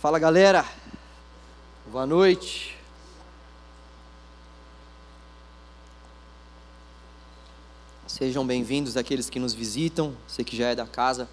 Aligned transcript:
Fala 0.00 0.16
galera, 0.20 0.64
boa 1.90 2.06
noite. 2.06 2.76
Sejam 8.06 8.46
bem-vindos 8.46 8.96
aqueles 8.96 9.28
que 9.28 9.40
nos 9.40 9.54
visitam, 9.54 10.14
você 10.24 10.44
que 10.44 10.56
já 10.56 10.68
é 10.68 10.76
da 10.76 10.86
casa. 10.86 11.28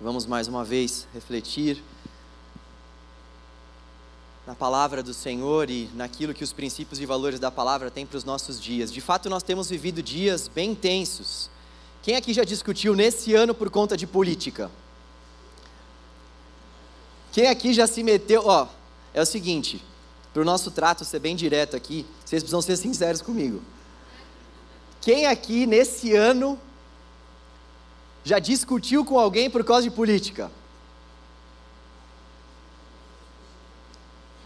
Vamos 0.00 0.26
mais 0.26 0.46
uma 0.46 0.64
vez 0.64 1.08
refletir 1.12 1.82
na 4.46 4.54
palavra 4.54 5.02
do 5.02 5.12
Senhor 5.12 5.68
e 5.68 5.90
naquilo 5.96 6.32
que 6.32 6.44
os 6.44 6.52
princípios 6.52 7.00
e 7.00 7.04
valores 7.04 7.40
da 7.40 7.50
palavra 7.50 7.90
têm 7.90 8.06
para 8.06 8.16
os 8.16 8.22
nossos 8.22 8.62
dias. 8.62 8.92
De 8.92 9.00
fato, 9.00 9.28
nós 9.28 9.42
temos 9.42 9.68
vivido 9.68 10.00
dias 10.00 10.46
bem 10.46 10.70
intensos. 10.70 11.50
Quem 12.00 12.14
aqui 12.14 12.32
já 12.32 12.44
discutiu 12.44 12.94
nesse 12.94 13.34
ano 13.34 13.52
por 13.56 13.70
conta 13.70 13.96
de 13.96 14.06
política? 14.06 14.70
Quem 17.32 17.46
aqui 17.46 17.72
já 17.72 17.86
se 17.86 18.02
meteu? 18.02 18.42
Ó, 18.44 18.66
é 19.14 19.20
o 19.20 19.26
seguinte, 19.26 19.82
para 20.32 20.42
o 20.42 20.44
nosso 20.44 20.70
trato 20.70 21.04
ser 21.04 21.18
bem 21.18 21.36
direto 21.36 21.76
aqui, 21.76 22.06
vocês 22.24 22.42
precisam 22.42 22.62
ser 22.62 22.76
sinceros 22.76 23.22
comigo. 23.22 23.62
Quem 25.00 25.26
aqui 25.26 25.66
nesse 25.66 26.14
ano 26.14 26.58
já 28.22 28.38
discutiu 28.38 29.04
com 29.04 29.18
alguém 29.18 29.48
por 29.48 29.64
causa 29.64 29.82
de 29.82 29.90
política? 29.90 30.50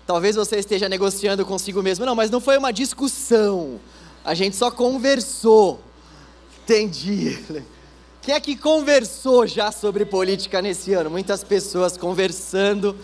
Talvez 0.07 0.37
você 0.37 0.57
esteja 0.57 0.89
negociando 0.89 1.47
consigo 1.47 1.83
mesmo. 1.83 2.05
Não, 2.05 2.15
mas 2.15 2.31
não 2.31 2.41
foi 2.41 2.59
uma 2.59 2.73
discussão. 2.73 3.81
A 4.25 4.35
gente 4.35 4.55
só 4.55 4.71
conversou. 4.71 5.81
Entendi. 6.63 7.65
Quem 8.25 8.35
é 8.35 8.41
que 8.41 8.57
conversou 8.57 9.47
já 9.47 9.71
sobre 9.71 10.07
política 10.07 10.63
nesse 10.63 10.95
ano? 10.95 11.11
Muitas 11.11 11.45
pessoas 11.45 11.95
conversando. 11.95 12.97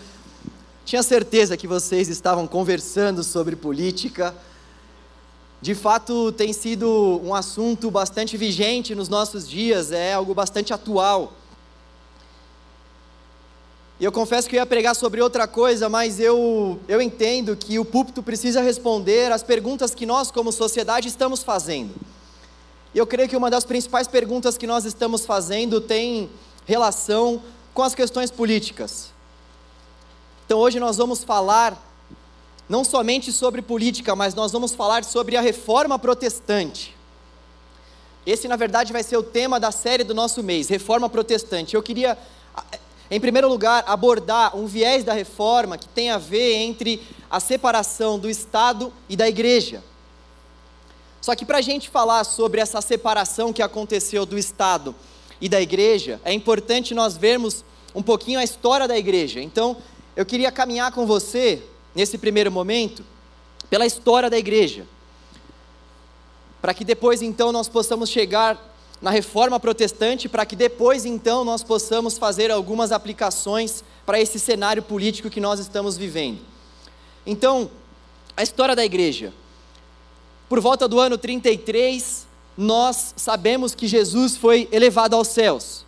Tinha 0.83 1.03
certeza 1.03 1.55
que 1.55 1.67
vocês 1.67 2.09
estavam 2.09 2.47
conversando 2.47 3.23
sobre 3.23 3.55
política. 3.55 4.33
De 5.61 5.75
fato, 5.75 6.31
tem 6.31 6.51
sido 6.51 7.21
um 7.23 7.35
assunto 7.35 7.91
bastante 7.91 8.35
vigente 8.35 8.95
nos 8.95 9.09
nossos 9.09 9.47
dias, 9.47 9.91
é 9.91 10.11
algo 10.11 10.33
bastante 10.33 10.73
atual. 10.73 11.33
E 13.99 14.03
eu 14.03 14.11
confesso 14.11 14.49
que 14.49 14.55
eu 14.55 14.59
ia 14.59 14.65
pregar 14.65 14.95
sobre 14.95 15.21
outra 15.21 15.47
coisa, 15.47 15.87
mas 15.87 16.19
eu, 16.19 16.79
eu 16.87 16.99
entendo 16.99 17.55
que 17.55 17.77
o 17.77 17.85
púlpito 17.85 18.23
precisa 18.23 18.59
responder 18.59 19.31
às 19.31 19.43
perguntas 19.43 19.93
que 19.93 20.07
nós, 20.07 20.31
como 20.31 20.51
sociedade, 20.51 21.07
estamos 21.07 21.43
fazendo. 21.43 21.93
E 22.93 22.97
eu 22.97 23.07
creio 23.07 23.29
que 23.29 23.37
uma 23.37 23.49
das 23.49 23.63
principais 23.63 24.07
perguntas 24.07 24.57
que 24.57 24.67
nós 24.67 24.85
estamos 24.85 25.25
fazendo 25.25 25.79
tem 25.79 26.29
relação 26.65 27.41
com 27.73 27.83
as 27.83 27.95
questões 27.95 28.29
políticas. 28.29 29.11
Então 30.45 30.59
hoje 30.59 30.79
nós 30.79 30.97
vamos 30.97 31.23
falar 31.23 31.81
não 32.67 32.83
somente 32.83 33.31
sobre 33.31 33.61
política, 33.61 34.15
mas 34.15 34.33
nós 34.33 34.51
vamos 34.51 34.73
falar 34.73 35.03
sobre 35.03 35.35
a 35.35 35.41
reforma 35.41 35.97
protestante. 35.97 36.95
Esse, 38.25 38.47
na 38.47 38.55
verdade, 38.55 38.93
vai 38.93 39.03
ser 39.03 39.17
o 39.17 39.23
tema 39.23 39.59
da 39.59 39.71
série 39.71 40.03
do 40.03 40.13
nosso 40.13 40.43
mês, 40.43 40.69
Reforma 40.69 41.09
Protestante. 41.09 41.75
Eu 41.75 41.81
queria, 41.81 42.17
em 43.09 43.19
primeiro 43.19 43.49
lugar, 43.49 43.83
abordar 43.87 44.55
um 44.55 44.67
viés 44.67 45.03
da 45.03 45.11
reforma 45.11 45.77
que 45.77 45.87
tem 45.89 46.11
a 46.11 46.17
ver 46.17 46.53
entre 46.53 47.01
a 47.29 47.39
separação 47.39 48.19
do 48.19 48.29
Estado 48.29 48.93
e 49.09 49.15
da 49.15 49.27
igreja. 49.27 49.83
Só 51.21 51.35
que 51.35 51.45
para 51.45 51.59
a 51.59 51.61
gente 51.61 51.89
falar 51.89 52.23
sobre 52.23 52.59
essa 52.59 52.81
separação 52.81 53.53
que 53.53 53.61
aconteceu 53.61 54.25
do 54.25 54.37
Estado 54.37 54.95
e 55.39 55.47
da 55.47 55.61
igreja, 55.61 56.19
é 56.25 56.33
importante 56.33 56.95
nós 56.95 57.15
vermos 57.15 57.63
um 57.93 58.01
pouquinho 58.01 58.39
a 58.39 58.43
história 58.43 58.87
da 58.87 58.97
igreja. 58.97 59.39
Então, 59.39 59.77
eu 60.15 60.25
queria 60.25 60.51
caminhar 60.51 60.91
com 60.91 61.05
você 61.05 61.61
nesse 61.93 62.17
primeiro 62.17 62.51
momento, 62.51 63.05
pela 63.69 63.85
história 63.85 64.29
da 64.29 64.37
igreja, 64.37 64.85
para 66.61 66.73
que 66.73 66.83
depois 66.83 67.21
então 67.21 67.51
nós 67.51 67.69
possamos 67.69 68.09
chegar 68.09 68.69
na 69.01 69.09
reforma 69.09 69.59
protestante, 69.59 70.29
para 70.29 70.45
que 70.45 70.55
depois 70.55 71.05
então 71.05 71.43
nós 71.43 71.63
possamos 71.63 72.17
fazer 72.17 72.51
algumas 72.51 72.91
aplicações 72.91 73.83
para 74.05 74.19
esse 74.19 74.39
cenário 74.39 74.83
político 74.83 75.29
que 75.29 75.39
nós 75.39 75.59
estamos 75.59 75.97
vivendo. 75.97 76.39
Então, 77.25 77.69
a 78.35 78.43
história 78.43 78.75
da 78.75 78.85
igreja. 78.85 79.33
Por 80.51 80.59
volta 80.59 80.85
do 80.85 80.99
ano 80.99 81.17
33, 81.17 82.27
nós 82.57 83.13
sabemos 83.15 83.73
que 83.73 83.87
Jesus 83.87 84.35
foi 84.35 84.67
elevado 84.69 85.15
aos 85.15 85.29
céus. 85.29 85.85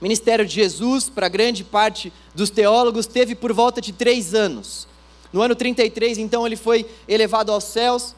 O 0.00 0.04
ministério 0.04 0.46
de 0.46 0.54
Jesus, 0.54 1.10
para 1.10 1.28
grande 1.28 1.64
parte 1.64 2.12
dos 2.32 2.48
teólogos, 2.48 3.06
teve 3.06 3.34
por 3.34 3.52
volta 3.52 3.80
de 3.80 3.92
três 3.92 4.34
anos. 4.34 4.86
No 5.32 5.42
ano 5.42 5.56
33, 5.56 6.18
então, 6.18 6.46
ele 6.46 6.54
foi 6.54 6.88
elevado 7.08 7.50
aos 7.50 7.64
céus, 7.64 8.14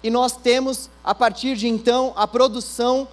e 0.00 0.10
nós 0.10 0.36
temos, 0.36 0.88
a 1.02 1.12
partir 1.12 1.56
de 1.56 1.66
então, 1.66 2.12
a 2.14 2.28
produção 2.28 3.08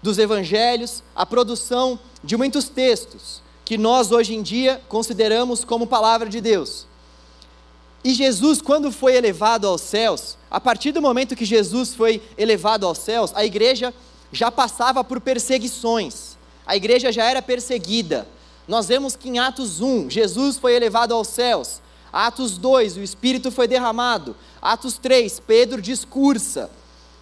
dos 0.00 0.16
evangelhos, 0.16 1.02
a 1.12 1.26
produção 1.26 1.98
de 2.22 2.36
muitos 2.36 2.68
textos, 2.68 3.42
que 3.64 3.76
nós 3.76 4.12
hoje 4.12 4.36
em 4.36 4.42
dia 4.42 4.80
consideramos 4.88 5.64
como 5.64 5.88
palavra 5.88 6.28
de 6.28 6.40
Deus. 6.40 6.86
E 8.04 8.12
Jesus, 8.12 8.60
quando 8.60 8.92
foi 8.92 9.16
elevado 9.16 9.66
aos 9.66 9.80
céus, 9.80 10.36
a 10.50 10.60
partir 10.60 10.92
do 10.92 11.00
momento 11.00 11.34
que 11.34 11.44
Jesus 11.44 11.94
foi 11.94 12.22
elevado 12.36 12.86
aos 12.86 12.98
céus, 12.98 13.32
a 13.34 13.44
igreja 13.46 13.94
já 14.30 14.52
passava 14.52 15.02
por 15.02 15.20
perseguições, 15.22 16.36
a 16.66 16.76
igreja 16.76 17.10
já 17.10 17.24
era 17.24 17.40
perseguida. 17.40 18.28
Nós 18.68 18.88
vemos 18.88 19.16
que 19.16 19.30
em 19.30 19.38
Atos 19.38 19.80
1, 19.80 20.10
Jesus 20.10 20.58
foi 20.58 20.74
elevado 20.74 21.14
aos 21.14 21.28
céus, 21.28 21.80
Atos 22.12 22.58
2, 22.58 22.98
o 22.98 23.02
Espírito 23.02 23.50
foi 23.50 23.66
derramado. 23.66 24.36
Atos 24.62 24.98
3, 24.98 25.40
Pedro 25.40 25.82
discursa 25.82 26.70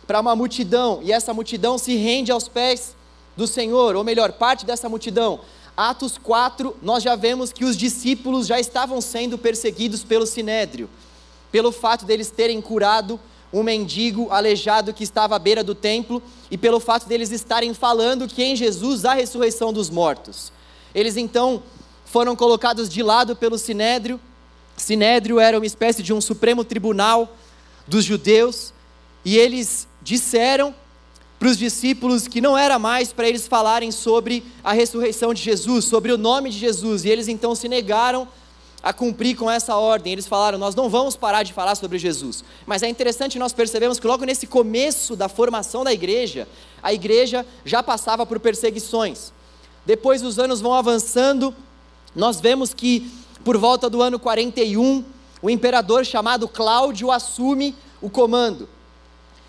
para 0.06 0.20
uma 0.20 0.36
multidão 0.36 1.00
e 1.02 1.12
essa 1.12 1.32
multidão 1.32 1.78
se 1.78 1.96
rende 1.96 2.30
aos 2.30 2.48
pés 2.48 2.94
do 3.36 3.46
Senhor, 3.46 3.96
ou 3.96 4.04
melhor, 4.04 4.32
parte 4.32 4.66
dessa 4.66 4.88
multidão. 4.88 5.40
Atos 5.76 6.18
4, 6.18 6.76
nós 6.82 7.02
já 7.02 7.16
vemos 7.16 7.52
que 7.52 7.64
os 7.64 7.76
discípulos 7.76 8.46
já 8.46 8.60
estavam 8.60 9.00
sendo 9.00 9.38
perseguidos 9.38 10.04
pelo 10.04 10.26
sinédrio, 10.26 10.88
pelo 11.50 11.72
fato 11.72 12.04
deles 12.04 12.30
terem 12.30 12.60
curado 12.60 13.18
um 13.52 13.62
mendigo 13.62 14.30
aleijado 14.30 14.94
que 14.94 15.04
estava 15.04 15.36
à 15.36 15.38
beira 15.38 15.62
do 15.62 15.74
templo 15.74 16.22
e 16.50 16.56
pelo 16.56 16.80
fato 16.80 17.06
deles 17.06 17.30
estarem 17.30 17.74
falando 17.74 18.26
que 18.26 18.42
em 18.42 18.56
Jesus 18.56 19.04
há 19.04 19.12
ressurreição 19.12 19.72
dos 19.72 19.90
mortos. 19.90 20.50
Eles 20.94 21.16
então 21.16 21.62
foram 22.04 22.34
colocados 22.34 22.88
de 22.88 23.02
lado 23.02 23.36
pelo 23.36 23.58
sinédrio 23.58 24.18
Sinédrio 24.76 25.38
era 25.38 25.58
uma 25.58 25.66
espécie 25.66 26.02
de 26.02 26.12
um 26.12 26.20
supremo 26.20 26.64
tribunal 26.64 27.36
dos 27.86 28.04
judeus, 28.04 28.72
e 29.24 29.36
eles 29.36 29.86
disseram 30.00 30.74
para 31.42 31.48
os 31.48 31.58
discípulos 31.58 32.28
que 32.28 32.40
não 32.40 32.56
era 32.56 32.78
mais 32.78 33.12
para 33.12 33.28
eles 33.28 33.48
falarem 33.48 33.90
sobre 33.90 34.44
a 34.62 34.72
ressurreição 34.72 35.34
de 35.34 35.42
Jesus, 35.42 35.86
sobre 35.86 36.12
o 36.12 36.16
nome 36.16 36.50
de 36.50 36.56
Jesus, 36.56 37.04
e 37.04 37.08
eles 37.08 37.26
então 37.26 37.52
se 37.52 37.68
negaram 37.68 38.28
a 38.80 38.92
cumprir 38.92 39.34
com 39.34 39.50
essa 39.50 39.74
ordem. 39.74 40.12
Eles 40.12 40.28
falaram: 40.28 40.56
Nós 40.56 40.76
não 40.76 40.88
vamos 40.88 41.16
parar 41.16 41.42
de 41.42 41.52
falar 41.52 41.74
sobre 41.74 41.98
Jesus. 41.98 42.44
Mas 42.64 42.84
é 42.84 42.88
interessante 42.88 43.40
nós 43.40 43.52
percebemos 43.52 43.98
que 43.98 44.06
logo 44.06 44.24
nesse 44.24 44.46
começo 44.46 45.16
da 45.16 45.28
formação 45.28 45.82
da 45.82 45.92
igreja, 45.92 46.46
a 46.80 46.92
igreja 46.92 47.44
já 47.64 47.82
passava 47.82 48.24
por 48.24 48.38
perseguições. 48.38 49.32
Depois 49.84 50.22
os 50.22 50.38
anos 50.38 50.60
vão 50.60 50.74
avançando, 50.74 51.52
nós 52.14 52.40
vemos 52.40 52.72
que 52.72 53.10
por 53.42 53.58
volta 53.58 53.90
do 53.90 54.00
ano 54.00 54.16
41, 54.16 55.04
o 55.42 55.50
imperador 55.50 56.06
chamado 56.06 56.46
Cláudio 56.46 57.10
assume 57.10 57.74
o 58.00 58.08
comando. 58.08 58.68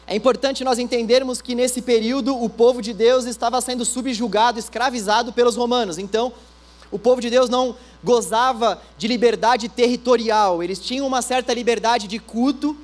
É 0.06 0.16
importante 0.16 0.64
nós 0.64 0.80
entendermos 0.80 1.42
que 1.42 1.56
nesse 1.56 1.82
período 1.82 2.42
o 2.42 2.50
povo 2.50 2.82
de 2.82 2.94
Deus 2.94 3.26
estava 3.26 3.62
sendo 3.62 3.86
subjugado, 3.86 4.60
escravizado 4.60 5.32
pelos 5.32 5.56
romanos. 5.56 5.98
Então, 5.98 6.34
o 6.92 7.00
povo 7.00 7.22
de 7.22 7.30
Deus 7.30 7.50
não 7.50 7.76
gozava 8.04 8.82
de 8.98 9.08
liberdade 9.08 9.70
territorial, 9.70 10.62
eles 10.62 10.78
tinham 10.80 11.08
uma 11.08 11.22
certa 11.22 11.54
liberdade 11.54 12.08
de 12.08 12.20
culto. 12.20 12.76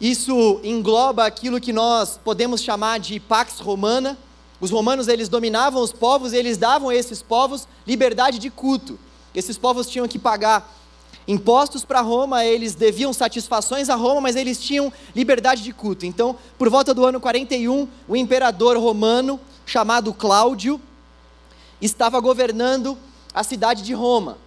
Isso 0.00 0.60
engloba 0.62 1.24
aquilo 1.24 1.60
que 1.60 1.72
nós 1.72 2.20
podemos 2.22 2.60
chamar 2.60 3.00
de 3.00 3.18
pax 3.18 3.58
romana. 3.58 4.18
Os 4.60 4.70
romanos 4.70 5.08
eles 5.08 5.28
dominavam 5.28 5.82
os 5.82 5.92
povos, 5.92 6.32
e 6.32 6.36
eles 6.36 6.58
davam 6.58 6.90
a 6.90 6.94
esses 6.94 7.22
povos 7.22 7.66
liberdade 7.86 8.38
de 8.38 8.50
culto. 8.50 8.98
Esses 9.34 9.56
povos 9.56 9.88
tinham 9.88 10.06
que 10.06 10.18
pagar 10.18 10.70
impostos 11.26 11.84
para 11.84 12.00
Roma, 12.00 12.44
eles 12.44 12.74
deviam 12.74 13.12
satisfações 13.12 13.88
a 13.88 13.94
Roma, 13.94 14.22
mas 14.22 14.36
eles 14.36 14.60
tinham 14.60 14.92
liberdade 15.14 15.62
de 15.62 15.72
culto. 15.72 16.04
Então, 16.04 16.36
por 16.58 16.68
volta 16.68 16.92
do 16.92 17.04
ano 17.04 17.20
41, 17.20 17.88
o 18.06 18.16
imperador 18.16 18.76
romano, 18.76 19.40
chamado 19.64 20.12
Cláudio, 20.12 20.80
estava 21.80 22.20
governando 22.20 22.96
a 23.32 23.42
cidade 23.42 23.82
de 23.82 23.94
Roma. 23.94 24.38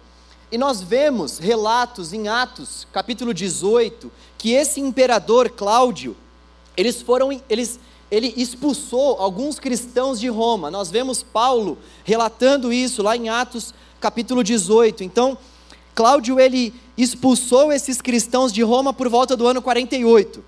E 0.50 0.56
nós 0.56 0.80
vemos 0.80 1.38
relatos 1.38 2.12
em 2.12 2.26
Atos, 2.26 2.86
capítulo 2.92 3.34
18, 3.34 4.10
que 4.38 4.52
esse 4.52 4.80
imperador 4.80 5.50
Cláudio, 5.50 6.16
eles 6.76 7.02
foram, 7.02 7.30
eles, 7.50 7.78
ele 8.10 8.32
expulsou 8.36 9.20
alguns 9.20 9.58
cristãos 9.58 10.18
de 10.18 10.28
Roma. 10.28 10.70
Nós 10.70 10.90
vemos 10.90 11.22
Paulo 11.22 11.76
relatando 12.02 12.72
isso 12.72 13.02
lá 13.02 13.14
em 13.14 13.28
Atos 13.28 13.74
capítulo 14.00 14.42
18. 14.42 15.04
Então, 15.04 15.36
Cláudio 15.98 16.38
ele 16.38 16.72
expulsou 16.96 17.72
esses 17.72 18.00
cristãos 18.00 18.52
de 18.52 18.62
Roma 18.62 18.92
por 18.92 19.08
volta 19.08 19.36
do 19.36 19.48
ano 19.48 19.60
48. 19.60 20.44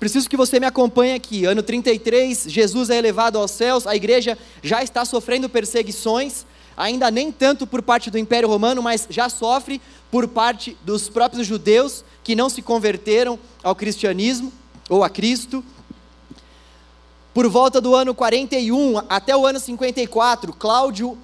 Preciso 0.00 0.26
que 0.26 0.38
você 0.38 0.58
me 0.58 0.64
acompanhe 0.64 1.12
aqui. 1.12 1.44
Ano 1.44 1.62
33, 1.62 2.46
Jesus 2.48 2.88
é 2.88 2.96
elevado 2.96 3.38
aos 3.38 3.50
céus, 3.50 3.86
a 3.86 3.94
igreja 3.94 4.38
já 4.62 4.82
está 4.82 5.04
sofrendo 5.04 5.50
perseguições, 5.50 6.46
ainda 6.74 7.10
nem 7.10 7.30
tanto 7.30 7.66
por 7.66 7.82
parte 7.82 8.10
do 8.10 8.16
Império 8.16 8.48
Romano, 8.48 8.82
mas 8.82 9.06
já 9.10 9.28
sofre 9.28 9.82
por 10.10 10.26
parte 10.28 10.74
dos 10.82 11.10
próprios 11.10 11.46
judeus 11.46 12.02
que 12.24 12.34
não 12.34 12.48
se 12.48 12.62
converteram 12.62 13.38
ao 13.62 13.76
cristianismo 13.76 14.50
ou 14.88 15.04
a 15.04 15.10
Cristo. 15.10 15.62
Por 17.34 17.46
volta 17.50 17.82
do 17.82 17.94
ano 17.94 18.14
41 18.14 19.02
até 19.10 19.36
o 19.36 19.44
ano 19.44 19.60
54, 19.60 20.54
Cláudio 20.54 21.18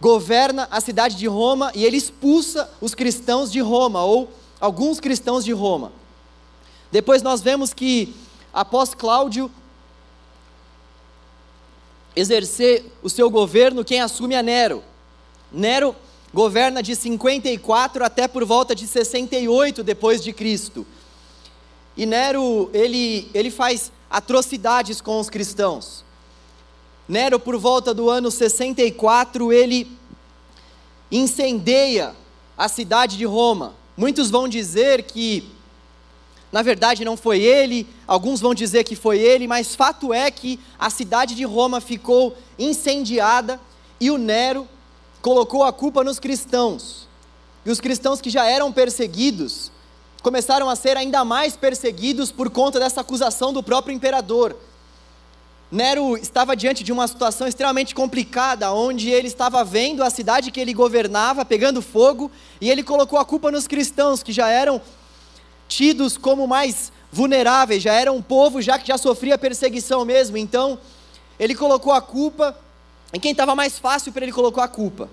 governa 0.00 0.68
a 0.70 0.80
cidade 0.80 1.16
de 1.16 1.26
Roma 1.26 1.72
e 1.74 1.84
ele 1.84 1.96
expulsa 1.96 2.70
os 2.80 2.94
cristãos 2.94 3.50
de 3.50 3.60
Roma, 3.60 4.04
ou 4.04 4.30
alguns 4.60 5.00
cristãos 5.00 5.44
de 5.44 5.52
Roma. 5.52 5.92
Depois 6.90 7.22
nós 7.22 7.40
vemos 7.40 7.74
que, 7.74 8.14
após 8.52 8.94
Cláudio 8.94 9.50
exercer 12.14 12.84
o 13.02 13.10
seu 13.10 13.28
governo, 13.28 13.84
quem 13.84 14.00
assume 14.00 14.34
é 14.34 14.42
Nero. 14.42 14.82
Nero 15.52 15.94
governa 16.32 16.82
de 16.82 16.96
54 16.96 18.04
até 18.04 18.26
por 18.26 18.44
volta 18.44 18.74
de 18.74 18.86
68 18.86 19.82
depois 19.82 20.22
de 20.22 20.32
Cristo. 20.32 20.86
E 21.96 22.06
Nero, 22.06 22.70
ele, 22.72 23.30
ele 23.34 23.50
faz 23.50 23.92
atrocidades 24.10 25.00
com 25.00 25.18
os 25.18 25.28
cristãos. 25.28 26.05
Nero, 27.08 27.38
por 27.38 27.56
volta 27.56 27.94
do 27.94 28.10
ano 28.10 28.30
64, 28.30 29.52
ele 29.52 29.96
incendeia 31.10 32.14
a 32.58 32.68
cidade 32.68 33.16
de 33.16 33.24
Roma. 33.24 33.74
Muitos 33.96 34.28
vão 34.28 34.48
dizer 34.48 35.04
que, 35.04 35.48
na 36.50 36.62
verdade, 36.62 37.04
não 37.04 37.16
foi 37.16 37.40
ele, 37.40 37.86
alguns 38.08 38.40
vão 38.40 38.54
dizer 38.54 38.82
que 38.82 38.96
foi 38.96 39.18
ele, 39.20 39.46
mas 39.46 39.74
fato 39.74 40.12
é 40.12 40.30
que 40.30 40.58
a 40.78 40.90
cidade 40.90 41.34
de 41.34 41.44
Roma 41.44 41.80
ficou 41.80 42.36
incendiada 42.58 43.60
e 44.00 44.10
o 44.10 44.18
Nero 44.18 44.68
colocou 45.22 45.62
a 45.62 45.72
culpa 45.72 46.02
nos 46.02 46.18
cristãos. 46.18 47.06
E 47.64 47.70
os 47.70 47.80
cristãos 47.80 48.20
que 48.20 48.30
já 48.30 48.44
eram 48.44 48.72
perseguidos 48.72 49.70
começaram 50.22 50.68
a 50.68 50.74
ser 50.74 50.96
ainda 50.96 51.24
mais 51.24 51.56
perseguidos 51.56 52.32
por 52.32 52.50
conta 52.50 52.80
dessa 52.80 53.00
acusação 53.00 53.52
do 53.52 53.62
próprio 53.62 53.94
imperador. 53.94 54.56
Nero 55.70 56.16
estava 56.16 56.54
diante 56.54 56.84
de 56.84 56.92
uma 56.92 57.08
situação 57.08 57.48
extremamente 57.48 57.94
complicada, 57.94 58.72
onde 58.72 59.10
ele 59.10 59.26
estava 59.26 59.64
vendo 59.64 60.02
a 60.02 60.10
cidade 60.10 60.52
que 60.52 60.60
ele 60.60 60.72
governava 60.72 61.44
pegando 61.44 61.82
fogo, 61.82 62.30
e 62.60 62.70
ele 62.70 62.84
colocou 62.84 63.18
a 63.18 63.24
culpa 63.24 63.50
nos 63.50 63.66
cristãos, 63.66 64.22
que 64.22 64.32
já 64.32 64.48
eram 64.48 64.80
tidos 65.66 66.16
como 66.16 66.46
mais 66.46 66.92
vulneráveis, 67.10 67.82
já 67.82 67.92
eram 67.92 68.16
um 68.16 68.22
povo 68.22 68.62
já 68.62 68.78
que 68.78 68.86
já 68.86 68.96
sofria 68.96 69.36
perseguição 69.36 70.04
mesmo. 70.04 70.36
Então, 70.36 70.78
ele 71.38 71.54
colocou 71.54 71.92
a 71.92 72.00
culpa 72.00 72.56
em 73.12 73.18
quem 73.18 73.32
estava 73.32 73.54
mais 73.56 73.78
fácil 73.78 74.12
para 74.12 74.22
ele 74.22 74.32
colocar 74.32 74.64
a 74.64 74.68
culpa. 74.68 75.08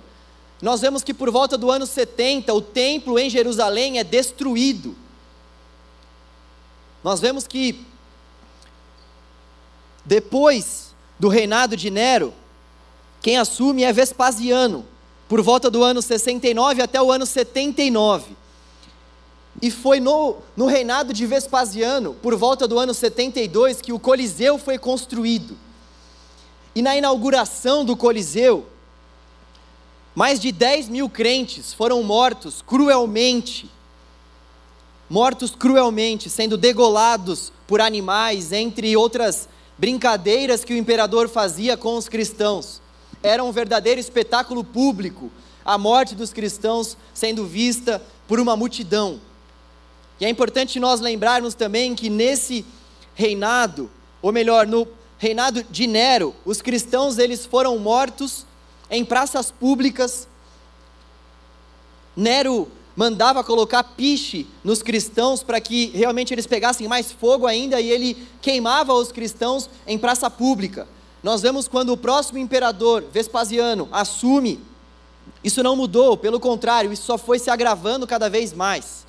Nós 0.62 0.82
vemos 0.82 1.04
que 1.04 1.14
por 1.14 1.32
volta 1.32 1.58
do 1.58 1.72
ano 1.72 1.86
70, 1.86 2.54
o 2.54 2.62
templo 2.62 3.18
em 3.18 3.30
Jerusalém 3.30 3.98
é 3.98 4.04
destruído. 4.04 4.96
Nós 7.04 7.20
vemos 7.20 7.48
que 7.48 7.86
depois 10.06 10.94
do 11.20 11.28
reinado 11.28 11.78
de 11.78 11.90
Nero, 11.90 12.34
quem 13.22 13.38
assume 13.38 13.84
é 13.84 13.94
Vespasiano, 13.94 14.86
por 15.30 15.42
volta 15.42 15.70
do 15.70 15.84
ano 15.84 16.02
69 16.02 16.82
até 16.82 17.02
o 17.02 17.12
ano 17.12 17.26
79. 17.26 18.36
E 19.62 19.72
foi 19.72 20.00
no, 20.00 20.38
no 20.58 20.66
reinado 20.66 21.14
de 21.14 21.26
Vespasiano, 21.26 22.14
por 22.16 22.36
volta 22.36 22.68
do 22.68 22.78
ano 22.78 22.94
72, 22.94 23.82
que 23.82 23.94
o 23.94 24.00
Coliseu 24.00 24.58
foi 24.58 24.78
construído. 24.78 25.58
E 26.76 26.82
na 26.82 26.98
inauguração 26.98 27.86
do 27.86 27.96
Coliseu, 27.96 28.66
mais 30.14 30.40
de 30.40 30.52
10 30.52 30.90
mil 30.90 31.10
crentes 31.10 31.74
foram 31.74 32.04
mortos 32.04 32.62
cruelmente. 32.62 33.70
Mortos 35.10 35.56
cruelmente, 35.56 36.30
sendo 36.30 36.58
degolados 36.58 37.52
por 37.68 37.80
animais, 37.80 38.52
entre 38.52 38.98
outras 38.98 39.48
brincadeiras 39.78 40.64
que 40.64 40.74
o 40.74 40.78
imperador 40.78 41.30
fazia 41.30 41.76
com 41.76 41.96
os 41.96 42.08
cristãos. 42.08 42.82
Era 43.22 43.44
um 43.44 43.52
verdadeiro 43.52 44.00
espetáculo 44.00 44.64
público, 44.64 45.32
a 45.64 45.78
morte 45.78 46.16
dos 46.16 46.34
cristãos 46.34 46.98
sendo 47.14 47.46
vista 47.46 48.02
por 48.28 48.40
uma 48.40 48.56
multidão. 48.56 49.20
E 50.20 50.26
é 50.26 50.30
importante 50.30 50.80
nós 50.80 51.00
lembrarmos 51.00 51.54
também 51.54 51.96
que 51.96 52.10
nesse 52.10 52.66
reinado, 53.16 53.90
ou 54.22 54.32
melhor, 54.32 54.68
no 54.68 54.88
reinado 55.18 55.64
de 55.70 55.88
Nero, 55.88 56.36
os 56.46 56.62
cristãos 56.62 57.18
eles 57.18 57.46
foram 57.46 57.78
mortos 57.78 58.46
em 58.90 59.04
praças 59.04 59.52
públicas. 59.52 60.28
Nero 62.16 62.70
mandava 62.96 63.44
colocar 63.44 63.84
piche 63.84 64.48
nos 64.64 64.84
cristãos 64.84 65.42
para 65.42 65.60
que 65.60 65.88
realmente 65.88 66.34
eles 66.34 66.46
pegassem 66.46 66.88
mais 66.88 67.12
fogo 67.12 67.48
ainda 67.48 67.82
e 67.82 67.90
ele 67.90 68.28
queimava 68.42 68.94
os 68.94 69.12
cristãos 69.12 69.70
em 69.88 69.98
praça 69.98 70.30
pública. 70.30 70.88
Nós 71.22 71.42
vemos 71.42 71.68
quando 71.68 71.92
o 71.94 71.98
próximo 71.98 72.38
imperador, 72.38 73.04
Vespasiano, 73.12 73.88
assume, 73.92 74.60
isso 75.44 75.64
não 75.64 75.76
mudou, 75.76 76.18
pelo 76.18 76.40
contrário, 76.40 76.92
isso 76.92 77.04
só 77.04 77.18
foi 77.18 77.40
se 77.40 77.50
agravando 77.50 78.06
cada 78.06 78.30
vez 78.30 78.54
mais. 78.54 79.06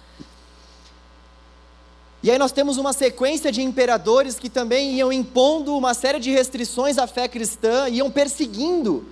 E 2.23 2.31
aí 2.31 2.39
nós 2.39 2.53
temos 2.53 2.79
uma 2.79 2.95
sequência 2.95 3.53
de 3.53 3.61
imperadores 3.61 4.39
que 4.39 4.49
também 4.49 4.95
iam 4.95 5.13
impondo 5.13 5.77
uma 5.77 5.93
série 5.93 6.19
de 6.19 6.31
restrições 6.31 6.97
à 6.97 7.07
fé 7.07 7.29
cristã, 7.29 7.87
iam 7.91 8.11
perseguindo 8.11 9.07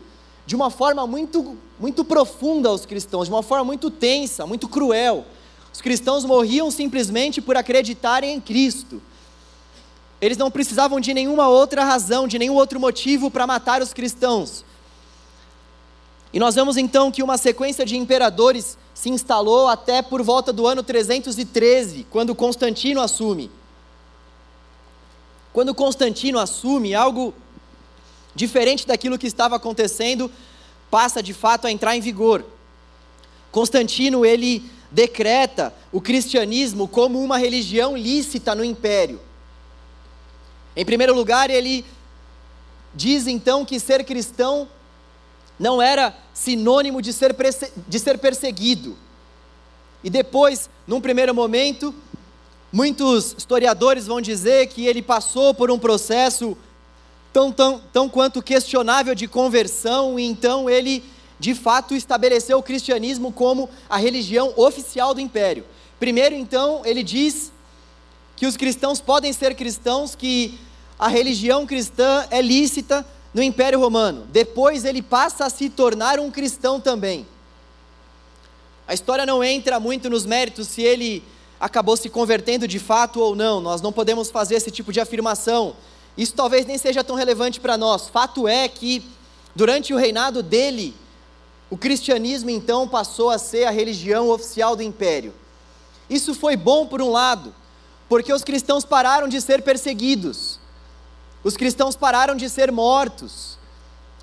de 0.47 0.57
uma 0.57 0.71
forma 0.71 1.07
muito, 1.07 1.57
muito 1.79 2.05
profunda 2.05 2.69
aos 2.69 2.85
cristãos, 2.85 3.29
de 3.29 3.33
uma 3.33 3.43
forma 3.43 3.65
muito 3.65 3.91
tensa, 3.91 4.47
muito 4.47 4.69
cruel. 4.69 5.25
Os 5.73 5.81
cristãos 5.81 6.25
morriam 6.25 6.71
simplesmente 6.71 7.41
por 7.41 7.57
acreditarem 7.57 8.35
em 8.35 8.41
Cristo. 8.41 9.01
Eles 10.21 10.37
não 10.37 10.51
precisavam 10.51 11.01
de 11.01 11.15
nenhuma 11.15 11.49
outra 11.49 11.85
razão, 11.85 12.29
de 12.29 12.39
nenhum 12.39 12.55
outro 12.55 12.79
motivo 12.79 13.31
para 13.31 13.47
matar 13.47 13.83
os 13.83 13.93
cristãos. 13.93 14.65
E 16.33 16.39
nós 16.39 16.55
vemos 16.55 16.77
então 16.77 17.11
que 17.11 17.23
uma 17.23 17.37
sequência 17.37 17.85
de 17.85 17.97
imperadores 17.97 18.79
se 18.95 19.11
instalou 19.11 19.69
até 19.69 20.01
por 20.01 20.23
volta 20.23 20.53
do 20.53 20.67
ano 20.67 20.83
313, 20.83 22.07
quando 22.11 22.35
Constantino 22.35 23.01
assume. 23.01 23.51
Quando 25.53 25.75
Constantino 25.75 26.39
assume, 26.39 26.95
algo 26.95 27.35
diferente 28.35 28.87
daquilo 28.87 29.19
que 29.19 29.27
estava 29.27 29.57
acontecendo, 29.57 30.31
passa 30.91 31.23
de 31.23 31.33
fato 31.33 31.67
a 31.67 31.73
entrar 31.73 31.97
em 31.97 32.01
vigor. 32.01 32.45
Constantino, 33.51 34.25
ele 34.25 34.71
decreta 34.91 35.75
o 35.91 36.01
cristianismo 36.01 36.87
como 36.87 37.23
uma 37.23 37.39
religião 37.39 37.97
lícita 37.97 38.55
no 38.55 38.65
império. 38.65 39.21
Em 40.77 40.85
primeiro 40.85 41.15
lugar, 41.15 41.51
ele 41.51 41.85
diz 42.95 43.27
então 43.27 43.65
que 43.65 43.81
ser 43.81 44.05
cristão 44.05 44.69
não 45.59 45.81
era 45.81 46.17
sinônimo 46.33 47.01
de 47.01 47.13
ser, 47.13 47.35
de 47.89 47.99
ser 47.99 48.19
perseguido. 48.19 48.97
E 50.03 50.11
depois, 50.11 50.69
num 50.87 51.01
primeiro 51.01 51.35
momento, 51.35 51.95
muitos 52.73 53.35
historiadores 53.37 54.07
vão 54.07 54.21
dizer 54.21 54.67
que 54.69 54.87
ele 54.87 55.03
passou 55.03 55.55
por 55.55 55.71
um 55.71 55.79
processo 55.79 56.57
tão, 57.33 57.51
tão, 57.51 57.81
tão 57.93 58.09
quanto 58.09 58.43
questionável 58.43 59.15
de 59.15 59.27
conversão, 59.27 60.19
e 60.19 60.25
então 60.25 60.69
ele 60.69 61.03
de 61.39 61.55
fato 61.55 61.95
estabeleceu 61.95 62.59
o 62.59 62.63
cristianismo 62.63 63.33
como 63.33 63.69
a 63.89 63.97
religião 63.97 64.53
oficial 64.57 65.13
do 65.13 65.21
império. 65.21 65.65
Primeiro, 65.99 66.35
então, 66.35 66.83
ele 66.85 67.03
diz 67.03 67.53
que 68.37 68.47
os 68.47 68.57
cristãos 68.57 69.01
podem 69.01 69.33
ser 69.33 69.55
cristãos, 69.55 70.15
que 70.15 70.59
a 70.99 71.09
religião 71.09 71.67
cristã 71.67 72.27
é 72.31 72.41
lícita 72.41 73.05
no 73.35 73.43
Império 73.43 73.81
Romano. 73.81 74.27
Depois, 74.31 74.85
ele 74.85 75.03
passa 75.03 75.47
a 75.47 75.51
se 75.51 75.69
tornar 75.69 76.21
um 76.21 76.31
cristão 76.31 76.81
também. 76.81 77.27
A 78.87 78.95
história 78.95 79.25
não 79.25 79.43
entra 79.43 79.81
muito 79.81 80.11
nos 80.11 80.27
méritos 80.27 80.69
se 80.69 80.83
ele 80.83 81.25
acabou 81.59 81.97
se 81.97 82.09
convertendo 82.09 82.67
de 82.67 82.79
fato 82.79 83.21
ou 83.21 83.37
não, 83.37 83.61
nós 83.61 83.81
não 83.81 83.93
podemos 83.93 84.31
fazer 84.31 84.57
esse 84.57 84.71
tipo 84.71 84.93
de 84.93 85.01
afirmação. 85.01 85.75
Isso 86.17 86.35
talvez 86.35 86.67
nem 86.67 86.77
seja 86.79 87.03
tão 87.03 87.17
relevante 87.17 87.59
para 87.61 87.77
nós. 87.77 88.09
Fato 88.09 88.47
é 88.47 88.69
que, 88.69 89.03
durante 89.55 89.95
o 89.95 89.97
reinado 89.97 90.43
dele, 90.43 90.95
o 91.71 91.77
cristianismo 91.77 92.51
então 92.51 92.87
passou 92.87 93.31
a 93.31 93.39
ser 93.39 93.65
a 93.65 93.71
religião 93.71 94.29
oficial 94.29 94.77
do 94.77 94.83
império. 94.83 95.33
Isso 96.09 96.35
foi 96.35 96.57
bom 96.57 96.87
por 96.87 97.01
um 97.01 97.11
lado, 97.11 97.55
porque 98.09 98.33
os 98.33 98.45
cristãos 98.45 98.85
pararam 98.85 99.27
de 99.27 99.41
ser 99.41 99.63
perseguidos, 99.63 100.61
os 101.43 101.57
cristãos 101.57 101.97
pararam 101.97 102.37
de 102.37 102.49
ser 102.51 102.71
mortos, 102.71 103.59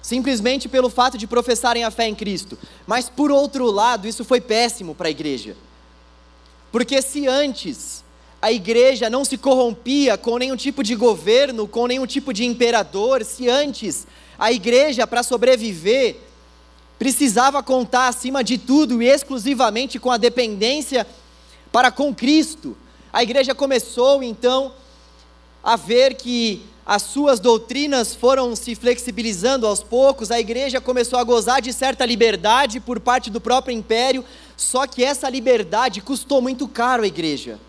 simplesmente 0.01 0.69
pelo 0.69 0.89
fato 0.89 1.17
de 1.17 1.25
professarem 1.25 1.83
a 1.83 1.91
fé 1.91 2.07
em 2.07 2.15
Cristo. 2.15 2.57
Mas 2.85 3.09
por 3.09 3.31
outro 3.31 3.69
lado, 3.69 4.07
isso 4.07 4.23
foi 4.23 4.39
péssimo 4.39 4.93
para 4.93 5.07
a 5.07 5.11
igreja. 5.11 5.57
Porque 6.71 7.01
se 7.01 7.27
antes 7.27 8.03
a 8.41 8.51
igreja 8.51 9.09
não 9.09 9.25
se 9.25 9.37
corrompia 9.37 10.17
com 10.17 10.37
nenhum 10.37 10.55
tipo 10.55 10.81
de 10.81 10.95
governo, 10.95 11.67
com 11.67 11.87
nenhum 11.87 12.05
tipo 12.05 12.33
de 12.33 12.45
imperador, 12.45 13.25
se 13.25 13.49
antes 13.49 14.07
a 14.37 14.51
igreja, 14.53 15.05
para 15.05 15.21
sobreviver, 15.21 16.15
precisava 16.97 17.61
contar 17.61 18.07
acima 18.07 18.41
de 18.41 18.57
tudo 18.57 19.01
e 19.01 19.07
exclusivamente 19.07 19.99
com 19.99 20.09
a 20.09 20.17
dependência 20.17 21.05
para 21.71 21.91
com 21.91 22.15
Cristo, 22.15 22.75
a 23.11 23.21
igreja 23.21 23.53
começou 23.53 24.23
então 24.23 24.71
a 25.63 25.75
ver 25.75 26.15
que 26.15 26.63
as 26.85 27.03
suas 27.03 27.39
doutrinas 27.39 28.15
foram 28.15 28.55
se 28.55 28.73
flexibilizando 28.73 29.67
aos 29.67 29.83
poucos, 29.83 30.31
a 30.31 30.39
igreja 30.39 30.81
começou 30.81 31.19
a 31.19 31.23
gozar 31.23 31.61
de 31.61 31.71
certa 31.73 32.05
liberdade 32.05 32.79
por 32.79 32.99
parte 32.99 33.29
do 33.29 33.41
próprio 33.41 33.75
império, 33.75 34.23
só 34.55 34.87
que 34.87 35.03
essa 35.03 35.29
liberdade 35.29 36.01
custou 36.01 36.41
muito 36.41 36.67
caro 36.67 37.03
à 37.03 37.07
igreja. 37.07 37.59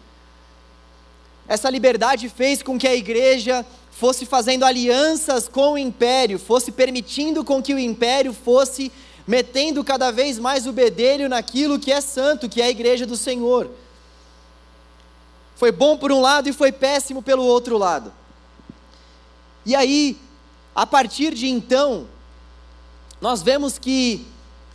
Essa 1.51 1.69
liberdade 1.69 2.29
fez 2.29 2.63
com 2.63 2.79
que 2.79 2.87
a 2.87 2.95
igreja 2.95 3.67
fosse 3.91 4.25
fazendo 4.25 4.65
alianças 4.65 5.49
com 5.49 5.73
o 5.73 5.79
império, 5.79 6.39
fosse 6.39 6.71
permitindo 6.71 7.43
com 7.43 7.61
que 7.61 7.75
o 7.75 7.79
império 7.79 8.33
fosse 8.33 8.93
metendo 9.27 9.83
cada 9.83 10.13
vez 10.13 10.39
mais 10.39 10.65
o 10.69 10.73
bedelho 10.73 11.29
naquilo 11.29 11.77
que 11.77 11.91
é 11.91 12.01
santo, 12.01 12.49
que 12.49 12.63
é 12.63 12.67
a 12.67 12.71
igreja 12.71 13.05
do 13.05 13.17
Senhor. 13.17 13.69
Foi 15.57 15.73
bom 15.73 15.99
por 15.99 16.13
um 16.13 16.21
lado 16.21 16.49
e 16.49 16.53
foi 16.53 16.71
péssimo 16.71 17.21
pelo 17.21 17.43
outro 17.43 17.77
lado. 17.77 18.13
E 19.67 19.75
aí, 19.75 20.17
a 20.73 20.87
partir 20.87 21.35
de 21.35 21.49
então, 21.49 22.07
nós 23.21 23.43
vemos 23.43 23.77
que 23.77 24.25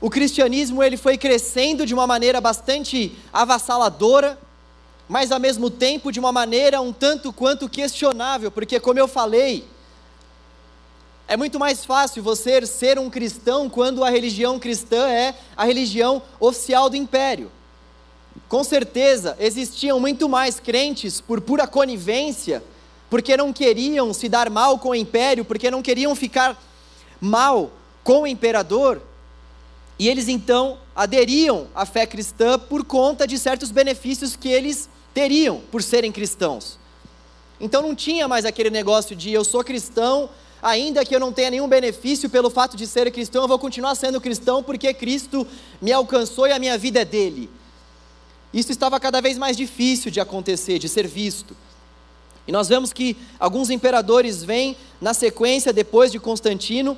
o 0.01 0.09
cristianismo 0.09 0.83
ele 0.83 0.97
foi 0.97 1.17
crescendo 1.17 1.85
de 1.85 1.93
uma 1.93 2.05
maneira 2.05 2.41
bastante 2.41 3.17
avassaladora, 3.31 4.37
mas 5.07 5.31
ao 5.31 5.39
mesmo 5.39 5.69
tempo 5.69 6.11
de 6.11 6.19
uma 6.19 6.31
maneira 6.31 6.81
um 6.81 6.91
tanto 6.91 7.31
quanto 7.31 7.69
questionável, 7.69 8.49
porque 8.51 8.79
como 8.79 8.99
eu 8.99 9.07
falei, 9.07 9.65
é 11.27 11.35
muito 11.35 11.59
mais 11.59 11.83
fácil 11.83 12.21
você 12.21 12.65
ser 12.65 12.99
um 12.99 13.09
cristão 13.09 13.69
quando 13.69 14.03
a 14.03 14.09
religião 14.09 14.59
cristã 14.59 15.07
é 15.07 15.35
a 15.55 15.65
religião 15.65 16.21
oficial 16.39 16.89
do 16.89 16.95
império. 16.95 17.51
Com 18.47 18.63
certeza 18.63 19.35
existiam 19.39 19.99
muito 19.99 20.29
mais 20.29 20.59
crentes 20.59 21.19
por 21.19 21.41
pura 21.41 21.65
conivência, 21.65 22.63
porque 23.09 23.35
não 23.37 23.53
queriam 23.53 24.13
se 24.13 24.29
dar 24.29 24.49
mal 24.49 24.77
com 24.77 24.89
o 24.89 24.95
império, 24.95 25.45
porque 25.45 25.71
não 25.71 25.81
queriam 25.81 26.15
ficar 26.15 26.61
mal 27.19 27.71
com 28.03 28.21
o 28.21 28.27
imperador, 28.27 29.01
e 29.97 30.09
eles 30.09 30.27
então 30.27 30.77
aderiam 30.95 31.67
à 31.73 31.85
fé 31.85 32.05
cristã 32.05 32.59
por 32.59 32.83
conta 32.83 33.25
de 33.25 33.39
certos 33.39 33.71
benefícios 33.71 34.35
que 34.35 34.49
eles 34.49 34.89
teriam 35.15 35.61
por 35.71 35.81
serem 35.81 36.11
cristãos. 36.11 36.77
Então 37.59 37.81
não 37.81 37.95
tinha 37.95 38.27
mais 38.27 38.43
aquele 38.43 38.69
negócio 38.69 39.15
de 39.15 39.31
eu 39.31 39.45
sou 39.45 39.63
cristão, 39.63 40.29
ainda 40.61 41.05
que 41.05 41.15
eu 41.15 41.19
não 41.21 41.31
tenha 41.31 41.49
nenhum 41.49 41.69
benefício 41.69 42.29
pelo 42.29 42.49
fato 42.49 42.75
de 42.75 42.85
ser 42.85 43.09
cristão, 43.11 43.43
eu 43.43 43.47
vou 43.47 43.57
continuar 43.57 43.95
sendo 43.95 44.19
cristão 44.19 44.61
porque 44.61 44.93
Cristo 44.93 45.47
me 45.81 45.93
alcançou 45.93 46.47
e 46.47 46.51
a 46.51 46.59
minha 46.59 46.77
vida 46.77 46.99
é 46.99 47.05
dele. 47.05 47.49
Isso 48.53 48.73
estava 48.73 48.99
cada 48.99 49.21
vez 49.21 49.37
mais 49.37 49.55
difícil 49.55 50.11
de 50.11 50.19
acontecer, 50.19 50.79
de 50.79 50.89
ser 50.89 51.07
visto. 51.07 51.55
E 52.45 52.51
nós 52.51 52.67
vemos 52.67 52.91
que 52.91 53.17
alguns 53.39 53.69
imperadores 53.69 54.43
vêm 54.43 54.75
na 54.99 55.13
sequência 55.13 55.71
depois 55.71 56.11
de 56.11 56.19
Constantino, 56.19 56.97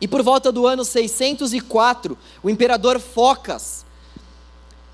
e 0.00 0.06
por 0.06 0.22
volta 0.22 0.52
do 0.52 0.66
ano 0.66 0.84
604, 0.84 2.16
o 2.42 2.50
imperador 2.50 3.00
Focas 3.00 3.84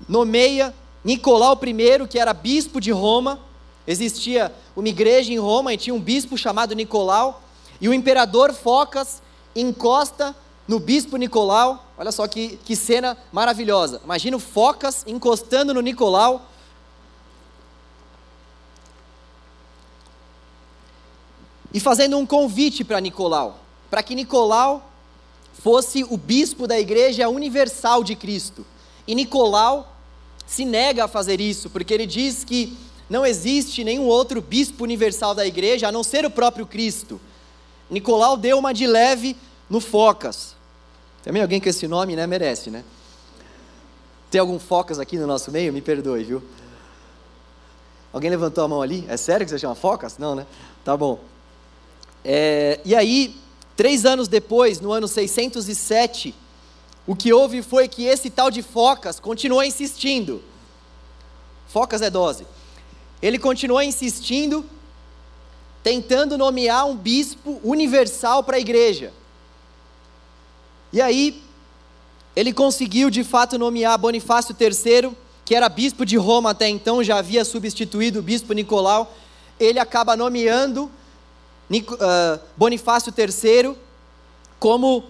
nomeia 0.07 0.73
Nicolau 1.05 1.53
I, 1.63 2.07
que 2.07 2.17
era 2.17 2.33
bispo 2.33 2.81
de 2.81 2.91
Roma. 2.91 3.39
Existia 3.85 4.51
uma 4.75 4.89
igreja 4.89 5.31
em 5.31 5.37
Roma 5.37 5.71
e 5.71 5.77
tinha 5.77 5.93
um 5.93 6.01
bispo 6.01 6.35
chamado 6.35 6.73
Nicolau, 6.73 7.43
e 7.79 7.87
o 7.87 7.93
imperador 7.93 8.51
Focas 8.51 9.21
encosta 9.55 10.35
no 10.67 10.79
bispo 10.79 11.15
Nicolau. 11.15 11.85
Olha 11.95 12.11
só 12.11 12.27
que, 12.27 12.57
que 12.65 12.75
cena 12.75 13.15
maravilhosa. 13.31 14.01
Imagina 14.03 14.35
o 14.35 14.39
Focas 14.39 15.03
encostando 15.05 15.75
no 15.75 15.81
Nicolau. 15.81 16.49
E 21.71 21.79
fazendo 21.79 22.17
um 22.17 22.25
convite 22.25 22.83
para 22.83 22.99
Nicolau, 22.99 23.59
para 23.91 24.01
que 24.01 24.15
Nicolau 24.15 24.89
fosse 25.53 26.03
o 26.03 26.17
bispo 26.17 26.65
da 26.65 26.79
igreja 26.79 27.29
universal 27.29 28.03
de 28.03 28.15
Cristo. 28.15 28.65
E 29.05 29.13
Nicolau 29.13 29.94
se 30.45 30.65
nega 30.65 31.05
a 31.05 31.07
fazer 31.07 31.41
isso, 31.41 31.69
porque 31.69 31.93
ele 31.93 32.05
diz 32.05 32.43
que 32.43 32.77
não 33.09 33.25
existe 33.25 33.83
nenhum 33.83 34.05
outro 34.05 34.41
bispo 34.41 34.83
universal 34.83 35.35
da 35.35 35.45
igreja 35.45 35.87
a 35.87 35.91
não 35.91 36.03
ser 36.03 36.25
o 36.25 36.29
próprio 36.29 36.65
Cristo. 36.65 37.19
Nicolau 37.89 38.35
deu 38.35 38.57
uma 38.57 38.73
de 38.73 38.87
leve 38.87 39.35
no 39.69 39.79
Focas. 39.79 40.55
Também 41.23 41.41
alguém 41.41 41.59
com 41.59 41.69
esse 41.69 41.87
nome, 41.87 42.15
né? 42.15 42.25
Merece, 42.25 42.69
né? 42.69 42.83
Tem 44.29 44.39
algum 44.39 44.59
Focas 44.59 44.99
aqui 44.99 45.17
no 45.17 45.27
nosso 45.27 45.51
meio? 45.51 45.71
Me 45.71 45.81
perdoe, 45.81 46.23
viu? 46.23 46.43
Alguém 48.11 48.29
levantou 48.29 48.63
a 48.63 48.67
mão 48.67 48.81
ali? 48.81 49.05
É 49.07 49.17
sério 49.17 49.45
que 49.45 49.49
você 49.51 49.59
chama 49.59 49.75
Focas? 49.75 50.17
Não, 50.17 50.35
né? 50.35 50.45
Tá 50.83 50.95
bom. 50.95 51.19
É, 52.23 52.79
e 52.83 52.95
aí, 52.95 53.35
três 53.75 54.05
anos 54.05 54.27
depois, 54.27 54.79
no 54.79 54.91
ano 54.91 55.07
607, 55.07 56.33
o 57.07 57.15
que 57.15 57.31
houve 57.31 57.61
foi 57.61 57.87
que 57.87 58.05
esse 58.05 58.29
tal 58.29 58.49
de 58.49 58.61
Focas 58.61 59.19
continuou 59.19 59.63
insistindo. 59.63 60.43
Focas 61.67 62.01
é 62.01 62.09
dose. 62.09 62.47
Ele 63.21 63.37
continuou 63.37 63.81
insistindo 63.81 64.65
tentando 65.83 66.35
nomear 66.35 66.87
um 66.87 66.95
bispo 66.95 67.59
universal 67.63 68.43
para 68.43 68.57
a 68.57 68.59
igreja. 68.59 69.13
E 70.91 70.99
aí, 70.99 71.43
ele 72.35 72.51
conseguiu 72.51 73.11
de 73.11 73.23
fato 73.23 73.55
nomear 73.57 73.95
Bonifácio 73.99 74.55
III, 74.59 75.11
que 75.45 75.53
era 75.53 75.69
bispo 75.69 76.03
de 76.03 76.17
Roma 76.17 76.49
até 76.49 76.67
então, 76.67 77.03
já 77.03 77.19
havia 77.19 77.45
substituído 77.45 78.17
o 78.17 78.23
bispo 78.23 78.51
Nicolau. 78.53 79.13
Ele 79.59 79.77
acaba 79.77 80.17
nomeando 80.17 80.89
uh, 81.71 82.39
Bonifácio 82.57 83.13
III 83.15 83.75
como 84.59 85.03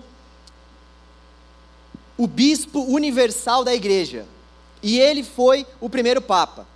o 2.18 2.28
bispo 2.28 2.82
universal 2.82 3.64
da 3.64 3.74
igreja. 3.74 4.26
E 4.82 5.00
ele 5.00 5.24
foi 5.24 5.66
o 5.80 5.90
primeiro 5.90 6.22
papa. 6.22 6.68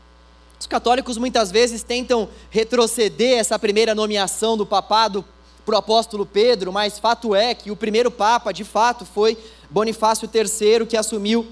Os 0.60 0.67
católicos 0.67 1.17
muitas 1.17 1.51
vezes 1.51 1.84
tentam 1.84 2.27
retroceder 2.50 3.38
essa 3.38 3.58
primeira 3.58 3.96
nomeação 3.96 4.58
do 4.58 4.65
papado 4.65 5.24
para 5.65 5.75
o 5.75 5.77
apóstolo 5.77 6.25
Pedro, 6.25 6.74
mas 6.74 7.00
fato 7.00 7.34
é 7.34 7.53
que 7.53 7.72
o 7.72 7.75
primeiro 7.75 8.12
papa, 8.12 8.51
de 8.51 8.63
fato, 8.63 9.05
foi 9.05 9.38
Bonifácio 9.69 10.29
III, 10.34 10.86
que 10.86 10.98
assumiu 10.98 11.48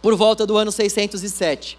por 0.00 0.16
volta 0.16 0.46
do 0.46 0.56
ano 0.56 0.72
607. 0.72 1.78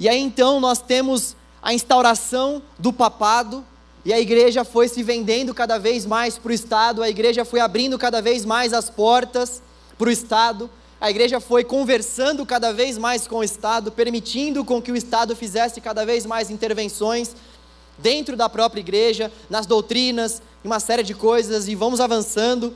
E 0.00 0.08
aí 0.08 0.18
então 0.18 0.58
nós 0.58 0.80
temos 0.80 1.36
a 1.62 1.72
instauração 1.72 2.62
do 2.78 2.92
papado, 2.92 3.64
e 4.04 4.12
a 4.12 4.20
igreja 4.20 4.64
foi 4.64 4.88
se 4.88 5.02
vendendo 5.02 5.54
cada 5.54 5.78
vez 5.78 6.04
mais 6.04 6.36
para 6.36 6.50
o 6.50 6.54
Estado, 6.54 7.02
a 7.02 7.08
igreja 7.08 7.44
foi 7.44 7.60
abrindo 7.60 7.98
cada 7.98 8.20
vez 8.20 8.44
mais 8.44 8.72
as 8.72 8.90
portas 8.90 9.62
para 9.98 10.08
o 10.08 10.12
Estado, 10.12 10.70
a 11.00 11.10
igreja 11.10 11.40
foi 11.40 11.64
conversando 11.64 12.46
cada 12.46 12.72
vez 12.72 12.96
mais 12.96 13.26
com 13.26 13.36
o 13.36 13.44
Estado, 13.44 13.92
permitindo 13.92 14.64
com 14.64 14.80
que 14.80 14.90
o 14.90 14.96
Estado 14.96 15.36
fizesse 15.36 15.80
cada 15.80 16.04
vez 16.06 16.24
mais 16.24 16.50
intervenções 16.50 17.34
dentro 17.98 18.36
da 18.36 18.48
própria 18.48 18.80
igreja, 18.80 19.30
nas 19.48 19.66
doutrinas, 19.66 20.42
em 20.64 20.66
uma 20.66 20.80
série 20.80 21.02
de 21.02 21.14
coisas, 21.14 21.68
e 21.68 21.74
vamos 21.74 22.00
avançando. 22.00 22.74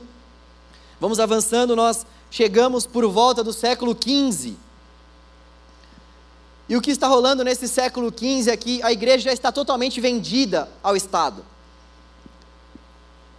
Vamos 0.99 1.19
avançando, 1.19 1.75
nós 1.75 2.05
chegamos 2.29 2.85
por 2.85 3.07
volta 3.07 3.43
do 3.43 3.53
século 3.53 3.95
XV. 3.95 4.53
E 6.67 6.77
o 6.77 6.81
que 6.81 6.91
está 6.91 7.07
rolando 7.07 7.43
nesse 7.43 7.67
século 7.67 8.13
XV 8.15 8.51
aqui, 8.51 8.79
a 8.83 8.91
igreja 8.91 9.31
está 9.31 9.51
totalmente 9.51 9.99
vendida 9.99 10.69
ao 10.83 10.95
Estado. 10.95 11.43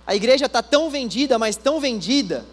A 0.04 0.16
igreja 0.16 0.46
está 0.46 0.60
tão 0.62 0.90
vendida, 0.90 1.38
mas 1.38 1.54
tão 1.54 1.78
vendida, 1.78 2.44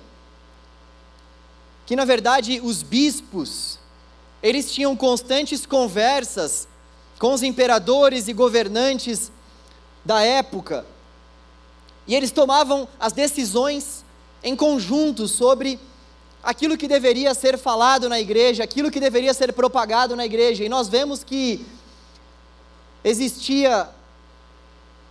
que 1.87 1.95
na 1.95 2.03
verdade 2.03 2.59
os 2.61 2.83
bispos, 2.83 3.79
eles 4.43 4.71
tinham 4.71 4.95
constantes 4.95 5.65
conversas 5.65 6.67
com 7.17 7.33
os 7.33 7.41
imperadores 7.41 8.27
e 8.27 8.33
governantes 8.33 9.31
da 10.05 10.21
época, 10.21 10.85
e 12.05 12.13
eles 12.13 12.29
tomavam 12.29 12.87
as 12.99 13.13
decisões 13.13 14.03
em 14.43 14.55
conjunto 14.55 15.27
sobre 15.27 15.79
aquilo 16.43 16.77
que 16.77 16.87
deveria 16.87 17.33
ser 17.33 17.57
falado 17.57 18.07
na 18.07 18.19
igreja, 18.19 18.63
aquilo 18.63 18.91
que 18.91 18.99
deveria 18.99 19.33
ser 19.33 19.53
propagado 19.53 20.15
na 20.15 20.25
igreja, 20.25 20.65
e 20.65 20.69
nós 20.69 20.89
vemos 20.89 21.23
que 21.23 21.65
existia 23.03 23.89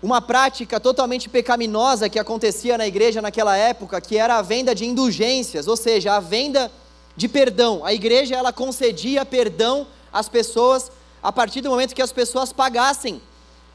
uma 0.02 0.20
prática 0.20 0.78
totalmente 0.78 1.28
pecaminosa 1.28 2.08
que 2.08 2.18
acontecia 2.18 2.76
na 2.76 2.86
igreja 2.86 3.22
naquela 3.22 3.56
época, 3.56 4.00
que 4.00 4.16
era 4.16 4.36
a 4.36 4.42
venda 4.42 4.74
de 4.74 4.84
indulgências, 4.84 5.66
ou 5.66 5.76
seja, 5.76 6.14
a 6.14 6.20
venda 6.20 6.70
de 7.16 7.28
perdão. 7.28 7.84
A 7.84 7.94
igreja 7.94 8.36
ela 8.36 8.52
concedia 8.52 9.24
perdão 9.24 9.86
às 10.12 10.28
pessoas 10.28 10.90
a 11.22 11.32
partir 11.32 11.60
do 11.60 11.70
momento 11.70 11.94
que 11.94 12.02
as 12.02 12.12
pessoas 12.12 12.52
pagassem 12.52 13.20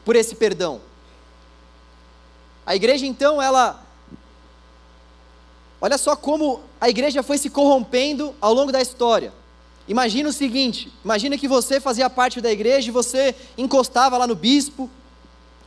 por 0.04 0.16
esse 0.16 0.34
perdão. 0.34 0.80
A 2.64 2.76
igreja 2.76 3.04
então, 3.04 3.42
ela 3.42 3.82
Olha 5.84 5.98
só 5.98 6.14
como 6.14 6.60
a 6.80 6.88
igreja 6.88 7.24
foi 7.24 7.36
se 7.38 7.50
corrompendo 7.50 8.32
ao 8.40 8.54
longo 8.54 8.70
da 8.70 8.80
história. 8.80 9.32
Imagina 9.88 10.28
o 10.28 10.32
seguinte: 10.32 10.92
imagina 11.04 11.36
que 11.36 11.48
você 11.48 11.80
fazia 11.80 12.08
parte 12.08 12.40
da 12.40 12.52
igreja 12.52 12.88
e 12.88 12.92
você 12.92 13.34
encostava 13.58 14.16
lá 14.16 14.24
no 14.24 14.36
bispo, 14.36 14.88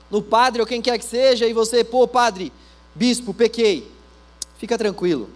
no 0.10 0.22
padre 0.22 0.62
ou 0.62 0.68
quem 0.68 0.82
quer 0.82 0.98
que 0.98 1.06
seja, 1.06 1.46
e 1.46 1.54
você, 1.54 1.84
pô, 1.84 2.08
padre, 2.08 2.52
bispo, 2.94 3.34
pequei. 3.34 3.92
Fica 4.58 4.78
tranquilo. 4.78 5.30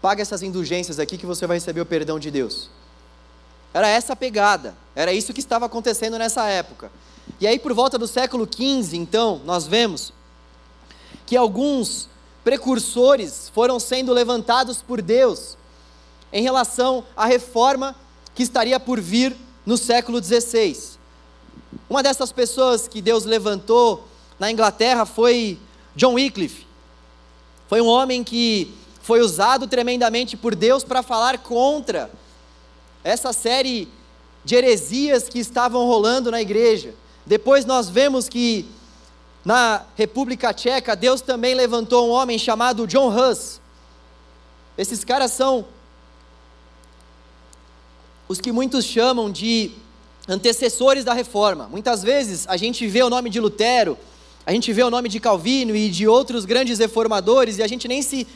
Paga 0.00 0.22
essas 0.22 0.42
indulgências 0.42 0.98
aqui 0.98 1.18
que 1.18 1.26
você 1.26 1.46
vai 1.46 1.56
receber 1.56 1.80
o 1.80 1.86
perdão 1.86 2.18
de 2.18 2.30
Deus. 2.30 2.70
Era 3.74 3.88
essa 3.88 4.14
a 4.14 4.16
pegada, 4.16 4.74
era 4.94 5.12
isso 5.12 5.34
que 5.34 5.40
estava 5.40 5.66
acontecendo 5.66 6.18
nessa 6.18 6.48
época. 6.48 6.90
E 7.40 7.46
aí, 7.46 7.58
por 7.58 7.74
volta 7.74 7.98
do 7.98 8.06
século 8.06 8.48
XV, 8.50 8.96
então, 8.96 9.40
nós 9.44 9.66
vemos 9.66 10.12
que 11.26 11.36
alguns 11.36 12.08
precursores 12.42 13.50
foram 13.52 13.80
sendo 13.80 14.12
levantados 14.12 14.80
por 14.80 15.02
Deus 15.02 15.58
em 16.32 16.42
relação 16.42 17.04
à 17.16 17.26
reforma 17.26 17.94
que 18.34 18.42
estaria 18.42 18.78
por 18.78 19.00
vir 19.00 19.36
no 19.64 19.76
século 19.76 20.22
XVI. 20.22 20.95
Uma 21.88 22.02
dessas 22.02 22.32
pessoas 22.32 22.88
que 22.88 23.00
Deus 23.00 23.24
levantou 23.24 24.06
na 24.38 24.50
Inglaterra 24.50 25.06
foi 25.06 25.58
John 25.94 26.14
Wycliffe. 26.14 26.66
Foi 27.68 27.80
um 27.80 27.86
homem 27.86 28.24
que 28.24 28.74
foi 29.02 29.20
usado 29.20 29.68
tremendamente 29.68 30.36
por 30.36 30.54
Deus 30.54 30.82
para 30.82 31.02
falar 31.02 31.38
contra 31.38 32.10
essa 33.04 33.32
série 33.32 33.88
de 34.44 34.56
heresias 34.56 35.28
que 35.28 35.38
estavam 35.38 35.86
rolando 35.86 36.30
na 36.30 36.40
igreja. 36.40 36.92
Depois 37.24 37.64
nós 37.64 37.88
vemos 37.88 38.28
que 38.28 38.68
na 39.44 39.84
República 39.94 40.52
Tcheca, 40.52 40.96
Deus 40.96 41.20
também 41.20 41.54
levantou 41.54 42.08
um 42.08 42.10
homem 42.10 42.36
chamado 42.36 42.84
John 42.84 43.14
Hus. 43.14 43.60
Esses 44.76 45.04
caras 45.04 45.30
são 45.30 45.64
os 48.28 48.40
que 48.40 48.50
muitos 48.50 48.84
chamam 48.84 49.30
de 49.30 49.70
antecessores 50.28 51.04
da 51.04 51.12
reforma. 51.12 51.68
Muitas 51.68 52.02
vezes 52.02 52.46
a 52.48 52.56
gente 52.56 52.86
vê 52.86 53.02
o 53.02 53.10
nome 53.10 53.30
de 53.30 53.40
Lutero, 53.40 53.96
a 54.44 54.52
gente 54.52 54.72
vê 54.72 54.82
o 54.82 54.90
nome 54.90 55.08
de 55.08 55.20
Calvino 55.20 55.74
e 55.74 55.90
de 55.90 56.06
outros 56.06 56.44
grandes 56.44 56.78
reformadores 56.78 57.58
e 57.58 57.62
a 57.62 57.66
gente 57.66 57.86
nem 57.88 58.02
se, 58.02 58.26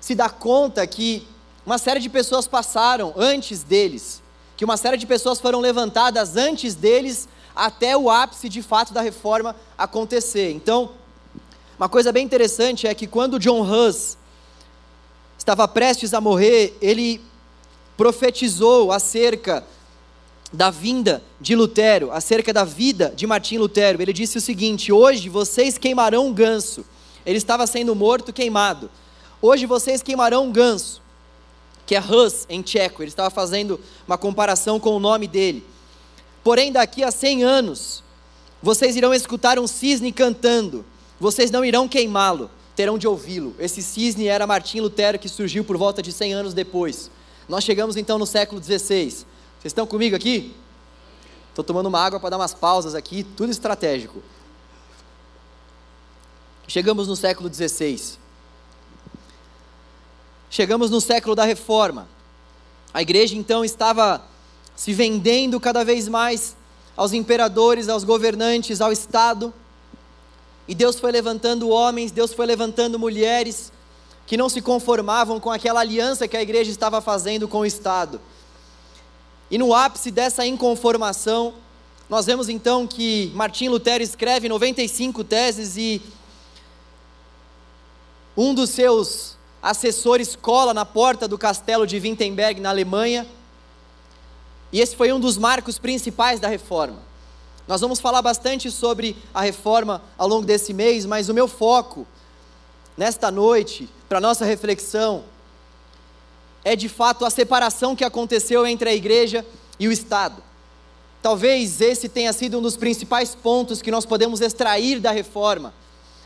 se 0.00 0.14
dá 0.14 0.28
conta 0.28 0.86
que 0.86 1.26
uma 1.64 1.78
série 1.78 2.00
de 2.00 2.08
pessoas 2.08 2.46
passaram 2.46 3.12
antes 3.16 3.62
deles, 3.62 4.22
que 4.56 4.64
uma 4.64 4.76
série 4.76 4.96
de 4.96 5.06
pessoas 5.06 5.40
foram 5.40 5.60
levantadas 5.60 6.36
antes 6.36 6.74
deles 6.74 7.28
até 7.54 7.96
o 7.96 8.10
ápice 8.10 8.48
de 8.48 8.62
fato 8.62 8.92
da 8.92 9.00
reforma 9.00 9.56
acontecer. 9.76 10.52
Então, 10.52 10.92
uma 11.78 11.88
coisa 11.88 12.12
bem 12.12 12.24
interessante 12.24 12.86
é 12.86 12.94
que 12.94 13.06
quando 13.06 13.38
John 13.38 13.62
Hus 13.62 14.16
estava 15.38 15.66
prestes 15.66 16.14
a 16.14 16.20
morrer, 16.20 16.76
ele 16.80 17.20
profetizou 17.96 18.92
acerca 18.92 19.64
da 20.56 20.70
vinda 20.70 21.22
de 21.38 21.54
Lutero, 21.54 22.10
acerca 22.10 22.50
da 22.50 22.64
vida 22.64 23.12
de 23.14 23.26
Martim 23.26 23.58
Lutero. 23.58 24.00
Ele 24.00 24.12
disse 24.12 24.38
o 24.38 24.40
seguinte: 24.40 24.90
Hoje 24.90 25.28
vocês 25.28 25.76
queimarão 25.76 26.28
um 26.28 26.32
ganso. 26.32 26.84
Ele 27.26 27.36
estava 27.36 27.66
sendo 27.66 27.94
morto, 27.94 28.32
queimado. 28.32 28.90
Hoje 29.42 29.66
vocês 29.66 30.02
queimarão 30.02 30.46
um 30.46 30.52
ganso, 30.52 31.02
que 31.84 31.94
é 31.94 32.00
Hus 32.00 32.46
em 32.48 32.62
tcheco. 32.62 33.02
Ele 33.02 33.10
estava 33.10 33.28
fazendo 33.28 33.78
uma 34.06 34.16
comparação 34.16 34.80
com 34.80 34.96
o 34.96 35.00
nome 35.00 35.26
dele. 35.28 35.62
Porém, 36.42 36.72
daqui 36.72 37.04
a 37.04 37.10
100 37.10 37.44
anos, 37.44 38.02
vocês 38.62 38.96
irão 38.96 39.12
escutar 39.12 39.58
um 39.58 39.66
cisne 39.66 40.10
cantando, 40.10 40.86
vocês 41.20 41.50
não 41.50 41.64
irão 41.64 41.86
queimá-lo, 41.86 42.50
terão 42.74 42.96
de 42.96 43.06
ouvi-lo. 43.06 43.54
Esse 43.58 43.82
cisne 43.82 44.26
era 44.26 44.46
Martim 44.46 44.80
Lutero, 44.80 45.18
que 45.18 45.28
surgiu 45.28 45.64
por 45.64 45.76
volta 45.76 46.00
de 46.00 46.12
100 46.12 46.32
anos 46.32 46.54
depois. 46.54 47.10
Nós 47.46 47.62
chegamos 47.62 47.96
então 47.96 48.18
no 48.18 48.26
século 48.26 48.62
XVI. 48.62 49.26
Vocês 49.60 49.70
estão 49.70 49.86
comigo 49.86 50.14
aqui? 50.14 50.54
Estou 51.48 51.64
tomando 51.64 51.86
uma 51.86 52.00
água 52.00 52.20
para 52.20 52.30
dar 52.30 52.36
umas 52.36 52.52
pausas 52.52 52.94
aqui, 52.94 53.24
tudo 53.24 53.50
estratégico. 53.50 54.22
Chegamos 56.68 57.08
no 57.08 57.16
século 57.16 57.52
XVI. 57.52 58.18
Chegamos 60.50 60.90
no 60.90 61.00
século 61.00 61.34
da 61.34 61.44
reforma. 61.44 62.08
A 62.92 63.02
igreja 63.02 63.36
então 63.36 63.64
estava 63.64 64.22
se 64.74 64.92
vendendo 64.92 65.58
cada 65.58 65.84
vez 65.84 66.08
mais 66.08 66.56
aos 66.96 67.12
imperadores, 67.12 67.88
aos 67.88 68.04
governantes, 68.04 68.80
ao 68.80 68.92
Estado. 68.92 69.52
E 70.68 70.74
Deus 70.74 70.98
foi 70.98 71.12
levantando 71.12 71.68
homens, 71.68 72.10
Deus 72.10 72.32
foi 72.32 72.46
levantando 72.46 72.98
mulheres 72.98 73.72
que 74.26 74.36
não 74.36 74.48
se 74.48 74.60
conformavam 74.60 75.38
com 75.38 75.50
aquela 75.50 75.80
aliança 75.80 76.26
que 76.26 76.36
a 76.36 76.42
igreja 76.42 76.70
estava 76.70 77.00
fazendo 77.00 77.46
com 77.46 77.58
o 77.60 77.66
Estado. 77.66 78.20
E 79.50 79.58
no 79.58 79.74
ápice 79.74 80.10
dessa 80.10 80.44
inconformação, 80.44 81.54
nós 82.08 82.26
vemos 82.26 82.48
então 82.48 82.86
que 82.86 83.30
Martim 83.34 83.68
Lutero 83.68 84.02
escreve 84.02 84.48
95 84.48 85.22
teses 85.24 85.76
e 85.76 86.02
um 88.36 88.54
dos 88.54 88.70
seus 88.70 89.36
assessores 89.62 90.36
cola 90.36 90.74
na 90.74 90.84
porta 90.84 91.26
do 91.26 91.38
castelo 91.38 91.86
de 91.86 91.96
Wittenberg, 91.98 92.60
na 92.60 92.70
Alemanha, 92.70 93.26
e 94.72 94.80
esse 94.80 94.94
foi 94.94 95.12
um 95.12 95.20
dos 95.20 95.38
marcos 95.38 95.78
principais 95.78 96.38
da 96.38 96.48
reforma. 96.48 96.98
Nós 97.66 97.80
vamos 97.80 97.98
falar 97.98 98.22
bastante 98.22 98.70
sobre 98.70 99.16
a 99.32 99.40
reforma 99.40 100.02
ao 100.18 100.28
longo 100.28 100.46
desse 100.46 100.72
mês, 100.72 101.06
mas 101.06 101.28
o 101.28 101.34
meu 101.34 101.48
foco 101.48 102.06
nesta 102.96 103.30
noite, 103.30 103.88
para 104.08 104.20
nossa 104.20 104.44
reflexão, 104.44 105.24
é 106.66 106.74
de 106.74 106.88
fato 106.88 107.24
a 107.24 107.30
separação 107.30 107.94
que 107.94 108.02
aconteceu 108.02 108.66
entre 108.66 108.90
a 108.90 108.92
igreja 108.92 109.46
e 109.78 109.86
o 109.86 109.92
Estado. 109.92 110.42
Talvez 111.22 111.80
esse 111.80 112.08
tenha 112.08 112.32
sido 112.32 112.58
um 112.58 112.60
dos 112.60 112.76
principais 112.76 113.36
pontos 113.36 113.80
que 113.80 113.88
nós 113.88 114.04
podemos 114.04 114.40
extrair 114.40 114.98
da 114.98 115.12
reforma. 115.12 115.72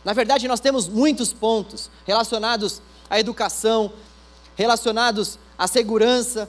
Na 0.03 0.15
verdade, 0.15 0.49
nós 0.49 0.59
temos 0.59 0.89
muitos 0.89 1.31
pontos 1.31 1.91
relacionados 2.07 2.81
à 3.11 3.21
educação, 3.21 3.93
relacionados 4.57 5.39
à 5.59 5.69
segurança, 5.69 6.49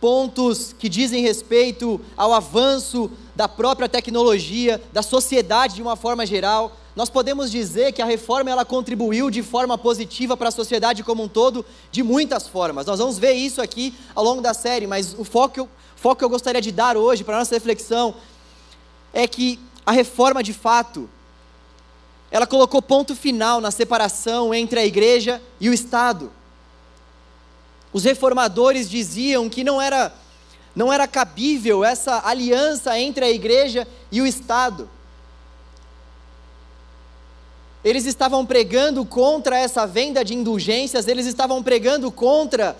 pontos 0.00 0.74
que 0.76 0.88
dizem 0.88 1.22
respeito 1.22 2.00
ao 2.16 2.34
avanço 2.34 3.12
da 3.36 3.46
própria 3.46 3.88
tecnologia, 3.88 4.82
da 4.92 5.02
sociedade 5.02 5.76
de 5.76 5.82
uma 5.82 5.94
forma 5.94 6.26
geral. 6.26 6.76
Nós 6.94 7.08
podemos 7.08 7.50
dizer 7.50 7.92
que 7.92 8.02
a 8.02 8.04
reforma 8.04 8.50
ela 8.50 8.64
contribuiu 8.64 9.30
de 9.30 9.42
forma 9.42 9.78
positiva 9.78 10.36
para 10.36 10.48
a 10.48 10.52
sociedade 10.52 11.04
como 11.04 11.22
um 11.22 11.28
todo, 11.28 11.64
de 11.90 12.02
muitas 12.02 12.48
formas. 12.48 12.86
Nós 12.86 12.98
vamos 12.98 13.18
ver 13.18 13.32
isso 13.32 13.62
aqui 13.62 13.94
ao 14.14 14.24
longo 14.24 14.42
da 14.42 14.52
série, 14.52 14.86
mas 14.86 15.14
o 15.16 15.24
foco, 15.24 15.68
foco 15.94 16.16
que 16.16 16.24
eu 16.24 16.28
gostaria 16.28 16.60
de 16.60 16.72
dar 16.72 16.96
hoje 16.96 17.22
para 17.22 17.36
a 17.36 17.38
nossa 17.38 17.54
reflexão 17.54 18.14
é 19.12 19.26
que 19.26 19.58
a 19.86 19.92
reforma 19.92 20.42
de 20.42 20.52
fato 20.52 21.08
ela 22.30 22.46
colocou 22.46 22.80
ponto 22.80 23.14
final 23.14 23.60
na 23.60 23.70
separação 23.70 24.54
entre 24.54 24.78
a 24.80 24.86
igreja 24.86 25.42
e 25.60 25.68
o 25.68 25.74
Estado. 25.74 26.32
Os 27.92 28.04
reformadores 28.04 28.88
diziam 28.88 29.48
que 29.48 29.64
não 29.64 29.82
era, 29.82 30.12
não 30.74 30.92
era 30.92 31.08
cabível 31.08 31.84
essa 31.84 32.22
aliança 32.24 32.98
entre 32.98 33.24
a 33.24 33.30
igreja 33.30 33.86
e 34.12 34.20
o 34.20 34.26
Estado. 34.26 34.88
Eles 37.84 38.04
estavam 38.04 38.44
pregando 38.44 39.04
contra 39.04 39.58
essa 39.58 39.86
venda 39.86 40.24
de 40.24 40.34
indulgências, 40.34 41.08
eles 41.08 41.26
estavam 41.26 41.62
pregando 41.62 42.10
contra 42.10 42.76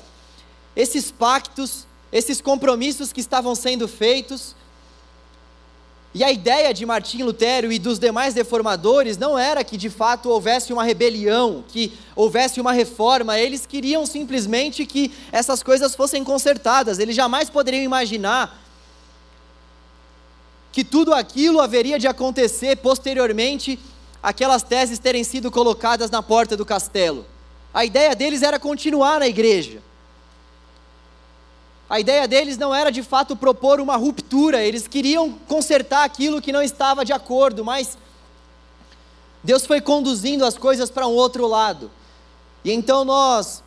esses 0.77 1.11
pactos, 1.11 1.87
esses 2.13 2.41
compromissos 2.41 3.13
que 3.13 3.21
estavam 3.21 3.55
sendo 3.55 3.89
feitos, 3.89 4.55
e 6.13 6.25
a 6.25 6.33
ideia 6.33 6.75
de 6.75 6.85
Martim 6.85 7.23
Lutero 7.23 7.71
e 7.71 7.79
dos 7.79 7.97
demais 7.97 8.35
reformadores 8.35 9.17
não 9.17 9.39
era 9.39 9.63
que 9.63 9.77
de 9.77 9.89
fato 9.89 10.29
houvesse 10.29 10.73
uma 10.73 10.83
rebelião, 10.83 11.65
que 11.69 11.93
houvesse 12.17 12.61
uma 12.61 12.73
reforma, 12.73 13.39
eles 13.39 13.65
queriam 13.65 14.05
simplesmente 14.05 14.85
que 14.85 15.13
essas 15.31 15.63
coisas 15.63 15.95
fossem 15.95 16.25
consertadas, 16.25 16.99
eles 16.99 17.15
jamais 17.15 17.49
poderiam 17.49 17.85
imaginar 17.85 18.61
que 20.73 20.83
tudo 20.83 21.15
aquilo 21.15 21.61
haveria 21.61 21.99
de 21.99 22.09
acontecer 22.09 22.77
posteriormente 22.77 23.79
aquelas 24.22 24.62
teses 24.62 24.98
terem 24.98 25.24
sido 25.24 25.50
colocadas 25.50 26.11
na 26.11 26.22
porta 26.22 26.56
do 26.56 26.66
castelo. 26.66 27.24
A 27.72 27.85
ideia 27.85 28.14
deles 28.14 28.42
era 28.42 28.59
continuar 28.59 29.20
na 29.20 29.28
igreja. 29.28 29.83
A 31.88 31.98
ideia 31.98 32.28
deles 32.28 32.56
não 32.56 32.74
era 32.74 32.90
de 32.90 33.02
fato 33.02 33.35
propor 33.35 33.80
uma 33.80 33.96
ruptura, 33.96 34.62
eles 34.62 34.87
queriam 34.87 35.33
consertar 35.48 36.04
aquilo 36.04 36.40
que 36.40 36.52
não 36.52 36.62
estava 36.62 37.04
de 37.04 37.12
acordo, 37.12 37.64
mas 37.64 37.98
Deus 39.42 39.66
foi 39.66 39.80
conduzindo 39.80 40.44
as 40.44 40.56
coisas 40.56 40.88
para 40.88 41.09
um 41.09 41.12
outro 41.12 41.48
lado. 41.48 41.90
E 42.64 42.70
então 42.70 43.04
nós 43.04 43.62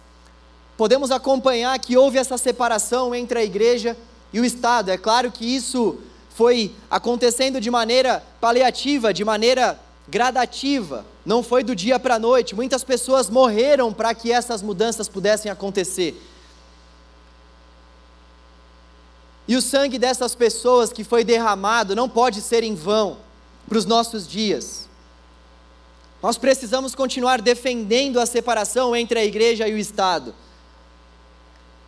podemos 0.78 1.12
acompanhar 1.12 1.78
que 1.80 1.98
houve 1.98 2.18
essa 2.18 2.38
separação 2.38 3.14
entre 3.14 3.40
a 3.40 3.44
igreja 3.44 3.98
e 4.32 4.40
o 4.40 4.46
Estado. 4.46 4.90
É 4.90 4.98
claro 4.98 5.32
que 5.32 5.46
isso 5.46 5.98
foi 6.30 6.74
acontecendo 6.90 7.60
de 7.60 7.70
maneira 7.70 8.24
paliativa, 8.40 9.14
de 9.14 9.26
maneira 9.26 9.80
gradativa, 10.08 11.06
não 11.26 11.42
foi 11.42 11.64
do 11.64 11.76
dia 11.76 12.00
para 12.00 12.16
a 12.16 12.20
noite. 12.20 12.56
Muitas 12.56 12.84
pessoas 12.84 13.30
morreram 13.30 13.94
para 13.94 14.14
que 14.14 14.32
essas 14.32 14.62
mudanças 14.62 15.08
pudessem 15.08 15.52
acontecer. 15.52 16.22
E 19.48 19.56
o 19.56 19.62
sangue 19.62 19.98
dessas 19.98 20.36
pessoas 20.36 20.92
que 20.92 21.04
foi 21.04 21.24
derramado 21.24 21.96
não 21.96 22.08
pode 22.08 22.42
ser 22.42 22.64
em 22.64 22.76
vão 22.76 23.18
para 23.68 23.78
os 23.78 23.86
nossos 23.86 24.28
dias. 24.28 24.88
Nós 26.22 26.38
precisamos 26.38 26.96
continuar 26.96 27.42
defendendo 27.42 28.20
a 28.20 28.26
separação 28.26 28.96
entre 28.96 29.20
a 29.20 29.26
igreja 29.26 29.68
e 29.68 29.74
o 29.74 29.78
Estado. 29.78 30.34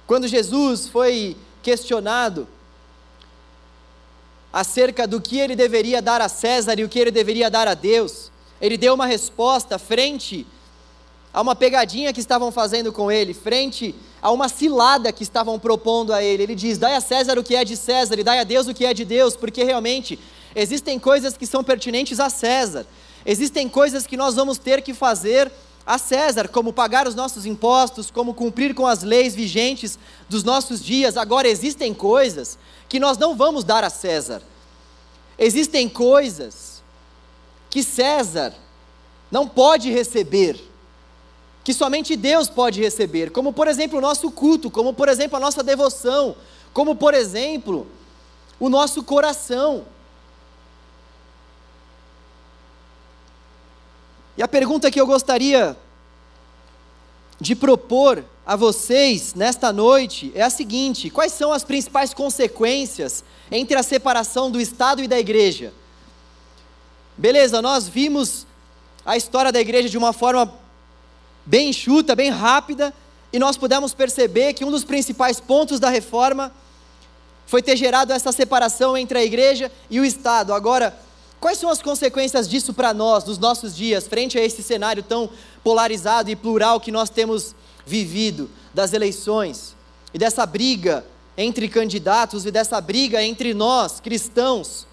Quando 0.06 0.28
Jesus 0.28 0.88
foi 0.90 1.38
questionado 1.64 2.48
acerca 4.56 5.06
do 5.06 5.20
que 5.20 5.38
ele 5.38 5.54
deveria 5.54 6.02
dar 6.02 6.22
a 6.22 6.30
César 6.30 6.80
e 6.80 6.86
o 6.86 6.88
que 6.88 6.98
ele 6.98 7.12
deveria 7.12 7.50
dar 7.50 7.68
a 7.68 7.74
Deus, 7.74 8.32
ele 8.62 8.78
deu 8.78 8.94
uma 8.94 9.06
resposta 9.06 9.78
frente 9.78 10.48
a 11.34 11.42
uma 11.42 11.54
pegadinha 11.54 12.14
que 12.14 12.22
estavam 12.22 12.54
fazendo 12.54 12.94
com 12.94 13.12
ele, 13.12 13.34
frente 13.34 13.94
a 14.22 14.32
uma 14.32 14.48
cilada 14.48 15.12
que 15.12 15.24
estavam 15.24 15.60
propondo 15.60 16.14
a 16.14 16.24
ele. 16.24 16.44
Ele 16.44 16.56
diz: 16.56 16.78
Dai 16.78 16.96
a 16.96 17.02
César 17.02 17.38
o 17.38 17.44
que 17.44 17.54
é 17.54 17.66
de 17.66 17.76
César 17.76 18.18
e 18.18 18.24
dai 18.24 18.40
a 18.40 18.46
Deus 18.46 18.66
o 18.66 18.74
que 18.74 18.86
é 18.86 18.94
de 18.94 19.04
Deus, 19.04 19.36
porque 19.36 19.62
realmente 19.62 20.18
existem 20.56 20.98
coisas 20.98 21.36
que 21.36 21.46
são 21.46 21.62
pertinentes 21.62 22.22
a 22.22 22.30
César, 22.30 22.88
existem 23.26 23.68
coisas 23.68 24.08
que 24.08 24.16
nós 24.16 24.36
vamos 24.36 24.58
ter 24.58 24.82
que 24.82 24.94
fazer 24.94 25.52
a 25.86 25.98
César, 25.98 26.48
como 26.48 26.74
pagar 26.74 27.08
os 27.08 27.16
nossos 27.16 27.46
impostos, 27.46 28.10
como 28.10 28.34
cumprir 28.34 28.74
com 28.74 28.88
as 28.88 29.04
leis 29.04 29.36
vigentes 29.36 30.00
dos 30.28 30.44
nossos 30.44 30.84
dias. 30.84 31.18
Agora, 31.18 31.48
existem 31.48 31.94
coisas 31.94 32.58
que 32.90 33.00
nós 33.00 33.18
não 33.18 33.36
vamos 33.36 33.64
dar 33.64 33.84
a 33.84 33.90
César, 33.90 34.42
existem 35.38 35.88
coisas 35.88 36.82
que 37.70 37.84
César 37.84 38.54
não 39.32 39.48
pode 39.48 39.92
receber 39.92 40.60
que 41.66 41.74
somente 41.74 42.16
Deus 42.16 42.48
pode 42.48 42.80
receber, 42.80 43.32
como 43.32 43.52
por 43.52 43.68
exemplo 43.68 43.98
o 43.98 44.02
nosso 44.02 44.30
culto, 44.30 44.70
como 44.70 44.94
por 44.94 45.10
exemplo 45.10 45.36
a 45.36 45.40
nossa 45.40 45.64
devoção, 45.64 46.36
como 46.72 46.96
por 46.96 47.16
exemplo 47.16 47.88
o 48.60 48.70
nosso 48.70 49.02
coração. 49.02 49.84
E 54.38 54.44
a 54.44 54.48
pergunta 54.48 54.92
que 54.92 55.00
eu 55.00 55.08
gostaria 55.08 55.78
de 57.40 57.56
propor 57.56 58.24
a 58.46 58.56
vocês 58.56 59.34
nesta 59.34 59.72
noite 59.72 60.32
é 60.36 60.42
a 60.42 60.50
seguinte: 60.50 61.10
quais 61.10 61.32
são 61.32 61.54
as 61.54 61.64
principais 61.64 62.14
consequências 62.14 63.24
entre 63.52 63.78
a 63.78 63.84
separação 63.84 64.52
do 64.52 64.60
Estado 64.60 65.02
e 65.02 65.08
da 65.08 65.18
igreja? 65.18 65.74
Beleza, 67.18 67.62
nós 67.62 67.88
vimos 67.88 68.46
a 69.06 69.16
história 69.16 69.52
da 69.52 69.60
igreja 69.62 69.88
de 69.88 69.98
uma 69.98 70.12
forma 70.12 70.54
bem 71.46 71.70
enxuta, 71.70 72.16
bem 72.16 72.30
rápida, 72.30 72.94
e 73.32 73.40
nós 73.40 73.56
pudemos 73.56 73.94
perceber 73.94 74.54
que 74.54 74.66
um 74.66 74.72
dos 74.72 74.84
principais 74.84 75.40
pontos 75.40 75.80
da 75.80 75.90
reforma 75.90 76.52
foi 77.46 77.62
ter 77.62 77.78
gerado 77.78 78.12
essa 78.12 78.32
separação 78.32 78.98
entre 78.98 79.18
a 79.18 79.24
igreja 79.24 79.72
e 79.90 80.00
o 80.00 80.06
Estado. 80.06 80.54
Agora, 80.54 80.98
quais 81.40 81.58
são 81.58 81.70
as 81.70 81.82
consequências 81.82 82.48
disso 82.48 82.74
para 82.74 82.94
nós, 82.94 83.24
nos 83.24 83.38
nossos 83.38 83.76
dias, 83.76 84.08
frente 84.08 84.38
a 84.38 84.44
esse 84.44 84.64
cenário 84.64 85.04
tão 85.04 85.30
polarizado 85.64 86.30
e 86.30 86.36
plural 86.36 86.80
que 86.80 86.92
nós 86.92 87.10
temos 87.10 87.56
vivido, 87.86 88.50
das 88.74 88.92
eleições 88.92 89.74
e 90.14 90.18
dessa 90.20 90.46
briga 90.46 91.06
entre 91.38 91.70
candidatos 91.70 92.46
e 92.46 92.52
dessa 92.52 92.80
briga 92.82 93.24
entre 93.24 93.54
nós, 93.54 94.02
cristãos, 94.02 94.86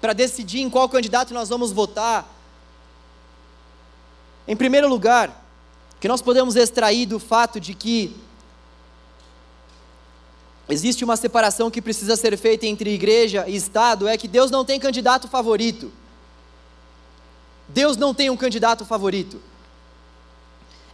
para 0.00 0.12
decidir 0.12 0.60
em 0.60 0.70
qual 0.70 0.88
candidato 0.88 1.34
nós 1.34 1.48
vamos 1.48 1.72
votar? 1.72 2.28
Em 4.46 4.56
primeiro 4.56 4.88
lugar, 4.88 5.44
que 6.00 6.06
nós 6.06 6.22
podemos 6.22 6.54
extrair 6.54 7.06
do 7.06 7.18
fato 7.18 7.58
de 7.58 7.74
que 7.74 8.16
existe 10.68 11.04
uma 11.04 11.16
separação 11.16 11.70
que 11.70 11.80
precisa 11.80 12.16
ser 12.16 12.36
feita 12.36 12.66
entre 12.66 12.90
igreja 12.92 13.44
e 13.48 13.56
Estado 13.56 14.06
é 14.06 14.16
que 14.16 14.28
Deus 14.28 14.50
não 14.50 14.64
tem 14.64 14.78
candidato 14.78 15.26
favorito. 15.28 15.90
Deus 17.68 17.96
não 17.96 18.14
tem 18.14 18.30
um 18.30 18.36
candidato 18.36 18.84
favorito. 18.84 19.40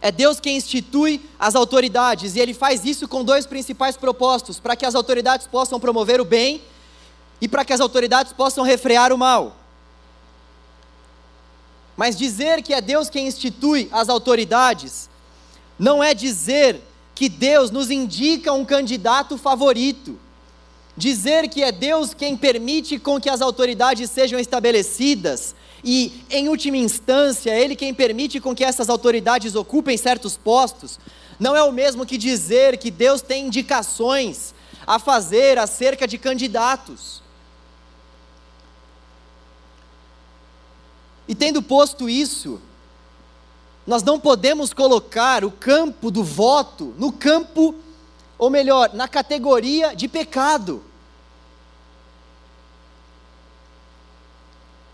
É 0.01 0.11
Deus 0.11 0.39
quem 0.39 0.57
institui 0.57 1.21
as 1.39 1.55
autoridades 1.55 2.35
e 2.35 2.39
ele 2.39 2.53
faz 2.53 2.85
isso 2.85 3.07
com 3.07 3.23
dois 3.23 3.45
principais 3.45 3.97
propósitos: 3.97 4.59
para 4.59 4.75
que 4.75 4.85
as 4.85 4.95
autoridades 4.95 5.47
possam 5.47 5.79
promover 5.79 6.21
o 6.21 6.25
bem 6.25 6.61
e 7.41 7.47
para 7.47 7.65
que 7.65 7.73
as 7.73 7.79
autoridades 7.79 8.31
possam 8.33 8.63
refrear 8.63 9.11
o 9.11 9.17
mal. 9.17 9.55
Mas 11.97 12.17
dizer 12.17 12.61
que 12.61 12.73
é 12.73 12.81
Deus 12.81 13.09
quem 13.09 13.27
institui 13.27 13.89
as 13.91 14.09
autoridades 14.09 15.09
não 15.79 16.03
é 16.03 16.13
dizer 16.13 16.81
que 17.15 17.29
Deus 17.29 17.71
nos 17.71 17.89
indica 17.89 18.51
um 18.51 18.65
candidato 18.65 19.37
favorito. 19.37 20.19
Dizer 20.97 21.49
que 21.49 21.63
é 21.63 21.71
Deus 21.71 22.13
quem 22.13 22.37
permite 22.37 22.99
com 22.99 23.19
que 23.19 23.29
as 23.29 23.41
autoridades 23.41 24.11
sejam 24.11 24.37
estabelecidas 24.37 25.55
e, 25.83 26.23
em 26.29 26.49
última 26.49 26.77
instância, 26.77 27.51
é 27.51 27.61
Ele 27.61 27.75
quem 27.75 27.93
permite 27.93 28.39
com 28.39 28.55
que 28.55 28.63
essas 28.63 28.89
autoridades 28.89 29.55
ocupem 29.55 29.97
certos 29.97 30.35
postos, 30.35 30.99
não 31.39 31.55
é 31.55 31.63
o 31.63 31.71
mesmo 31.71 32.05
que 32.05 32.17
dizer 32.17 32.77
que 32.77 32.89
Deus 32.89 33.21
tem 33.21 33.47
indicações 33.47 34.53
a 34.87 34.99
fazer 34.99 35.57
acerca 35.57 36.07
de 36.07 36.17
candidatos. 36.17 37.21
E 41.27 41.35
tendo 41.35 41.61
posto 41.61 42.07
isso, 42.09 42.61
nós 43.85 44.01
não 44.01 44.19
podemos 44.19 44.73
colocar 44.73 45.45
o 45.45 45.51
campo 45.51 46.09
do 46.09 46.23
voto 46.23 46.95
no 46.97 47.11
campo, 47.11 47.75
ou 48.37 48.49
melhor, 48.49 48.93
na 48.93 49.07
categoria 49.07 49.95
de 49.95 50.07
pecado. 50.07 50.83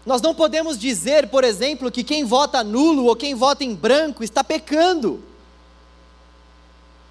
Nós 0.06 0.21
não 0.21 0.34
podemos 0.34 0.77
dizer, 0.77 1.30
por 1.30 1.43
exemplo, 1.43 1.91
que 1.91 2.04
quem 2.04 2.25
vota 2.25 2.63
nulo 2.63 3.06
ou 3.06 3.15
quem 3.15 3.36
vota 3.36 3.63
em 3.63 3.73
branco 3.73 4.23
está 4.23 4.43
pecando. 4.43 5.23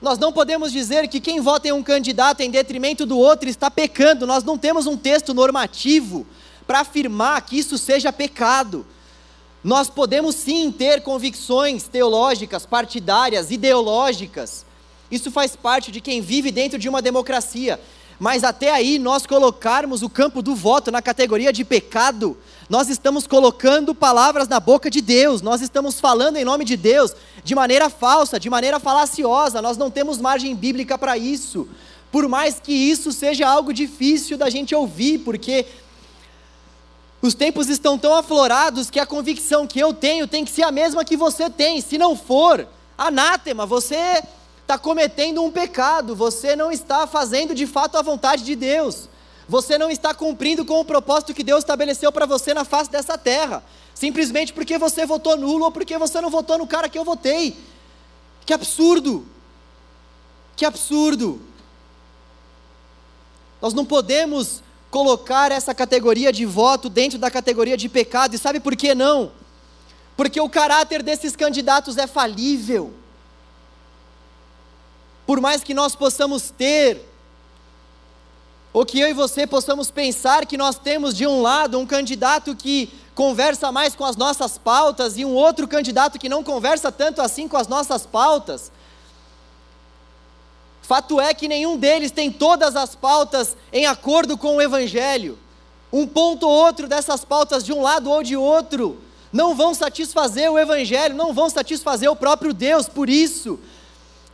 Nós 0.03 0.19
não 0.19 0.33
podemos 0.33 0.73
dizer 0.73 1.09
que 1.09 1.21
quem 1.21 1.41
vota 1.41 1.69
em 1.69 1.73
um 1.73 1.83
candidato 1.83 2.41
em 2.41 2.51
detrimento 2.51 3.07
do 3.07 3.19
outro 3.19 3.49
está 3.49 3.71
pecando. 3.71 4.27
Nós 4.27 4.43
não 4.43 4.59
temos 4.59 4.87
um 4.87 4.97
texto 4.97 5.33
normativo 5.33 6.27
para 6.67 6.81
afirmar 6.81 7.41
que 7.43 7.59
isso 7.59 7.79
seja 7.79 8.13
pecado. 8.13 8.87
Nós 9.63 9.91
podemos 9.91 10.35
sim 10.37 10.73
ter 10.73 11.03
convicções 11.03 11.87
teológicas, 11.87 12.65
partidárias, 12.65 13.51
ideológicas. 13.51 14.65
Isso 15.11 15.31
faz 15.31 15.55
parte 15.55 15.93
de 15.93 16.01
quem 16.01 16.23
vive 16.23 16.51
dentro 16.51 16.79
de 16.79 16.89
uma 16.89 17.03
democracia. 17.03 17.79
Mas 18.19 18.45
até 18.45 18.71
aí 18.71 18.99
nós 18.99 19.27
colocarmos 19.27 20.03
o 20.03 20.09
campo 20.09 20.43
do 20.43 20.55
voto 20.55 20.91
na 20.91 21.01
categoria 21.01 21.53
de 21.53 21.65
pecado, 21.65 22.37
nós 22.69 22.89
estamos 22.89 23.27
colocando 23.27 23.95
palavras 23.95 24.47
na 24.47 24.61
boca 24.61 24.91
de 24.91 25.01
Deus, 25.01 25.41
nós 25.41 25.63
estamos 25.63 25.99
falando 25.99 26.37
em 26.37 26.45
nome 26.45 26.65
de 26.65 26.77
Deus 26.77 27.15
de 27.43 27.55
maneira 27.55 27.89
falsa, 27.89 28.39
de 28.39 28.51
maneira 28.51 28.79
falaciosa, 28.79 29.63
nós 29.63 29.79
não 29.79 29.91
temos 29.91 30.19
margem 30.19 30.55
bíblica 30.55 30.99
para 30.99 31.17
isso. 31.17 31.67
Por 32.13 32.29
mais 32.29 32.61
que 32.61 32.73
isso 32.73 33.11
seja 33.11 33.49
algo 33.49 33.73
difícil 33.73 34.37
da 34.37 34.51
gente 34.51 34.75
ouvir, 34.75 35.21
porque 35.21 35.65
os 37.23 37.35
tempos 37.35 37.69
estão 37.69 37.99
tão 37.99 38.15
aflorados 38.15 38.89
que 38.89 38.99
a 38.99 39.05
convicção 39.05 39.67
que 39.67 39.79
eu 39.79 39.93
tenho 39.93 40.27
tem 40.27 40.45
que 40.45 40.51
ser 40.51 40.63
a 40.63 40.73
mesma 40.73 41.05
que 41.05 41.17
você 41.17 41.51
tem. 41.51 41.81
Se 41.81 41.99
não 41.99 42.17
for, 42.17 42.67
anátema, 42.97 43.67
você 43.67 44.23
está 44.63 44.79
cometendo 44.79 45.43
um 45.43 45.51
pecado, 45.51 46.15
você 46.15 46.57
não 46.57 46.73
está 46.73 47.07
fazendo 47.07 47.55
de 47.55 47.67
fato 47.67 47.99
a 47.99 48.03
vontade 48.03 48.43
de 48.43 48.57
Deus. 48.57 49.09
Você 49.47 49.77
não 49.77 49.91
está 49.91 50.15
cumprindo 50.15 50.65
com 50.65 50.81
o 50.81 50.85
propósito 50.85 51.35
que 51.35 51.43
Deus 51.43 51.59
estabeleceu 51.59 52.11
para 52.11 52.25
você 52.25 52.55
na 52.55 52.65
face 52.65 52.89
dessa 52.91 53.19
terra, 53.19 53.63
simplesmente 53.95 54.53
porque 54.53 54.79
você 54.79 55.05
votou 55.05 55.37
nulo 55.37 55.65
ou 55.65 55.73
porque 55.73 55.99
você 55.99 56.21
não 56.21 56.31
votou 56.31 56.57
no 56.57 56.67
cara 56.67 56.89
que 56.89 56.99
eu 56.99 57.05
votei. 57.05 57.59
Que 58.47 58.55
absurdo! 58.55 59.27
Que 60.57 60.65
absurdo! 60.65 61.43
Nós 63.61 63.75
não 63.75 63.85
podemos 63.85 64.63
colocar 64.91 65.53
essa 65.53 65.75
categoria 65.75 66.33
de 66.33 66.45
voto 66.45 66.89
dentro 66.89 67.19
da 67.19 67.31
categoria 67.31 67.77
de 67.77 67.89
pecado. 67.89 68.35
E 68.35 68.39
sabe 68.39 68.61
por 68.61 68.75
que 68.75 68.95
não? 68.95 69.33
Porque 70.17 70.41
o 70.41 70.49
caráter 70.49 71.03
desses 71.03 71.37
candidatos 71.37 71.97
é 71.97 72.07
falível. 72.07 72.93
Por 75.27 75.41
mais 75.41 75.63
que 75.63 75.73
nós 75.73 75.95
possamos 75.95 76.51
ter 76.51 77.09
Ou 78.73 78.85
que 78.85 79.01
eu 79.01 79.09
e 79.09 79.13
você 79.13 79.47
possamos 79.47 79.91
pensar 79.91 80.47
que 80.47 80.57
nós 80.57 80.77
temos 80.77 81.17
de 81.17 81.27
um 81.27 81.43
lado 81.43 81.79
um 81.79 81.87
candidato 81.87 82.55
que 82.55 82.93
conversa 83.15 83.73
mais 83.73 83.97
com 83.97 84.05
as 84.05 84.17
nossas 84.17 84.57
pautas 84.57 85.19
e 85.19 85.25
um 85.25 85.35
outro 85.35 85.67
candidato 85.67 86.19
que 86.19 86.29
não 86.29 86.45
conversa 86.45 86.93
tanto 86.93 87.21
assim 87.21 87.49
com 87.49 87.57
as 87.57 87.67
nossas 87.67 88.07
pautas. 88.07 88.71
Fato 90.91 91.21
é 91.21 91.33
que 91.33 91.47
nenhum 91.47 91.77
deles 91.77 92.11
tem 92.11 92.33
todas 92.33 92.75
as 92.75 92.97
pautas 92.97 93.57
em 93.73 93.87
acordo 93.87 94.37
com 94.37 94.57
o 94.57 94.61
Evangelho. 94.61 95.39
Um 95.93 96.05
ponto 96.05 96.49
ou 96.49 96.53
outro 96.53 96.89
dessas 96.89 97.25
pautas, 97.25 97.65
de 97.65 97.73
um 97.73 97.81
lado 97.81 98.11
ou 98.11 98.25
de 98.25 98.37
outro, 98.37 99.01
não 99.33 99.55
vão 99.55 99.73
satisfazer 99.73 100.51
o 100.51 100.59
Evangelho, 100.59 101.15
não 101.15 101.33
vão 101.33 101.49
satisfazer 101.49 102.11
o 102.11 102.17
próprio 102.17 102.53
Deus. 102.53 102.89
Por 102.89 103.09
isso, 103.09 103.61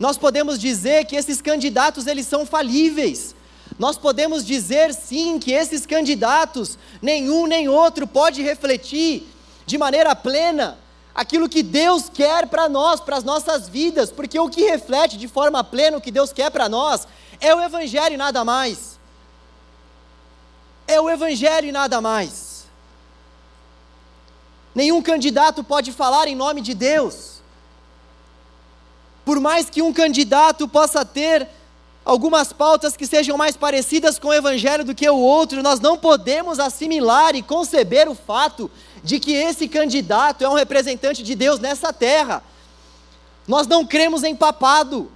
nós 0.01 0.16
podemos 0.16 0.59
dizer 0.59 1.05
que 1.05 1.14
esses 1.14 1.42
candidatos 1.42 2.07
eles 2.07 2.27
são 2.27 2.47
falíveis. 2.47 3.35
Nós 3.79 3.99
podemos 3.99 4.42
dizer 4.42 4.95
sim 4.95 5.38
que 5.38 5.53
esses 5.53 5.85
candidatos, 5.85 6.79
nenhum 7.03 7.47
nem 7.47 7.69
outro 7.69 8.07
pode 8.07 8.40
refletir 8.40 9.29
de 9.66 9.77
maneira 9.77 10.16
plena 10.16 10.79
aquilo 11.16 11.48
que 11.48 11.62
Deus 11.62 12.11
quer 12.12 12.46
para 12.46 12.68
nós, 12.68 13.00
para 13.00 13.16
as 13.16 13.24
nossas 13.24 13.66
vidas, 13.66 14.12
porque 14.12 14.38
o 14.38 14.50
que 14.50 14.64
reflete 14.64 15.16
de 15.16 15.26
forma 15.26 15.64
plena 15.64 15.96
o 15.96 16.00
que 16.00 16.11
Deus 16.11 16.31
quer 16.31 16.50
para 16.50 16.68
nós 16.68 17.09
é 17.40 17.55
o 17.55 17.61
Evangelho 17.61 18.14
e 18.14 18.18
nada 18.18 18.44
mais. 18.44 19.00
É 20.87 21.00
o 21.00 21.09
Evangelho 21.09 21.68
e 21.68 21.72
nada 21.72 22.02
mais. 22.02 22.66
Nenhum 24.74 25.00
candidato 25.00 25.64
pode 25.64 25.90
falar 25.90 26.29
em 26.29 26.35
nome 26.35 26.61
de 26.61 26.74
Deus. 26.74 27.40
Por 29.24 29.40
mais 29.40 29.70
que 29.70 29.81
um 29.81 29.94
candidato 29.94 30.68
possa 30.68 31.02
ter 31.02 31.48
algumas 32.05 32.52
pautas 32.52 32.94
que 32.94 33.07
sejam 33.07 33.38
mais 33.38 33.57
parecidas 33.57 34.18
com 34.18 34.29
o 34.29 34.35
Evangelho 34.35 34.85
do 34.85 34.94
que 34.94 35.09
o 35.09 35.16
outro, 35.18 35.62
nós 35.62 35.81
não 35.81 35.96
podemos 35.96 36.61
assimilar 36.61 37.35
e 37.35 37.42
conceber 37.42 38.07
o 38.07 38.14
fato 38.14 38.70
de 39.07 39.21
que 39.21 39.33
esse 39.33 39.69
candidato 39.69 40.42
é 40.42 40.49
um 40.49 40.55
representante 40.55 41.23
de 41.23 41.37
Deus 41.37 41.61
nessa 41.61 41.92
terra. 41.92 42.42
Nós 43.47 43.69
não 43.69 43.87
cremos 43.87 44.25
em 44.25 44.35
papado. 44.35 45.12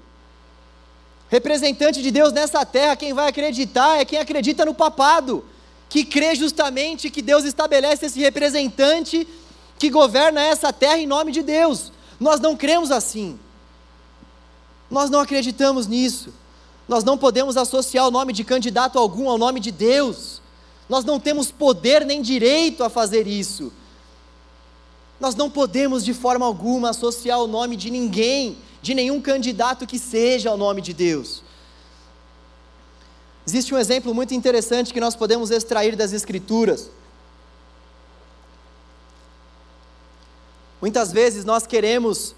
Representante 1.29 2.01
de 2.01 2.09
Deus 2.13 2.33
nessa 2.33 2.65
terra, 2.65 2.95
quem 2.95 3.13
vai 3.13 3.29
acreditar 3.29 3.99
é 3.99 4.05
quem 4.05 4.21
acredita 4.21 4.65
no 4.65 4.73
papado, 4.73 5.45
que 5.89 6.05
crê 6.05 6.37
justamente 6.37 7.11
que 7.11 7.21
Deus 7.21 7.43
estabelece 7.45 8.07
esse 8.07 8.21
representante 8.21 9.27
que 9.77 9.91
governa 9.91 10.41
essa 10.41 10.73
terra 10.73 10.99
em 10.99 11.07
nome 11.07 11.33
de 11.33 11.43
Deus. 11.43 11.91
Nós 12.21 12.39
não 12.39 12.57
cremos 12.57 12.93
assim. 12.93 13.41
Nós 14.89 15.11
não 15.11 15.19
acreditamos 15.19 15.89
nisso. 15.89 16.33
Nós 16.87 17.03
não 17.03 17.19
podemos 17.19 17.57
associar 17.57 18.07
o 18.07 18.11
nome 18.13 18.33
de 18.33 18.45
candidato 18.45 19.01
algum 19.01 19.29
ao 19.29 19.37
nome 19.37 19.59
de 19.59 19.73
Deus. 19.73 20.41
Nós 20.89 21.05
não 21.05 21.19
temos 21.19 21.51
poder 21.51 22.07
nem 22.07 22.23
direito 22.23 22.85
a 22.85 22.89
fazer 22.89 23.27
isso. 23.27 23.73
Nós 25.21 25.35
não 25.35 25.51
podemos 25.51 26.05
de 26.05 26.15
forma 26.15 26.47
alguma 26.47 26.91
associar 26.91 27.39
o 27.39 27.47
nome 27.47 27.77
de 27.77 27.91
ninguém, 27.91 28.57
de 28.81 28.95
nenhum 28.95 29.21
candidato 29.21 29.87
que 29.87 29.99
seja 29.99 30.49
ao 30.49 30.57
nome 30.57 30.81
de 30.81 30.95
Deus. 30.95 31.43
Existe 33.47 33.75
um 33.75 33.79
exemplo 33.79 34.15
muito 34.15 34.33
interessante 34.33 34.95
que 34.95 35.01
nós 35.01 35.15
podemos 35.15 35.51
extrair 35.51 35.95
das 35.95 36.13
Escrituras. 36.13 36.91
Muitas 40.81 41.13
vezes 41.13 41.45
nós 41.45 41.67
queremos 41.67 42.35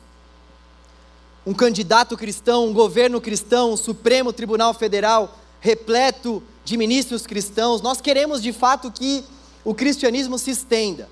um 1.46 1.54
candidato 1.54 2.16
cristão, 2.16 2.66
um 2.66 2.72
governo 2.72 3.20
cristão, 3.20 3.72
um 3.72 3.76
Supremo 3.76 4.32
Tribunal 4.32 4.74
Federal 4.74 5.38
repleto 5.60 6.42
de 6.64 6.76
ministros 6.76 7.24
cristãos. 7.24 7.80
Nós 7.80 8.00
queremos 8.00 8.42
de 8.42 8.52
fato 8.52 8.90
que 8.90 9.24
o 9.64 9.72
cristianismo 9.72 10.36
se 10.38 10.50
estenda. 10.50 11.08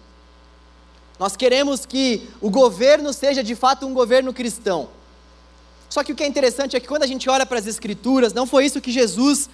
Nós 1.20 1.37
queremos 1.37 1.85
que 1.85 2.26
o 2.40 2.48
governo 2.48 3.12
seja 3.12 3.44
de 3.44 3.54
fato 3.54 3.87
um 3.87 3.92
governo 3.92 4.33
cristão. 4.33 4.88
Só 5.90 6.02
que 6.02 6.12
o 6.12 6.16
que 6.16 6.22
é 6.22 6.26
interessante 6.26 6.74
é 6.74 6.80
que 6.80 6.88
quando 6.88 7.02
a 7.02 7.06
gente 7.06 7.28
olha 7.28 7.44
para 7.44 7.59
as 7.59 7.66
Escrituras, 7.66 8.33
não 8.33 8.46
foi 8.46 8.64
isso 8.64 8.80
que 8.80 8.90
Jesus 8.90 9.50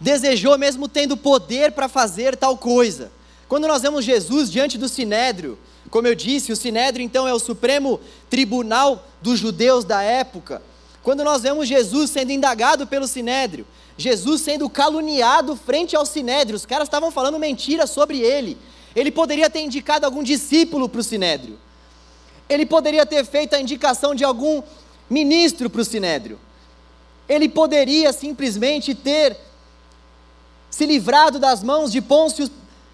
desejou, 0.00 0.56
mesmo 0.56 0.88
tendo 0.88 1.18
poder 1.18 1.72
para 1.72 1.90
fazer 1.90 2.36
tal 2.36 2.56
coisa. 2.56 3.12
Quando 3.46 3.68
nós 3.68 3.82
vemos 3.82 4.02
Jesus 4.02 4.50
diante 4.50 4.78
do 4.78 4.88
sinédrio, 4.88 5.58
como 5.90 6.06
eu 6.06 6.14
disse, 6.14 6.52
o 6.52 6.56
Sinédrio 6.56 7.04
então 7.04 7.28
é 7.28 7.34
o 7.34 7.38
supremo 7.38 8.00
tribunal 8.30 9.04
dos 9.20 9.38
judeus 9.38 9.84
da 9.84 10.02
época. 10.02 10.62
Quando 11.02 11.22
nós 11.22 11.42
vemos 11.42 11.68
Jesus 11.68 12.10
sendo 12.10 12.32
indagado 12.32 12.86
pelo 12.86 13.06
Sinédrio, 13.06 13.66
Jesus 13.98 14.40
sendo 14.40 14.70
caluniado 14.70 15.54
frente 15.54 15.94
ao 15.94 16.06
Sinédrio, 16.06 16.56
os 16.56 16.64
caras 16.64 16.86
estavam 16.86 17.10
falando 17.10 17.38
mentira 17.38 17.86
sobre 17.86 18.20
ele. 18.20 18.56
Ele 18.94 19.10
poderia 19.10 19.48
ter 19.48 19.60
indicado 19.60 20.04
algum 20.04 20.22
discípulo 20.22 20.88
para 20.88 21.00
o 21.00 21.04
Sinédrio. 21.04 21.58
Ele 22.48 22.66
poderia 22.66 23.06
ter 23.06 23.24
feito 23.24 23.54
a 23.54 23.60
indicação 23.60 24.14
de 24.14 24.24
algum 24.24 24.62
ministro 25.08 25.70
para 25.70 25.80
o 25.80 25.84
Sinédrio. 25.84 26.38
Ele 27.28 27.48
poderia 27.48 28.12
simplesmente 28.12 28.94
ter 28.94 29.36
se 30.68 30.84
livrado 30.86 31.38
das 31.38 31.62
mãos 31.62 31.92
de 31.92 32.00
Pôncio 32.00 32.50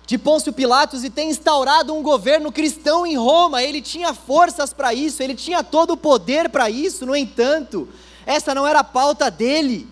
de 0.07 0.17
Pôncio 0.17 0.53
Pilatos 0.53 1.03
e 1.03 1.11
tem 1.11 1.31
instaurado 1.31 1.93
um 1.93 2.01
governo 2.01 2.53
cristão 2.53 3.05
em 3.05 3.17
Roma. 3.17 3.63
Ele 3.63 3.83
tinha 3.83 4.15
forças 4.15 4.73
para 4.73 4.95
isso, 4.95 5.21
ele 5.21 5.35
tinha 5.35 5.65
todo 5.65 5.95
o 5.95 5.97
poder 5.97 6.49
para 6.49 6.71
isso. 6.71 7.05
No 7.05 7.17
entanto, 7.17 7.89
essa 8.25 8.55
não 8.55 8.67
era 8.67 8.81
a 8.81 8.85
pauta 8.85 9.29
dele. 9.31 9.89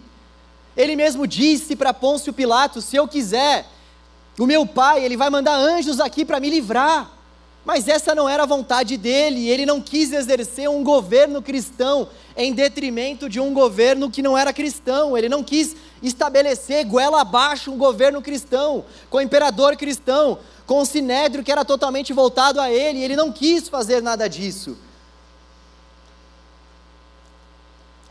Ele 0.77 0.95
mesmo 0.95 1.27
disse 1.27 1.75
para 1.75 1.93
Pôncio 1.93 2.33
Pilatos: 2.33 2.85
se 2.85 2.95
eu 2.95 3.09
quiser, 3.09 3.67
o 4.39 4.47
meu 4.47 4.67
pai, 4.67 5.05
ele 5.05 5.17
vai 5.17 5.31
mandar 5.31 5.57
anjos 5.57 6.01
aqui 6.01 6.25
para 6.25 6.41
me 6.41 6.51
livrar. 6.51 7.11
Mas 7.65 7.89
essa 7.89 8.15
não 8.15 8.29
era 8.29 8.43
a 8.43 8.47
vontade 8.47 8.97
dele, 8.99 9.49
ele 9.49 9.65
não 9.65 9.81
quis 9.81 10.13
exercer 10.13 10.69
um 10.69 10.85
governo 10.85 11.41
cristão 11.41 12.09
em 12.37 12.53
detrimento 12.53 13.27
de 13.27 13.41
um 13.41 13.55
governo 13.55 14.11
que 14.11 14.21
não 14.21 14.37
era 14.37 14.53
cristão, 14.53 15.17
ele 15.17 15.31
não 15.31 15.43
quis 15.43 15.75
estabelecer 16.03 16.85
goela 16.85 17.23
abaixo 17.23 17.71
um 17.71 17.79
governo 17.79 18.21
cristão, 18.21 18.85
com 19.09 19.17
o 19.17 19.21
imperador 19.23 19.77
cristão, 19.77 20.39
com 20.67 20.81
o 20.81 20.85
sinédrio 20.85 21.43
que 21.43 21.51
era 21.51 21.65
totalmente 21.65 22.13
voltado 22.13 22.61
a 22.61 22.71
ele, 22.71 23.03
ele 23.03 23.17
não 23.17 23.33
quis 23.33 23.67
fazer 23.67 24.03
nada 24.03 24.29
disso. 24.29 24.77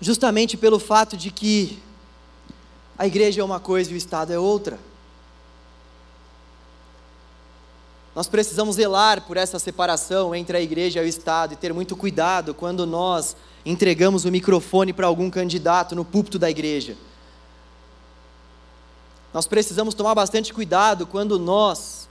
Justamente 0.01 0.57
pelo 0.57 0.79
fato 0.79 1.15
de 1.15 1.29
que 1.29 1.77
a 2.97 3.05
igreja 3.05 3.41
é 3.41 3.43
uma 3.43 3.59
coisa 3.59 3.91
e 3.91 3.93
o 3.93 3.97
Estado 3.97 4.33
é 4.33 4.39
outra. 4.39 4.79
Nós 8.15 8.27
precisamos 8.27 8.75
zelar 8.75 9.21
por 9.21 9.37
essa 9.37 9.57
separação 9.57 10.35
entre 10.35 10.55
a 10.55 10.61
igreja 10.61 11.01
e 11.01 11.05
o 11.05 11.07
Estado 11.07 11.53
e 11.53 11.57
ter 11.57 11.73
muito 11.73 11.95
cuidado 11.95 12.53
quando 12.53 12.85
nós 12.85 13.35
entregamos 13.65 14.23
o 14.23 14.31
microfone 14.31 14.93
para 14.93 15.07
algum 15.07 15.29
candidato 15.29 15.95
no 15.95 16.05
púlpito 16.05 16.37
da 16.37 16.49
igreja. 16.49 16.95
Nós 19.33 19.47
precisamos 19.47 19.95
tomar 19.95 20.13
bastante 20.13 20.53
cuidado 20.53 21.07
quando 21.07 21.39
nós 21.39 22.07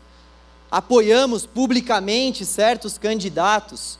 apoiamos 0.68 1.46
publicamente 1.46 2.44
certos 2.44 2.98
candidatos, 2.98 3.96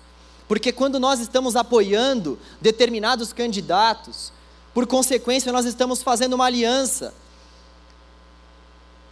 porque 0.48 0.72
quando 0.72 0.98
nós 0.98 1.20
estamos 1.20 1.54
apoiando 1.54 2.36
determinados 2.60 3.32
candidatos, 3.32 4.32
por 4.74 4.88
consequência, 4.88 5.52
nós 5.52 5.66
estamos 5.66 6.02
fazendo 6.02 6.32
uma 6.32 6.46
aliança 6.46 7.14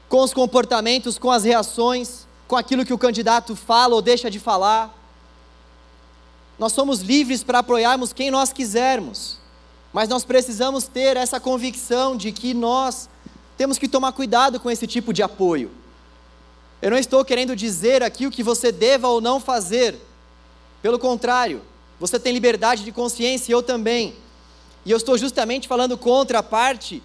com 0.09 0.23
os 0.25 0.35
comportamentos, 0.35 1.19
com 1.19 1.31
as 1.31 1.45
reações, 1.45 2.27
com 2.51 2.57
aquilo 2.57 2.85
que 2.85 2.93
o 2.93 2.99
candidato 2.99 3.55
fala 3.55 3.95
ou 3.95 4.03
deixa 4.03 4.29
de 4.29 4.41
falar. 4.41 4.93
Nós 6.59 6.73
somos 6.73 6.99
livres 6.99 7.45
para 7.45 7.61
apoiarmos 7.61 8.13
quem 8.13 8.29
nós 8.29 8.53
quisermos, 8.53 9.39
mas 9.93 10.09
nós 10.09 10.25
precisamos 10.25 10.83
ter 10.83 11.17
essa 11.17 11.39
convicção 11.39 12.17
de 12.17 12.33
que 12.33 12.53
nós 12.53 13.09
temos 13.57 13.79
que 13.79 13.87
tomar 13.87 14.11
cuidado 14.11 14.59
com 14.59 14.69
esse 14.69 14.85
tipo 14.85 15.13
de 15.13 15.23
apoio. 15.23 15.71
Eu 16.83 16.91
não 16.91 16.99
estou 16.99 17.25
querendo 17.25 17.55
dizer 17.55 18.03
aqui 18.03 18.27
o 18.27 18.33
que 18.33 18.43
você 18.43 18.73
deva 18.73 19.07
ou 19.07 19.21
não 19.21 19.39
fazer, 19.39 19.95
pelo 20.83 20.99
contrário, 20.99 21.63
você 22.01 22.19
tem 22.19 22.33
liberdade 22.33 22.83
de 22.83 22.91
consciência 22.91 23.53
e 23.53 23.55
eu 23.55 23.63
também. 23.63 24.17
E 24.85 24.91
eu 24.91 24.97
estou 24.97 25.17
justamente 25.17 25.69
falando 25.69 25.97
contra 25.97 26.41
a 26.41 26.43
parte 26.43 27.01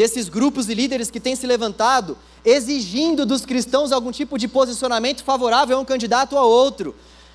desses 0.00 0.30
grupos 0.30 0.70
e 0.70 0.72
líderes 0.72 1.10
que 1.10 1.20
têm 1.20 1.36
se 1.36 1.46
levantado 1.46 2.16
exigindo 2.42 3.26
dos 3.26 3.44
cristãos 3.44 3.92
algum 3.92 4.10
tipo 4.10 4.38
de 4.38 4.48
posicionamento 4.48 5.22
favorável 5.22 5.76
a 5.76 5.80
um 5.80 5.84
candidato 5.84 6.38
a 6.38 6.42
outro. 6.42 6.94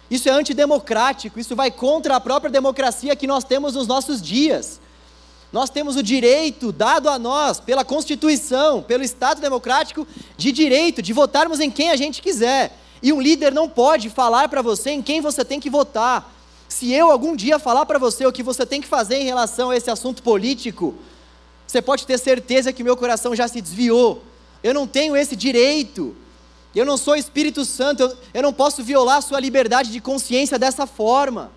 Isso 0.10 0.28
é 0.28 0.32
antidemocrático, 0.32 1.39
isso 1.39 1.56
vai 1.56 1.69
contra 1.69 2.15
a 2.15 2.19
própria 2.19 2.49
democracia 2.49 3.15
que 3.15 3.28
nós 3.28 3.43
temos 3.43 3.75
nos 3.75 3.86
nossos 3.86 4.19
dias. 4.19 4.82
Nós 5.54 5.69
temos 5.69 5.95
o 5.95 6.01
direito 6.01 6.71
dado 6.71 7.08
a 7.08 7.19
nós 7.19 7.60
pela 7.60 7.86
Constituição, 7.86 8.82
pelo 8.82 9.04
Estado 9.04 9.39
democrático, 9.39 10.08
de 10.36 10.51
direito 10.51 11.04
de 11.04 11.13
votarmos 11.13 11.60
em 11.60 11.69
quem 11.69 11.91
a 11.91 11.95
gente 11.95 12.19
quiser. 12.19 12.75
E 12.99 13.13
um 13.13 13.21
líder 13.21 13.54
não 13.54 13.69
pode 13.69 14.10
falar 14.10 14.49
para 14.49 14.63
você 14.63 14.89
em 14.89 15.04
quem 15.04 15.21
você 15.21 15.45
tem 15.45 15.60
que 15.60 15.69
votar. 15.69 16.34
Se 16.67 16.91
eu 16.91 17.12
algum 17.12 17.36
dia 17.36 17.60
falar 17.60 17.86
para 17.86 17.99
você 17.99 18.25
o 18.25 18.34
que 18.34 18.41
você 18.41 18.65
tem 18.65 18.82
que 18.82 18.88
fazer 18.88 19.17
em 19.17 19.25
relação 19.25 19.69
a 19.69 19.78
esse 19.78 19.91
assunto 19.91 20.23
político, 20.23 20.95
você 21.65 21.82
pode 21.82 22.06
ter 22.06 22.17
certeza 22.17 22.71
que 22.71 22.84
meu 22.84 22.95
coração 22.95 23.36
já 23.36 23.47
se 23.47 23.62
desviou 23.62 24.23
eu 24.65 24.73
não 24.73 24.88
tenho 24.88 25.15
esse 25.15 25.36
direito. 25.36 26.15
Eu 26.73 26.88
não 26.88 26.97
sou 26.97 27.15
Espírito 27.15 27.63
Santo, 27.63 28.01
eu, 28.01 28.17
eu 28.34 28.41
não 28.41 28.51
posso 28.51 28.84
violar 28.84 29.17
a 29.17 29.21
sua 29.21 29.39
liberdade 29.39 29.91
de 29.91 30.01
consciência 30.01 30.58
dessa 30.58 30.88
forma. 30.88 31.51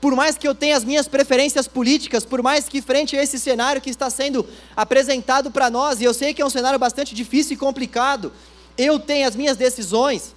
Por 0.00 0.14
mais 0.14 0.38
que 0.38 0.46
eu 0.46 0.54
tenha 0.54 0.76
as 0.76 0.84
minhas 0.84 1.08
preferências 1.08 1.66
políticas, 1.66 2.24
por 2.24 2.40
mais 2.44 2.68
que 2.68 2.80
frente 2.80 3.16
a 3.16 3.22
esse 3.22 3.36
cenário 3.40 3.82
que 3.82 3.90
está 3.90 4.08
sendo 4.08 4.46
apresentado 4.76 5.50
para 5.50 5.68
nós, 5.68 6.00
e 6.00 6.04
eu 6.04 6.14
sei 6.14 6.32
que 6.32 6.40
é 6.40 6.46
um 6.46 6.50
cenário 6.50 6.78
bastante 6.78 7.16
difícil 7.16 7.54
e 7.54 7.56
complicado, 7.56 8.32
eu 8.78 9.00
tenho 9.00 9.26
as 9.26 9.34
minhas 9.34 9.56
decisões, 9.56 10.32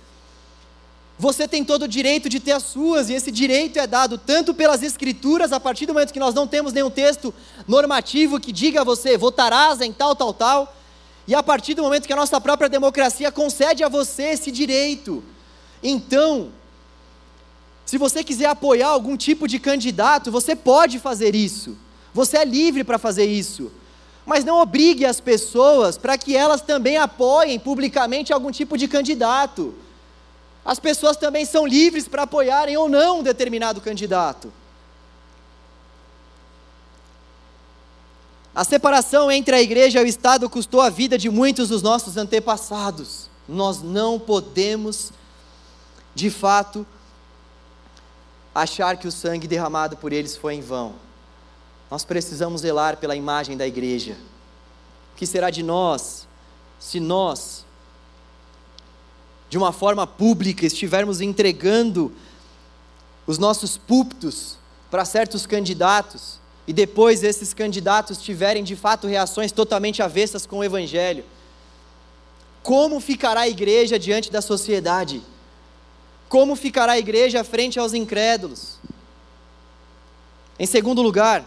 você 1.19 1.49
tem 1.49 1.65
todo 1.65 1.83
o 1.83 1.87
direito 1.87 2.29
de 2.29 2.39
ter 2.39 2.53
as 2.53 2.63
suas, 2.63 3.09
e 3.09 3.13
esse 3.13 3.29
direito 3.29 3.77
é 3.77 3.85
dado 3.85 4.17
tanto 4.17 4.53
pelas 4.53 4.81
Escrituras, 4.81 5.51
a 5.51 5.59
partir 5.59 5.85
do 5.85 5.93
momento 5.93 6.13
que 6.13 6.19
nós 6.19 6.33
não 6.33 6.47
temos 6.47 6.71
nenhum 6.71 6.89
texto 6.89 7.33
normativo 7.67 8.39
que 8.39 8.53
diga 8.53 8.79
a 8.79 8.83
você, 8.85 9.17
votarás 9.17 9.81
em 9.81 9.91
tal, 9.91 10.15
tal, 10.15 10.33
tal, 10.33 10.73
e 11.27 11.35
a 11.35 11.43
partir 11.43 11.73
do 11.73 11.83
momento 11.83 12.07
que 12.07 12.13
a 12.13 12.15
nossa 12.15 12.39
própria 12.39 12.69
democracia 12.69 13.29
concede 13.33 13.83
a 13.83 13.89
você 13.89 14.29
esse 14.29 14.49
direito. 14.49 15.21
Então, 15.83 16.51
se 17.85 17.97
você 17.97 18.23
quiser 18.23 18.45
apoiar 18.45 18.87
algum 18.87 19.17
tipo 19.17 19.45
de 19.45 19.59
candidato, 19.59 20.31
você 20.31 20.55
pode 20.55 20.99
fazer 20.99 21.35
isso, 21.35 21.77
você 22.13 22.37
é 22.37 22.45
livre 22.45 22.85
para 22.85 22.97
fazer 22.97 23.25
isso, 23.25 23.69
mas 24.25 24.45
não 24.45 24.61
obrigue 24.61 25.05
as 25.05 25.19
pessoas 25.19 25.97
para 25.97 26.17
que 26.17 26.33
elas 26.33 26.61
também 26.61 26.95
apoiem 26.95 27.59
publicamente 27.59 28.31
algum 28.31 28.51
tipo 28.51 28.77
de 28.77 28.87
candidato. 28.87 29.75
As 30.69 30.77
pessoas 30.77 31.17
também 31.17 31.45
são 31.45 31.65
livres 31.65 32.07
para 32.07 32.21
apoiarem 32.21 32.77
ou 32.77 32.87
não 32.87 33.21
um 33.21 33.23
determinado 33.23 33.81
candidato. 33.81 34.53
A 38.53 38.63
separação 38.63 39.31
entre 39.31 39.55
a 39.55 39.61
igreja 39.63 39.99
e 39.99 40.03
o 40.03 40.07
Estado 40.07 40.47
custou 40.47 40.79
a 40.79 40.91
vida 40.91 41.17
de 41.17 41.27
muitos 41.27 41.69
dos 41.69 41.81
nossos 41.81 42.17
antepassados. 42.17 43.31
Nós 43.47 43.81
não 43.81 44.19
podemos, 44.19 45.11
de 46.13 46.29
fato, 46.29 46.85
achar 48.53 48.95
que 48.97 49.07
o 49.07 49.11
sangue 49.11 49.47
derramado 49.47 49.97
por 49.97 50.13
eles 50.13 50.37
foi 50.37 50.53
em 50.53 50.61
vão. 50.61 50.93
Nós 51.89 52.05
precisamos 52.05 52.61
zelar 52.61 52.97
pela 52.97 53.15
imagem 53.15 53.57
da 53.57 53.65
igreja. 53.65 54.15
O 55.13 55.17
que 55.17 55.25
será 55.25 55.49
de 55.49 55.63
nós 55.63 56.27
se 56.79 56.99
nós 56.99 57.65
de 59.49 59.57
uma 59.57 59.71
forma 59.71 60.05
pública, 60.05 60.65
estivermos 60.65 61.21
entregando 61.21 62.13
os 63.25 63.37
nossos 63.37 63.77
púlpitos 63.77 64.57
para 64.91 65.03
certos 65.05 65.45
candidatos 65.45 66.39
e 66.67 66.73
depois 66.73 67.23
esses 67.23 67.53
candidatos 67.53 68.21
tiverem 68.21 68.63
de 68.63 68.75
fato 68.75 69.07
reações 69.07 69.51
totalmente 69.51 70.03
avessas 70.03 70.45
com 70.45 70.59
o 70.59 70.63
Evangelho, 70.63 71.25
como 72.61 72.99
ficará 72.99 73.41
a 73.41 73.47
igreja 73.47 73.97
diante 73.97 74.31
da 74.31 74.41
sociedade? 74.41 75.21
Como 76.27 76.55
ficará 76.55 76.91
a 76.91 76.99
igreja 76.99 77.43
frente 77.43 77.79
aos 77.79 77.93
incrédulos? 77.93 78.77
Em 80.59 80.65
segundo 80.67 81.01
lugar, 81.01 81.43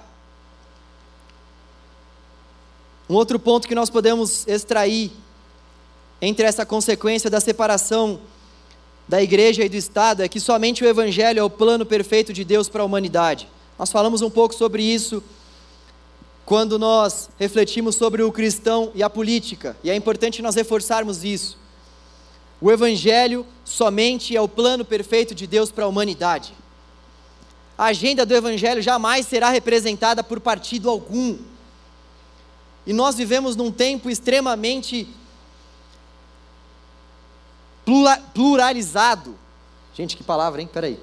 um 3.08 3.14
outro 3.14 3.38
ponto 3.38 3.68
que 3.68 3.74
nós 3.74 3.90
podemos 3.90 4.46
extrair 4.48 5.12
entre 6.24 6.46
essa 6.46 6.64
consequência 6.64 7.28
da 7.28 7.40
separação 7.40 8.20
da 9.08 9.20
igreja 9.20 9.64
e 9.64 9.68
do 9.68 9.74
Estado 9.74 10.22
é 10.22 10.28
que 10.28 10.38
somente 10.38 10.84
o 10.84 10.86
Evangelho 10.86 11.40
é 11.40 11.42
o 11.42 11.50
plano 11.50 11.84
perfeito 11.84 12.32
de 12.32 12.44
Deus 12.44 12.68
para 12.68 12.82
a 12.82 12.84
humanidade. 12.84 13.48
Nós 13.76 13.90
falamos 13.90 14.22
um 14.22 14.30
pouco 14.30 14.54
sobre 14.54 14.84
isso 14.84 15.20
quando 16.46 16.78
nós 16.78 17.28
refletimos 17.40 17.96
sobre 17.96 18.22
o 18.22 18.30
cristão 18.30 18.92
e 18.94 19.02
a 19.02 19.10
política, 19.10 19.76
e 19.82 19.90
é 19.90 19.96
importante 19.96 20.42
nós 20.42 20.54
reforçarmos 20.54 21.24
isso. 21.24 21.58
O 22.60 22.70
Evangelho 22.70 23.44
somente 23.64 24.36
é 24.36 24.40
o 24.40 24.48
plano 24.48 24.84
perfeito 24.84 25.34
de 25.34 25.48
Deus 25.48 25.72
para 25.72 25.84
a 25.84 25.88
humanidade. 25.88 26.54
A 27.76 27.86
agenda 27.86 28.24
do 28.24 28.34
Evangelho 28.34 28.80
jamais 28.80 29.26
será 29.26 29.50
representada 29.50 30.22
por 30.22 30.38
partido 30.38 30.88
algum. 30.88 31.36
E 32.86 32.92
nós 32.92 33.16
vivemos 33.16 33.56
num 33.56 33.72
tempo 33.72 34.08
extremamente 34.08 35.08
pluralizado. 38.34 39.36
Gente, 39.94 40.16
que 40.16 40.24
palavra, 40.24 40.60
hein? 40.60 40.68
Peraí. 40.72 40.98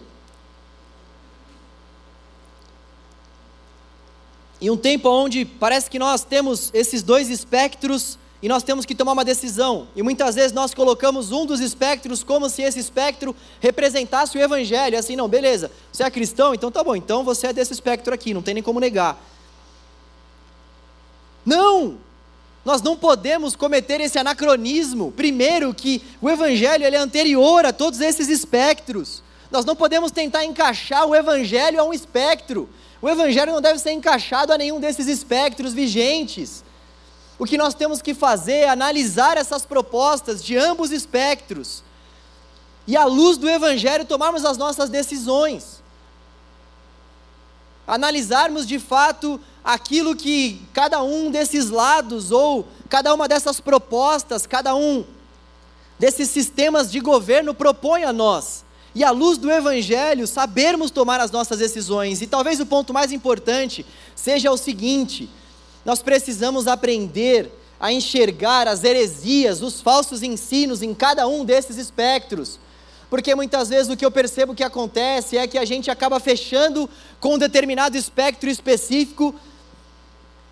E 4.62 4.70
um 4.70 4.76
tempo 4.76 5.10
onde 5.10 5.46
parece 5.46 5.90
que 5.90 5.98
nós 5.98 6.24
temos 6.24 6.70
esses 6.74 7.02
dois 7.02 7.30
espectros 7.30 8.18
e 8.42 8.48
nós 8.48 8.64
temos 8.64 8.86
que 8.86 8.96
tomar 8.96 9.14
uma 9.14 9.24
decisão. 9.24 9.88
E 9.96 10.04
muitas 10.04 10.36
vezes 10.36 10.52
nós 10.52 10.74
colocamos 10.74 11.32
um 11.32 11.46
dos 11.46 11.60
espectros 11.60 12.24
como 12.24 12.50
se 12.50 12.62
esse 12.62 12.80
espectro 12.80 13.36
representasse 13.60 14.38
o 14.38 14.42
evangelho. 14.42 14.98
Assim, 14.98 15.16
não, 15.16 15.28
beleza, 15.28 15.72
você 15.92 16.04
é 16.04 16.12
cristão, 16.12 16.54
então 16.54 16.72
tá 16.72 16.84
bom, 16.84 16.96
então 16.96 17.24
você 17.24 17.48
é 17.48 17.54
desse 17.54 17.74
espectro 17.74 18.14
aqui, 18.14 18.34
não 18.34 18.42
tem 18.42 18.54
nem 18.54 18.64
como 18.64 18.80
negar. 18.80 19.22
Não! 21.46 22.09
Nós 22.70 22.84
não 22.84 22.96
podemos 22.96 23.56
cometer 23.56 24.00
esse 24.00 24.20
anacronismo. 24.20 25.12
Primeiro, 25.12 25.74
que 25.74 26.04
o 26.22 26.30
Evangelho 26.30 26.86
ele 26.86 26.96
é 26.96 27.00
anterior 27.00 27.66
a 27.66 27.74
todos 27.74 28.00
esses 28.00 28.30
espectros. 28.30 29.24
Nós 29.50 29.66
não 29.66 29.76
podemos 29.76 30.12
tentar 30.12 30.46
encaixar 30.46 31.04
o 31.08 31.16
Evangelho 31.16 31.82
a 31.82 31.84
um 31.84 31.92
espectro. 31.92 32.70
O 33.02 33.10
Evangelho 33.10 33.54
não 33.54 33.60
deve 33.60 33.80
ser 33.80 33.92
encaixado 33.94 34.54
a 34.54 34.58
nenhum 34.60 34.80
desses 34.80 35.08
espectros 35.08 35.74
vigentes. 35.74 36.64
O 37.40 37.46
que 37.46 37.58
nós 37.58 37.74
temos 37.74 38.04
que 38.04 38.14
fazer 38.14 38.58
é 38.58 38.70
analisar 38.70 39.36
essas 39.36 39.66
propostas 39.66 40.44
de 40.44 40.56
ambos 40.56 40.92
espectros 40.92 41.84
e, 42.86 42.96
à 42.96 43.04
luz 43.04 43.36
do 43.36 43.50
Evangelho, 43.50 44.06
tomarmos 44.06 44.46
as 44.46 44.60
nossas 44.60 44.92
decisões. 44.92 45.82
Analisarmos 47.88 48.68
de 48.68 48.78
fato 48.78 49.42
aquilo 49.64 50.16
que 50.16 50.62
cada 50.74 51.02
um 51.02 51.30
desses 51.32 51.70
lados, 51.70 52.32
ou 52.32 52.68
cada 52.90 53.14
uma 53.14 53.28
dessas 53.28 53.60
propostas, 53.60 54.48
cada 54.48 54.76
um 54.76 55.06
desses 55.98 56.30
sistemas 56.30 56.92
de 56.92 57.00
governo 57.00 57.54
propõe 57.54 58.04
a 58.04 58.14
nós. 58.14 58.64
E 58.96 59.04
à 59.04 59.12
luz 59.12 59.38
do 59.38 59.52
Evangelho, 59.52 60.26
sabermos 60.26 60.90
tomar 60.90 61.20
as 61.20 61.30
nossas 61.30 61.60
decisões. 61.60 62.22
E 62.22 62.28
talvez 62.28 62.60
o 62.60 62.66
ponto 62.66 62.94
mais 62.94 63.12
importante 63.12 63.86
seja 64.16 64.52
o 64.52 64.58
seguinte: 64.58 65.30
nós 65.86 66.02
precisamos 66.02 66.68
aprender 66.68 67.52
a 67.80 67.94
enxergar 67.94 68.68
as 68.68 68.84
heresias, 68.84 69.62
os 69.62 69.80
falsos 69.80 70.24
ensinos 70.24 70.82
em 70.82 70.94
cada 70.94 71.28
um 71.28 71.46
desses 71.46 71.78
espectros 71.78 72.60
porque 73.10 73.34
muitas 73.34 73.70
vezes 73.70 73.92
o 73.92 73.98
que 73.98 74.06
eu 74.06 74.12
percebo 74.12 74.54
que 74.54 74.64
acontece 74.64 75.38
é 75.38 75.48
que 75.48 75.58
a 75.58 75.66
gente 75.66 75.90
acaba 75.90 76.20
fechando 76.20 76.90
com 77.20 77.36
um 77.36 77.38
determinado 77.38 77.98
espectro 77.98 78.50
específico 78.50 79.34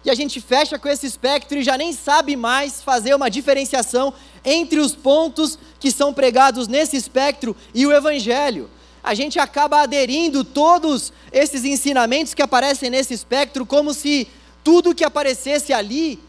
e 0.03 0.09
a 0.09 0.15
gente 0.15 0.39
fecha 0.39 0.79
com 0.79 0.87
esse 0.87 1.05
espectro 1.05 1.57
e 1.57 1.63
já 1.63 1.77
nem 1.77 1.93
sabe 1.93 2.35
mais 2.35 2.81
fazer 2.81 3.13
uma 3.13 3.29
diferenciação 3.29 4.13
entre 4.43 4.79
os 4.79 4.95
pontos 4.95 5.59
que 5.79 5.91
são 5.91 6.13
pregados 6.13 6.67
nesse 6.67 6.95
espectro 6.95 7.55
e 7.73 7.85
o 7.85 7.91
Evangelho. 7.91 8.69
A 9.03 9.13
gente 9.13 9.37
acaba 9.37 9.81
aderindo 9.81 10.43
todos 10.43 11.11
esses 11.31 11.63
ensinamentos 11.63 12.33
que 12.33 12.41
aparecem 12.41 12.89
nesse 12.89 13.13
espectro 13.13 13.65
como 13.65 13.93
se 13.93 14.27
tudo 14.63 14.95
que 14.95 15.03
aparecesse 15.03 15.73
ali 15.73 16.19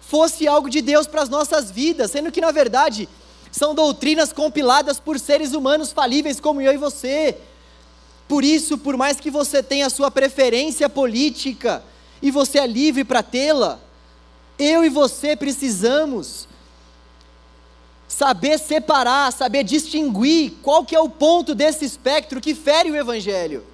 fosse 0.00 0.48
algo 0.48 0.68
de 0.68 0.82
Deus 0.82 1.06
para 1.06 1.22
as 1.22 1.28
nossas 1.28 1.70
vidas, 1.70 2.10
sendo 2.10 2.32
que 2.32 2.40
na 2.40 2.50
verdade 2.50 3.08
são 3.50 3.74
doutrinas 3.74 4.32
compiladas 4.32 5.00
por 5.00 5.18
seres 5.18 5.52
humanos 5.52 5.92
falíveis 5.92 6.40
como 6.40 6.60
eu 6.60 6.72
e 6.72 6.76
você. 6.76 7.36
Por 8.28 8.44
isso, 8.44 8.78
por 8.78 8.96
mais 8.96 9.18
que 9.18 9.30
você 9.30 9.62
tenha 9.62 9.86
a 9.86 9.90
sua 9.90 10.10
preferência 10.10 10.88
política, 10.88 11.82
e 12.22 12.30
você 12.30 12.58
é 12.58 12.66
livre 12.66 13.04
para 13.04 13.22
tê-la. 13.22 13.78
Eu 14.58 14.84
e 14.84 14.88
você 14.88 15.34
precisamos 15.34 16.46
saber 18.06 18.58
separar, 18.58 19.32
saber 19.32 19.64
distinguir 19.64 20.52
qual 20.62 20.84
que 20.84 20.94
é 20.94 21.00
o 21.00 21.08
ponto 21.08 21.54
desse 21.54 21.84
espectro 21.84 22.40
que 22.40 22.54
fere 22.54 22.90
o 22.90 22.96
evangelho. 22.96 23.64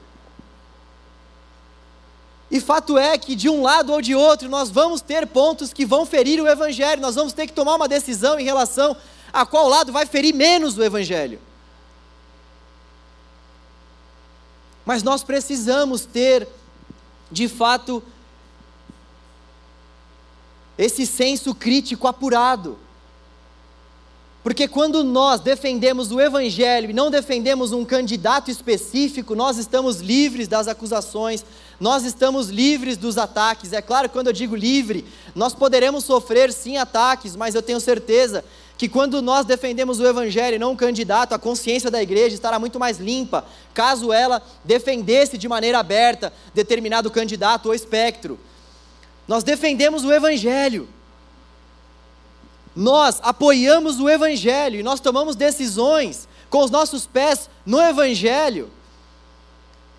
E 2.48 2.60
fato 2.60 2.96
é 2.96 3.18
que 3.18 3.34
de 3.34 3.48
um 3.48 3.62
lado 3.62 3.92
ou 3.92 4.00
de 4.00 4.14
outro 4.14 4.48
nós 4.48 4.70
vamos 4.70 5.00
ter 5.00 5.26
pontos 5.26 5.72
que 5.72 5.84
vão 5.84 6.06
ferir 6.06 6.40
o 6.40 6.46
evangelho, 6.46 7.02
nós 7.02 7.16
vamos 7.16 7.32
ter 7.32 7.48
que 7.48 7.52
tomar 7.52 7.74
uma 7.74 7.88
decisão 7.88 8.38
em 8.38 8.44
relação 8.44 8.96
a 9.32 9.44
qual 9.44 9.68
lado 9.68 9.92
vai 9.92 10.06
ferir 10.06 10.34
menos 10.34 10.76
o 10.76 10.82
evangelho. 10.82 11.40
Mas 14.84 15.02
nós 15.02 15.24
precisamos 15.24 16.04
ter, 16.04 16.46
de 17.30 17.48
fato, 17.48 18.02
esse 20.78 21.04
senso 21.04 21.54
crítico 21.54 22.06
apurado. 22.06 22.78
Porque 24.44 24.68
quando 24.68 25.02
nós 25.02 25.40
defendemos 25.40 26.12
o 26.12 26.20
Evangelho 26.20 26.90
e 26.90 26.92
não 26.92 27.10
defendemos 27.10 27.72
um 27.72 27.84
candidato 27.84 28.48
específico, 28.48 29.34
nós 29.34 29.58
estamos 29.58 29.96
livres 29.96 30.46
das 30.46 30.68
acusações, 30.68 31.44
nós 31.80 32.04
estamos 32.04 32.48
livres 32.48 32.96
dos 32.96 33.18
ataques. 33.18 33.72
É 33.72 33.82
claro, 33.82 34.08
quando 34.08 34.28
eu 34.28 34.32
digo 34.32 34.54
livre, 34.54 35.04
nós 35.34 35.52
poderemos 35.52 36.04
sofrer 36.04 36.52
sim 36.52 36.76
ataques, 36.76 37.34
mas 37.34 37.56
eu 37.56 37.62
tenho 37.62 37.80
certeza 37.80 38.44
que 38.78 38.88
quando 38.88 39.22
nós 39.22 39.46
defendemos 39.46 39.98
o 40.00 40.06
Evangelho 40.06 40.56
e 40.56 40.58
não 40.58 40.72
um 40.72 40.76
candidato, 40.76 41.34
a 41.34 41.38
consciência 41.38 41.90
da 41.90 42.02
igreja 42.02 42.34
estará 42.34 42.58
muito 42.58 42.78
mais 42.78 42.98
limpa, 42.98 43.44
caso 43.72 44.12
ela 44.12 44.42
defendesse 44.64 45.38
de 45.38 45.48
maneira 45.48 45.78
aberta 45.78 46.32
determinado 46.54 47.10
candidato 47.10 47.66
ou 47.66 47.74
espectro. 47.74 48.38
Nós 49.26 49.42
defendemos 49.42 50.04
o 50.04 50.12
Evangelho 50.12 50.88
nós 52.76 53.18
apoiamos 53.22 53.98
o 53.98 54.08
Evangelho 54.08 54.78
e 54.78 54.82
nós 54.82 55.00
tomamos 55.00 55.34
decisões 55.34 56.28
com 56.50 56.62
os 56.62 56.70
nossos 56.70 57.06
pés 57.06 57.48
no 57.64 57.80
Evangelho 57.80 58.70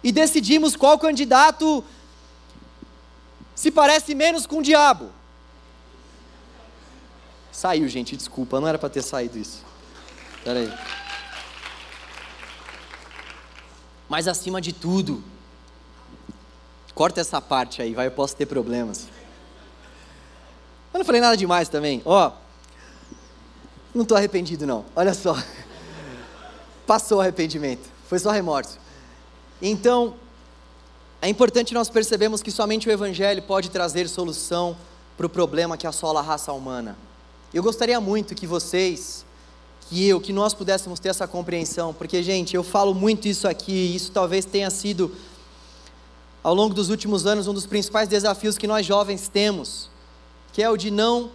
e 0.03 0.11
decidimos 0.11 0.75
qual 0.75 0.99
candidato 0.99 1.83
se 3.55 3.71
parece 3.71 4.13
menos 4.13 4.45
com 4.45 4.59
o 4.59 4.61
diabo. 4.61 5.09
Saiu, 7.57 7.87
gente, 7.87 8.15
desculpa, 8.15 8.59
não 8.61 8.67
era 8.67 8.77
para 8.77 8.87
ter 8.87 9.01
saído 9.01 9.35
isso. 9.35 9.65
Espera 10.37 10.59
aí. 10.59 10.71
Mas 14.07 14.27
acima 14.27 14.61
de 14.61 14.71
tudo, 14.71 15.23
corta 16.93 17.19
essa 17.19 17.41
parte 17.41 17.81
aí, 17.81 17.95
vai, 17.95 18.05
eu 18.05 18.11
posso 18.11 18.35
ter 18.35 18.45
problemas. 18.45 19.07
Eu 20.93 20.99
não 20.99 21.03
falei 21.03 21.19
nada 21.19 21.35
demais 21.35 21.67
também. 21.67 21.99
Ó, 22.05 22.31
não 23.91 24.03
estou 24.03 24.15
arrependido, 24.15 24.67
não. 24.67 24.85
Olha 24.95 25.15
só. 25.15 25.35
Passou 26.85 27.17
o 27.17 27.21
arrependimento. 27.21 27.89
Foi 28.07 28.19
só 28.19 28.29
remorso. 28.29 28.77
Então, 29.59 30.13
é 31.19 31.27
importante 31.27 31.73
nós 31.73 31.89
percebermos 31.89 32.43
que 32.43 32.51
somente 32.51 32.87
o 32.87 32.91
Evangelho 32.91 33.41
pode 33.41 33.71
trazer 33.71 34.07
solução 34.07 34.77
para 35.17 35.25
o 35.25 35.29
problema 35.29 35.75
que 35.75 35.87
assola 35.87 36.19
a 36.19 36.23
raça 36.23 36.53
humana. 36.53 37.06
Eu 37.53 37.63
gostaria 37.63 37.99
muito 38.01 38.35
que 38.35 38.45
vocês, 38.45 39.25
que 39.81 40.05
eu, 40.05 40.19
que 40.19 40.33
nós 40.33 40.53
pudéssemos 40.53 40.99
ter 40.99 41.09
essa 41.09 41.25
compreensão, 41.25 41.93
porque, 41.93 42.21
gente, 42.21 42.55
eu 42.55 42.63
falo 42.63 42.93
muito 42.93 43.25
isso 43.27 43.47
aqui, 43.47 43.95
isso 43.95 44.11
talvez 44.11 44.43
tenha 44.43 44.69
sido, 44.69 45.15
ao 46.43 46.53
longo 46.53 46.73
dos 46.73 46.89
últimos 46.89 47.25
anos, 47.25 47.47
um 47.47 47.53
dos 47.53 47.65
principais 47.65 48.09
desafios 48.09 48.57
que 48.57 48.67
nós 48.67 48.85
jovens 48.85 49.29
temos, 49.29 49.89
que 50.51 50.61
é 50.61 50.69
o 50.69 50.75
de 50.75 50.91
não 50.91 51.31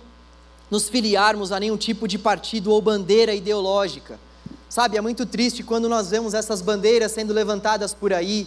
nos 0.70 0.88
filiarmos 0.88 1.50
a 1.50 1.58
nenhum 1.58 1.78
tipo 1.78 2.06
de 2.06 2.18
partido 2.18 2.70
ou 2.70 2.82
bandeira 2.82 3.34
ideológica. 3.34 4.20
Sabe, 4.68 4.98
é 4.98 5.00
muito 5.00 5.24
triste 5.24 5.62
quando 5.62 5.88
nós 5.88 6.10
vemos 6.10 6.34
essas 6.34 6.60
bandeiras 6.60 7.12
sendo 7.12 7.32
levantadas 7.32 7.94
por 7.94 8.12
aí, 8.12 8.46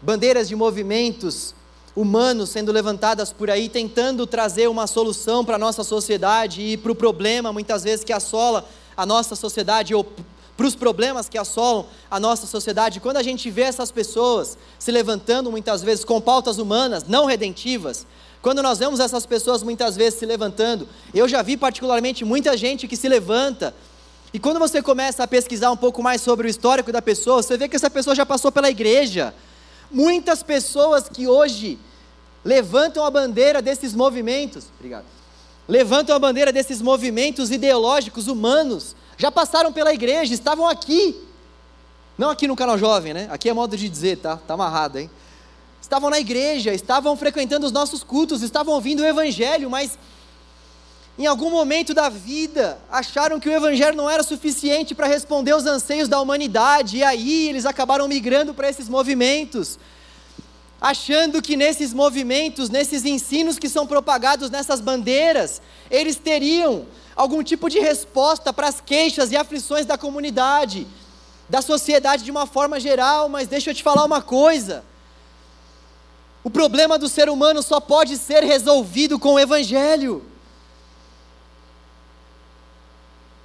bandeiras 0.00 0.48
de 0.48 0.56
movimentos 0.56 1.54
humanos 2.00 2.48
sendo 2.48 2.72
levantadas 2.72 3.32
por 3.32 3.50
aí, 3.50 3.68
tentando 3.68 4.26
trazer 4.26 4.68
uma 4.68 4.86
solução 4.86 5.44
para 5.44 5.56
a 5.56 5.58
nossa 5.58 5.84
sociedade 5.84 6.62
e 6.62 6.76
para 6.76 6.90
o 6.90 6.94
problema, 6.94 7.52
muitas 7.52 7.84
vezes, 7.84 8.04
que 8.04 8.12
assola 8.12 8.66
a 8.96 9.04
nossa 9.04 9.36
sociedade, 9.36 9.94
ou 9.94 10.04
para 10.56 10.66
os 10.66 10.74
problemas 10.74 11.28
que 11.28 11.36
assolam 11.36 11.86
a 12.10 12.18
nossa 12.18 12.46
sociedade. 12.46 13.00
Quando 13.00 13.18
a 13.18 13.22
gente 13.22 13.50
vê 13.50 13.62
essas 13.62 13.90
pessoas 13.90 14.56
se 14.78 14.90
levantando, 14.90 15.50
muitas 15.50 15.82
vezes, 15.82 16.04
com 16.04 16.20
pautas 16.20 16.58
humanas, 16.58 17.04
não 17.06 17.26
redentivas, 17.26 18.06
quando 18.40 18.62
nós 18.62 18.78
vemos 18.78 19.00
essas 19.00 19.26
pessoas 19.26 19.62
muitas 19.62 19.96
vezes 19.96 20.18
se 20.18 20.24
levantando, 20.24 20.88
eu 21.12 21.28
já 21.28 21.42
vi 21.42 21.56
particularmente 21.56 22.24
muita 22.24 22.56
gente 22.56 22.88
que 22.88 22.96
se 22.96 23.08
levanta, 23.08 23.74
e 24.32 24.38
quando 24.38 24.58
você 24.58 24.80
começa 24.80 25.24
a 25.24 25.26
pesquisar 25.26 25.70
um 25.70 25.76
pouco 25.76 26.02
mais 26.02 26.22
sobre 26.22 26.46
o 26.46 26.50
histórico 26.50 26.92
da 26.92 27.02
pessoa, 27.02 27.42
você 27.42 27.58
vê 27.58 27.68
que 27.68 27.76
essa 27.76 27.90
pessoa 27.90 28.14
já 28.14 28.24
passou 28.24 28.50
pela 28.52 28.70
igreja. 28.70 29.34
Muitas 29.90 30.40
pessoas 30.40 31.08
que 31.08 31.26
hoje 31.26 31.78
levantam 32.44 33.04
a 33.04 33.10
bandeira 33.10 33.60
desses 33.60 33.94
movimentos, 33.94 34.66
obrigado, 34.78 35.04
levantam 35.68 36.14
a 36.14 36.18
bandeira 36.18 36.52
desses 36.52 36.80
movimentos 36.80 37.50
ideológicos 37.50 38.28
humanos, 38.28 38.96
já 39.16 39.30
passaram 39.30 39.72
pela 39.72 39.92
igreja, 39.92 40.32
estavam 40.32 40.68
aqui. 40.68 41.22
Não 42.16 42.30
aqui 42.30 42.46
no 42.46 42.56
canal 42.56 42.76
jovem, 42.76 43.14
né? 43.14 43.28
Aqui 43.30 43.48
é 43.48 43.52
modo 43.52 43.76
de 43.76 43.88
dizer, 43.88 44.18
tá? 44.18 44.36
Tá 44.36 44.54
amarrado, 44.54 44.98
hein? 44.98 45.10
estavam 45.80 46.10
na 46.10 46.20
igreja, 46.20 46.72
estavam 46.72 47.16
frequentando 47.16 47.66
os 47.66 47.72
nossos 47.72 48.04
cultos, 48.04 48.42
estavam 48.42 48.74
ouvindo 48.74 49.00
o 49.00 49.04
Evangelho, 49.06 49.70
mas 49.70 49.98
em 51.18 51.26
algum 51.26 51.50
momento 51.50 51.92
da 51.92 52.08
vida 52.08 52.78
acharam 52.90 53.40
que 53.40 53.48
o 53.48 53.52
Evangelho 53.52 53.96
não 53.96 54.08
era 54.08 54.22
suficiente 54.22 54.94
para 54.94 55.06
responder 55.06 55.50
aos 55.50 55.66
anseios 55.66 56.08
da 56.08 56.20
humanidade, 56.20 56.98
e 56.98 57.02
aí 57.02 57.48
eles 57.48 57.66
acabaram 57.66 58.06
migrando 58.06 58.54
para 58.54 58.68
esses 58.68 58.88
movimentos, 58.88 59.78
achando 60.80 61.42
que 61.42 61.56
nesses 61.56 61.92
movimentos, 61.92 62.70
nesses 62.70 63.04
ensinos 63.04 63.58
que 63.58 63.68
são 63.68 63.86
propagados 63.86 64.48
nessas 64.48 64.80
bandeiras, 64.80 65.60
eles 65.90 66.16
teriam 66.16 66.86
algum 67.14 67.42
tipo 67.42 67.68
de 67.68 67.78
resposta 67.78 68.52
para 68.52 68.68
as 68.68 68.80
queixas 68.80 69.30
e 69.30 69.36
aflições 69.36 69.84
da 69.84 69.98
comunidade, 69.98 70.86
da 71.48 71.60
sociedade 71.60 72.24
de 72.24 72.30
uma 72.30 72.46
forma 72.46 72.80
geral, 72.80 73.28
mas 73.28 73.46
deixa 73.46 73.70
eu 73.70 73.74
te 73.74 73.82
falar 73.82 74.04
uma 74.04 74.22
coisa. 74.22 74.82
O 76.42 76.48
problema 76.48 76.98
do 76.98 77.08
ser 77.08 77.28
humano 77.28 77.62
só 77.62 77.78
pode 77.78 78.16
ser 78.16 78.42
resolvido 78.42 79.18
com 79.18 79.34
o 79.34 79.38
Evangelho. 79.38 80.24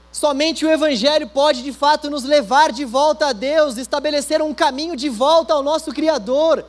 Somente 0.10 0.66
o 0.66 0.70
Evangelho 0.70 1.28
pode 1.28 1.62
de 1.62 1.74
fato 1.74 2.10
nos 2.10 2.24
levar 2.24 2.72
de 2.72 2.86
volta 2.86 3.28
a 3.28 3.34
Deus, 3.34 3.76
estabelecer 3.76 4.42
um 4.42 4.54
caminho 4.54 4.96
de 4.96 5.10
volta 5.10 5.54
ao 5.54 5.62
nosso 5.62 5.92
Criador. 5.92 6.66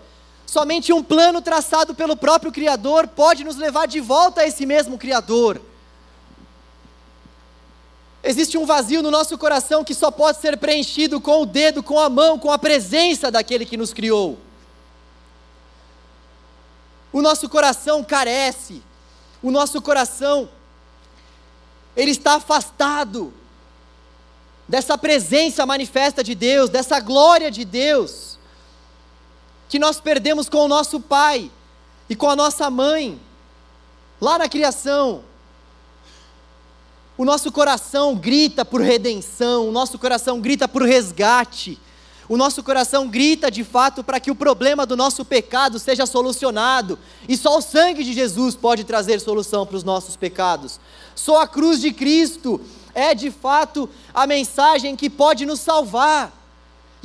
Somente 0.47 0.92
um 0.92 1.03
plano 1.03 1.42
traçado 1.42 1.94
pelo 1.94 2.16
próprio 2.16 2.53
Criador 2.53 3.09
pode 3.09 3.42
nos 3.42 3.57
levar 3.57 3.86
de 3.86 3.99
volta 3.99 4.42
a 4.42 4.47
esse 4.47 4.64
mesmo 4.64 4.97
Criador. 4.97 5.61
Existe 8.22 8.57
um 8.57 8.64
vazio 8.64 9.03
no 9.03 9.11
nosso 9.11 9.36
coração 9.36 9.84
que 9.84 9.94
só 9.94 10.11
pode 10.11 10.38
ser 10.38 10.57
preenchido 10.57 11.20
com 11.20 11.42
o 11.42 11.47
dedo, 11.47 11.82
com 11.82 11.99
a 11.99 12.09
mão, 12.09 12.38
com 12.38 12.51
a 12.51 12.59
presença 12.59 13.30
daquele 13.30 13.66
que 13.66 13.76
nos 13.76 13.92
criou. 13.92 14.38
O 17.12 17.22
nosso 17.22 17.49
coração 17.49 18.05
carece, 18.05 18.82
o 19.42 19.51
nosso 19.51 19.80
coração, 19.80 20.49
ele 21.97 22.11
está 22.11 22.34
afastado 22.34 23.32
dessa 24.68 24.99
presença 24.99 25.64
manifesta 25.64 26.22
de 26.22 26.34
Deus, 26.34 26.68
dessa 26.68 27.01
glória 27.01 27.51
de 27.51 27.64
Deus, 27.64 28.36
que 29.68 29.78
nós 29.78 30.00
perdemos 30.00 30.48
com 30.48 30.58
o 30.58 30.68
nosso 30.68 31.00
pai 31.00 31.50
e 32.08 32.14
com 32.14 32.28
a 32.28 32.36
nossa 32.36 32.70
mãe, 32.70 33.20
lá 34.20 34.38
na 34.38 34.48
criação. 34.48 35.22
O 37.18 37.24
nosso 37.24 37.50
coração 37.50 38.14
grita 38.14 38.64
por 38.64 38.80
redenção, 38.80 39.68
o 39.68 39.72
nosso 39.72 39.98
coração 39.98 40.40
grita 40.40 40.68
por 40.68 40.82
resgate. 40.82 41.78
O 42.28 42.36
nosso 42.36 42.62
coração 42.62 43.06
grita 43.06 43.50
de 43.50 43.62
fato 43.62 44.02
para 44.02 44.18
que 44.18 44.30
o 44.30 44.34
problema 44.34 44.84
do 44.84 44.96
nosso 44.96 45.24
pecado 45.24 45.78
seja 45.78 46.06
solucionado, 46.06 46.98
e 47.28 47.36
só 47.36 47.56
o 47.56 47.62
sangue 47.62 48.02
de 48.02 48.12
Jesus 48.12 48.56
pode 48.56 48.82
trazer 48.82 49.20
solução 49.20 49.64
para 49.64 49.76
os 49.76 49.84
nossos 49.84 50.16
pecados. 50.16 50.80
Só 51.14 51.40
a 51.40 51.46
cruz 51.46 51.80
de 51.80 51.92
Cristo 51.92 52.60
é 52.92 53.14
de 53.14 53.30
fato 53.30 53.88
a 54.12 54.26
mensagem 54.26 54.96
que 54.96 55.08
pode 55.08 55.46
nos 55.46 55.60
salvar, 55.60 56.32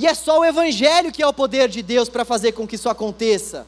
e 0.02 0.08
é 0.08 0.16
só 0.16 0.40
o 0.40 0.46
Evangelho 0.46 1.12
que 1.12 1.22
é 1.22 1.28
o 1.28 1.34
poder 1.34 1.70
de 1.70 1.84
Deus 1.84 2.10
para 2.10 2.26
fazer 2.26 2.54
com 2.54 2.68
que 2.68 2.74
isso 2.74 2.90
aconteça. 2.90 3.68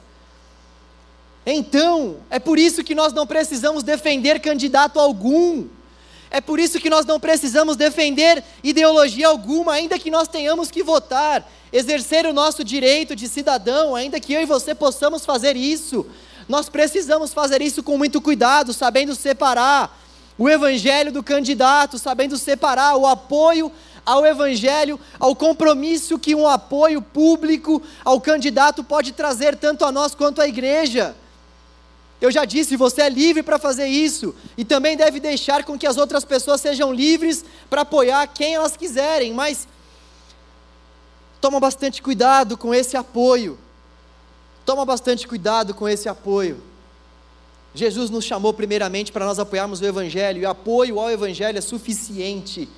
Então, 1.45 2.17
é 2.27 2.39
por 2.39 2.57
isso 2.57 2.83
que 2.83 2.95
nós 2.95 3.13
não 3.13 3.27
precisamos 3.27 3.83
defender 3.83 4.39
candidato 4.39 4.99
algum. 4.99 5.67
É 6.31 6.41
por 6.41 6.59
isso 6.59 6.79
que 6.79 6.89
nós 6.89 7.05
não 7.05 7.19
precisamos 7.19 7.77
defender 7.77 8.43
ideologia 8.63 9.27
alguma, 9.27 9.73
ainda 9.73 9.99
que 9.99 10.09
nós 10.09 10.27
tenhamos 10.27 10.71
que 10.71 10.81
votar, 10.81 11.47
exercer 11.71 12.25
o 12.25 12.33
nosso 12.33 12.63
direito 12.63 13.15
de 13.15 13.27
cidadão, 13.27 13.95
ainda 13.95 14.19
que 14.19 14.33
eu 14.33 14.41
e 14.41 14.45
você 14.45 14.73
possamos 14.73 15.23
fazer 15.27 15.55
isso. 15.55 16.03
Nós 16.49 16.67
precisamos 16.67 17.31
fazer 17.31 17.61
isso 17.61 17.83
com 17.83 17.95
muito 17.95 18.19
cuidado, 18.19 18.73
sabendo 18.73 19.13
separar 19.13 20.01
o 20.35 20.49
evangelho 20.49 21.11
do 21.11 21.21
candidato, 21.21 21.99
sabendo 21.99 22.39
separar 22.39 22.95
o 22.95 23.05
apoio 23.05 23.71
ao 24.05 24.25
evangelho, 24.25 24.99
ao 25.19 25.35
compromisso 25.35 26.19
que 26.19 26.35
um 26.35 26.47
apoio 26.47 27.01
público 27.01 27.81
ao 28.03 28.19
candidato 28.19 28.83
pode 28.83 29.13
trazer 29.13 29.55
tanto 29.55 29.85
a 29.85 29.91
nós 29.91 30.13
quanto 30.13 30.41
à 30.41 30.47
igreja. 30.47 31.15
Eu 32.19 32.31
já 32.31 32.45
disse, 32.45 32.77
você 32.77 33.01
é 33.01 33.09
livre 33.09 33.43
para 33.43 33.59
fazer 33.59 33.87
isso 33.87 34.33
e 34.57 34.63
também 34.63 34.95
deve 34.95 35.19
deixar 35.19 35.63
com 35.63 35.77
que 35.77 35.85
as 35.85 35.97
outras 35.97 36.23
pessoas 36.23 36.61
sejam 36.61 36.93
livres 36.93 37.43
para 37.69 37.81
apoiar 37.81 38.27
quem 38.27 38.55
elas 38.55 38.77
quiserem, 38.77 39.33
mas 39.33 39.67
toma 41.41 41.59
bastante 41.59 42.01
cuidado 42.01 42.57
com 42.57 42.73
esse 42.73 42.95
apoio. 42.95 43.59
Toma 44.65 44.85
bastante 44.85 45.27
cuidado 45.27 45.73
com 45.73 45.87
esse 45.89 46.07
apoio. 46.07 46.63
Jesus 47.75 48.09
nos 48.09 48.23
chamou 48.23 48.53
primeiramente 48.53 49.11
para 49.11 49.25
nós 49.25 49.39
apoiarmos 49.39 49.81
o 49.81 49.85
Evangelho, 49.85 50.41
e 50.41 50.45
apoio 50.45 50.99
ao 50.99 51.11
Evangelho 51.11 51.57
é 51.57 51.61
suficiente 51.61 52.69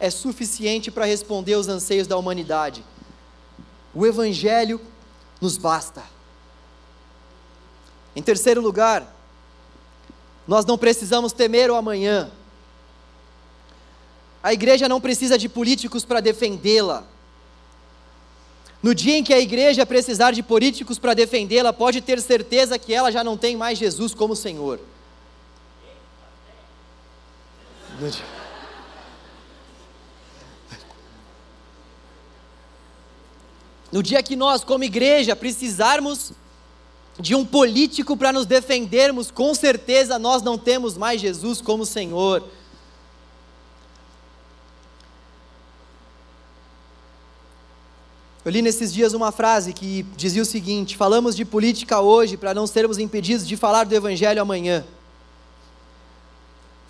é 0.00 0.08
suficiente 0.08 0.90
para 0.90 1.04
responder 1.04 1.52
aos 1.52 1.68
anseios 1.68 2.06
da 2.06 2.16
humanidade. 2.16 2.82
O 3.94 4.06
Evangelho 4.06 4.80
nos 5.40 5.58
basta. 5.58 6.02
Em 8.16 8.22
terceiro 8.22 8.62
lugar, 8.62 9.14
nós 10.48 10.64
não 10.64 10.78
precisamos 10.78 11.32
temer 11.32 11.70
o 11.70 11.76
amanhã. 11.76 12.30
A 14.42 14.54
igreja 14.54 14.88
não 14.88 15.00
precisa 15.00 15.36
de 15.36 15.48
políticos 15.48 16.02
para 16.02 16.20
defendê-la. 16.20 17.04
No 18.82 18.94
dia 18.94 19.18
em 19.18 19.22
que 19.22 19.34
a 19.34 19.38
igreja 19.38 19.84
precisar 19.84 20.32
de 20.32 20.42
políticos 20.42 20.98
para 20.98 21.12
defendê-la, 21.12 21.74
pode 21.74 22.00
ter 22.00 22.18
certeza 22.22 22.78
que 22.78 22.94
ela 22.94 23.12
já 23.12 23.22
não 23.22 23.36
tem 23.36 23.54
mais 23.54 23.78
Jesus 23.78 24.14
como 24.14 24.34
Senhor. 24.34 24.80
No 28.00 28.08
dia... 28.08 28.39
no 33.92 34.02
dia 34.02 34.22
que 34.22 34.36
nós, 34.36 34.62
como 34.62 34.84
igreja, 34.84 35.34
precisarmos 35.34 36.32
de 37.18 37.34
um 37.34 37.44
político 37.44 38.16
para 38.16 38.32
nos 38.32 38.46
defendermos, 38.46 39.30
com 39.30 39.54
certeza 39.54 40.18
nós 40.18 40.42
não 40.42 40.56
temos 40.56 40.96
mais 40.96 41.20
Jesus 41.20 41.60
como 41.60 41.84
Senhor. 41.84 42.44
Eu 48.42 48.50
li 48.50 48.62
nesses 48.62 48.92
dias 48.92 49.12
uma 49.12 49.30
frase 49.30 49.74
que 49.74 50.02
dizia 50.16 50.40
o 50.40 50.46
seguinte: 50.46 50.96
falamos 50.96 51.36
de 51.36 51.44
política 51.44 52.00
hoje 52.00 52.36
para 52.36 52.54
não 52.54 52.66
sermos 52.66 52.96
impedidos 52.96 53.46
de 53.46 53.56
falar 53.56 53.84
do 53.84 53.94
Evangelho 53.94 54.40
amanhã. 54.40 54.84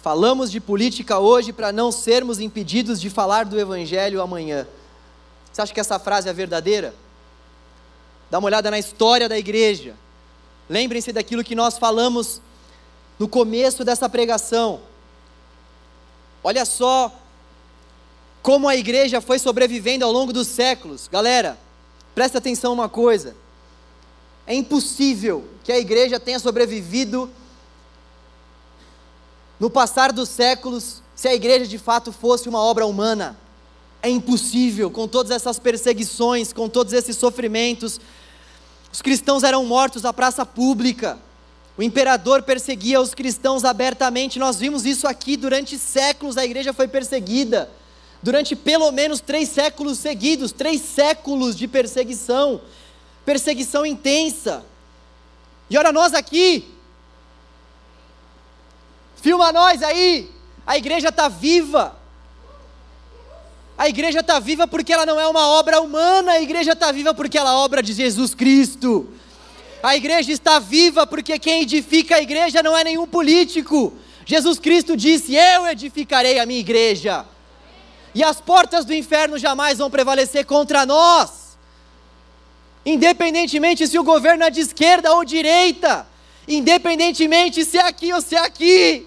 Falamos 0.00 0.50
de 0.50 0.60
política 0.60 1.18
hoje 1.18 1.52
para 1.52 1.72
não 1.72 1.90
sermos 1.90 2.38
impedidos 2.40 3.00
de 3.00 3.10
falar 3.10 3.44
do 3.44 3.58
Evangelho 3.58 4.22
amanhã. 4.22 4.66
Você 5.60 5.64
acha 5.64 5.74
que 5.74 5.80
essa 5.80 5.98
frase 5.98 6.26
é 6.26 6.32
verdadeira? 6.32 6.94
Dá 8.30 8.38
uma 8.38 8.46
olhada 8.46 8.70
na 8.70 8.78
história 8.78 9.28
da 9.28 9.38
igreja. 9.38 9.94
Lembrem-se 10.70 11.12
daquilo 11.12 11.44
que 11.44 11.54
nós 11.54 11.76
falamos 11.76 12.40
no 13.18 13.28
começo 13.28 13.84
dessa 13.84 14.08
pregação. 14.08 14.80
Olha 16.42 16.64
só 16.64 17.14
como 18.40 18.70
a 18.70 18.74
igreja 18.74 19.20
foi 19.20 19.38
sobrevivendo 19.38 20.02
ao 20.02 20.10
longo 20.10 20.32
dos 20.32 20.48
séculos. 20.48 21.06
Galera, 21.08 21.58
presta 22.14 22.38
atenção 22.38 22.72
uma 22.72 22.88
coisa. 22.88 23.36
É 24.46 24.54
impossível 24.54 25.46
que 25.62 25.72
a 25.72 25.78
igreja 25.78 26.18
tenha 26.18 26.38
sobrevivido 26.38 27.30
no 29.58 29.68
passar 29.68 30.10
dos 30.10 30.30
séculos 30.30 31.02
se 31.14 31.28
a 31.28 31.34
igreja 31.34 31.66
de 31.66 31.76
fato 31.76 32.12
fosse 32.12 32.48
uma 32.48 32.62
obra 32.62 32.86
humana. 32.86 33.36
É 34.02 34.08
impossível, 34.08 34.90
com 34.90 35.06
todas 35.06 35.30
essas 35.30 35.58
perseguições, 35.58 36.52
com 36.52 36.68
todos 36.68 36.92
esses 36.92 37.16
sofrimentos. 37.16 38.00
Os 38.92 39.02
cristãos 39.02 39.42
eram 39.42 39.64
mortos 39.64 40.04
à 40.04 40.12
praça 40.12 40.44
pública. 40.46 41.18
O 41.76 41.82
imperador 41.82 42.42
perseguia 42.42 43.00
os 43.00 43.14
cristãos 43.14 43.64
abertamente. 43.64 44.38
Nós 44.38 44.56
vimos 44.56 44.84
isso 44.84 45.06
aqui 45.06 45.36
durante 45.36 45.78
séculos. 45.78 46.36
A 46.36 46.44
igreja 46.44 46.72
foi 46.72 46.88
perseguida 46.88 47.70
durante 48.22 48.54
pelo 48.54 48.90
menos 48.92 49.20
três 49.20 49.48
séculos 49.48 49.98
seguidos 49.98 50.52
três 50.52 50.80
séculos 50.82 51.56
de 51.56 51.66
perseguição, 51.66 52.60
perseguição 53.24 53.84
intensa. 53.86 54.64
E 55.68 55.78
olha 55.78 55.92
nós 55.92 56.12
aqui, 56.14 56.68
filma 59.16 59.52
nós 59.52 59.82
aí, 59.82 60.30
a 60.66 60.76
igreja 60.76 61.08
está 61.08 61.28
viva. 61.28 61.99
A 63.80 63.88
igreja 63.88 64.20
está 64.20 64.38
viva 64.38 64.68
porque 64.68 64.92
ela 64.92 65.06
não 65.06 65.18
é 65.18 65.26
uma 65.26 65.48
obra 65.58 65.80
humana, 65.80 66.32
a 66.32 66.42
igreja 66.42 66.72
está 66.72 66.92
viva 66.92 67.14
porque 67.14 67.38
ela 67.38 67.52
é 67.52 67.54
obra 67.54 67.82
de 67.82 67.94
Jesus 67.94 68.34
Cristo. 68.34 69.08
A 69.82 69.96
igreja 69.96 70.30
está 70.30 70.58
viva 70.58 71.06
porque 71.06 71.38
quem 71.38 71.62
edifica 71.62 72.16
a 72.16 72.20
igreja 72.20 72.62
não 72.62 72.76
é 72.76 72.84
nenhum 72.84 73.06
político. 73.06 73.94
Jesus 74.26 74.58
Cristo 74.58 74.98
disse: 74.98 75.34
Eu 75.34 75.66
edificarei 75.66 76.38
a 76.38 76.44
minha 76.44 76.60
igreja 76.60 77.24
e 78.14 78.22
as 78.22 78.38
portas 78.38 78.84
do 78.84 78.92
inferno 78.92 79.38
jamais 79.38 79.78
vão 79.78 79.90
prevalecer 79.90 80.44
contra 80.44 80.84
nós. 80.84 81.56
Independentemente 82.84 83.88
se 83.88 83.98
o 83.98 84.04
governo 84.04 84.44
é 84.44 84.50
de 84.50 84.60
esquerda 84.60 85.14
ou 85.14 85.24
direita, 85.24 86.06
independentemente 86.46 87.64
se 87.64 87.78
é 87.78 87.86
aqui 87.86 88.12
ou 88.12 88.20
se 88.20 88.36
é 88.36 88.40
aqui. 88.40 89.06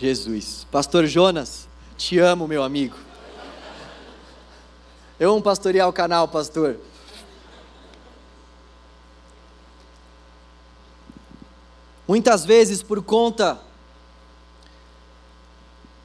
Jesus, 0.00 0.64
Pastor 0.70 1.06
Jonas, 1.06 1.68
te 1.96 2.20
amo, 2.20 2.46
meu 2.46 2.62
amigo. 2.62 2.96
Eu 5.18 5.32
amo 5.32 5.42
pastorear 5.42 5.88
o 5.88 5.92
canal, 5.92 6.28
pastor. 6.28 6.78
Muitas 12.06 12.44
vezes, 12.44 12.80
por 12.80 13.02
conta 13.02 13.60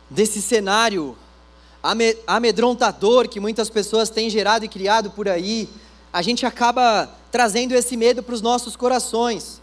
desse 0.10 0.42
cenário 0.42 1.16
amedrontador 2.26 3.30
que 3.30 3.40
muitas 3.40 3.70
pessoas 3.70 4.10
têm 4.10 4.28
gerado 4.28 4.66
e 4.66 4.70
criado 4.70 5.12
por 5.12 5.30
aí, 5.30 5.70
a 6.12 6.24
gente 6.24 6.48
acaba 6.48 7.08
trazendo 7.32 7.76
esse 7.76 7.96
medo 7.96 8.24
para 8.24 8.34
os 8.34 8.42
nossos 8.42 8.76
corações. 8.76 9.62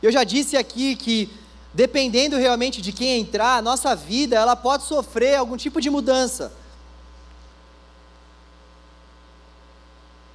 Eu 0.00 0.12
já 0.12 0.22
disse 0.22 0.56
aqui 0.56 0.94
que 0.94 1.28
dependendo 1.76 2.38
realmente 2.38 2.80
de 2.80 2.90
quem 2.90 3.20
entrar, 3.20 3.58
a 3.58 3.62
nossa 3.62 3.94
vida 3.94 4.34
ela 4.34 4.56
pode 4.56 4.84
sofrer 4.84 5.36
algum 5.36 5.58
tipo 5.58 5.78
de 5.78 5.90
mudança. 5.90 6.50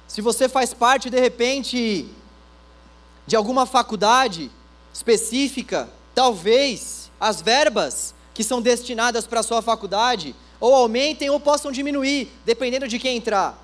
Se 0.06 0.20
você 0.20 0.48
faz 0.48 0.72
parte 0.72 1.10
de 1.10 1.18
repente 1.18 2.06
de 3.26 3.34
alguma 3.34 3.66
faculdade 3.66 4.52
específica, 4.94 5.90
talvez 6.14 7.10
as 7.18 7.42
verbas 7.42 8.14
que 8.32 8.44
são 8.44 8.62
destinadas 8.62 9.26
para 9.26 9.40
a 9.40 9.42
sua 9.42 9.60
faculdade 9.60 10.36
ou 10.60 10.72
aumentem 10.72 11.28
ou 11.28 11.40
possam 11.40 11.72
diminuir, 11.72 12.30
dependendo 12.44 12.86
de 12.86 13.00
quem 13.00 13.16
entrar. 13.16 13.58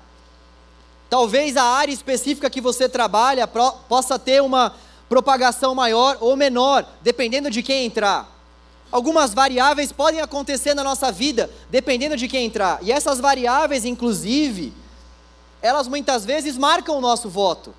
Talvez 1.09 1.55
a 1.55 1.63
área 1.63 1.93
específica 1.93 2.49
que 2.49 2.59
você 2.59 2.89
trabalha 2.89 3.47
possa 3.47 4.19
ter 4.19 4.41
uma 4.41 4.75
propagação 5.09 5.73
maior 5.73 6.17
ou 6.21 6.35
menor, 6.35 6.87
dependendo 7.01 7.49
de 7.49 7.63
quem 7.63 7.85
entrar. 7.85 8.29
Algumas 8.91 9.33
variáveis 9.33 9.91
podem 9.91 10.21
acontecer 10.21 10.73
na 10.73 10.83
nossa 10.83 11.11
vida, 11.11 11.49
dependendo 11.69 12.15
de 12.15 12.27
quem 12.27 12.45
entrar. 12.45 12.79
E 12.81 12.91
essas 12.91 13.19
variáveis, 13.19 13.85
inclusive, 13.85 14.71
elas 15.61 15.87
muitas 15.87 16.23
vezes 16.23 16.57
marcam 16.57 16.97
o 16.97 17.01
nosso 17.01 17.27
voto. 17.27 17.73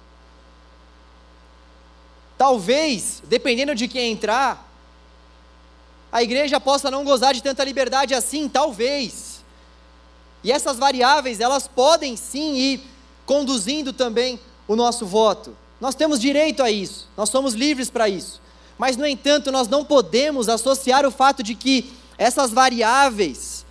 Talvez, 2.37 3.23
dependendo 3.25 3.75
de 3.75 3.87
quem 3.87 4.13
entrar, 4.13 4.69
a 6.13 6.23
igreja 6.23 6.61
possa 6.61 6.91
não 6.91 7.05
gozar 7.05 7.33
de 7.33 7.43
tanta 7.43 7.63
liberdade 7.65 8.15
assim, 8.15 8.49
talvez. 8.49 9.45
E 10.43 10.51
essas 10.51 10.79
variáveis, 10.79 11.39
elas 11.39 11.69
podem 11.69 12.17
sim 12.17 12.55
ir 12.55 12.83
conduzindo 13.27 13.93
também 13.93 14.41
o 14.67 14.75
nosso 14.75 15.07
voto. 15.07 15.57
Nós 15.81 15.95
temos 15.95 16.21
direito 16.21 16.63
a 16.63 16.71
isso, 16.71 17.09
nós 17.17 17.31
somos 17.31 17.55
livres 17.55 17.89
para 17.89 18.09
isso. 18.09 18.41
Mas, 18.77 18.97
no 18.97 19.07
entanto, 19.07 19.51
nós 19.51 19.69
não 19.69 19.85
podemos 19.85 20.49
associar 20.49 21.07
o 21.07 21.11
fato 21.11 21.43
de 21.43 21.55
que 21.55 21.93
essas 22.17 22.51
variáveis, 22.51 23.65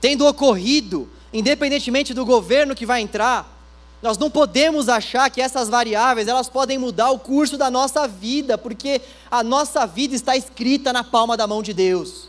tendo 0.00 0.26
ocorrido, 0.26 1.08
independentemente 1.32 2.12
do 2.12 2.24
governo 2.24 2.74
que 2.74 2.86
vai 2.86 3.00
entrar, 3.00 3.54
nós 4.02 4.18
não 4.18 4.30
podemos 4.30 4.88
achar 4.88 5.30
que 5.30 5.40
essas 5.40 5.68
variáveis 5.68 6.28
elas 6.28 6.48
podem 6.48 6.76
mudar 6.76 7.10
o 7.10 7.18
curso 7.18 7.56
da 7.56 7.70
nossa 7.70 8.06
vida, 8.06 8.58
porque 8.58 9.00
a 9.30 9.42
nossa 9.42 9.86
vida 9.86 10.14
está 10.14 10.36
escrita 10.36 10.92
na 10.92 11.02
palma 11.02 11.36
da 11.36 11.46
mão 11.46 11.62
de 11.62 11.72
Deus. 11.72 12.28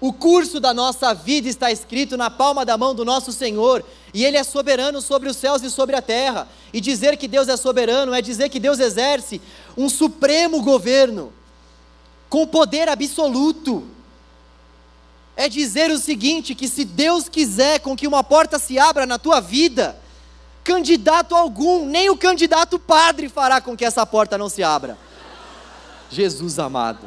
O 0.00 0.14
curso 0.14 0.58
da 0.58 0.72
nossa 0.72 1.12
vida 1.12 1.46
está 1.46 1.70
escrito 1.70 2.16
na 2.16 2.30
palma 2.30 2.64
da 2.64 2.78
mão 2.78 2.94
do 2.94 3.04
nosso 3.04 3.32
Senhor, 3.32 3.84
e 4.14 4.24
Ele 4.24 4.38
é 4.38 4.42
soberano 4.42 5.02
sobre 5.02 5.28
os 5.28 5.36
céus 5.36 5.62
e 5.62 5.70
sobre 5.70 5.94
a 5.94 6.00
terra. 6.00 6.48
E 6.72 6.80
dizer 6.80 7.18
que 7.18 7.28
Deus 7.28 7.48
é 7.48 7.56
soberano 7.56 8.14
é 8.14 8.22
dizer 8.22 8.48
que 8.48 8.58
Deus 8.58 8.78
exerce 8.78 9.42
um 9.76 9.90
supremo 9.90 10.62
governo, 10.62 11.32
com 12.30 12.46
poder 12.46 12.88
absoluto. 12.88 13.86
É 15.36 15.48
dizer 15.50 15.90
o 15.90 15.98
seguinte: 15.98 16.54
que 16.54 16.66
se 16.66 16.84
Deus 16.84 17.28
quiser 17.28 17.80
com 17.80 17.94
que 17.94 18.06
uma 18.06 18.24
porta 18.24 18.58
se 18.58 18.78
abra 18.78 19.04
na 19.04 19.18
tua 19.18 19.38
vida, 19.38 19.98
candidato 20.64 21.34
algum, 21.34 21.84
nem 21.84 22.08
o 22.08 22.16
candidato 22.16 22.78
padre 22.78 23.28
fará 23.28 23.60
com 23.60 23.76
que 23.76 23.84
essa 23.84 24.06
porta 24.06 24.38
não 24.38 24.48
se 24.48 24.62
abra. 24.62 24.96
Jesus 26.10 26.58
amado. 26.58 27.06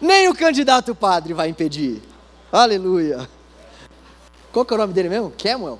Nem 0.00 0.28
o 0.28 0.34
candidato 0.34 0.94
padre 0.94 1.34
vai 1.34 1.48
impedir. 1.48 2.02
Aleluia. 2.50 3.28
Qual 4.52 4.64
que 4.64 4.72
é 4.72 4.76
o 4.76 4.78
nome 4.78 4.92
dele 4.92 5.08
mesmo? 5.08 5.30
Kemuel? 5.30 5.78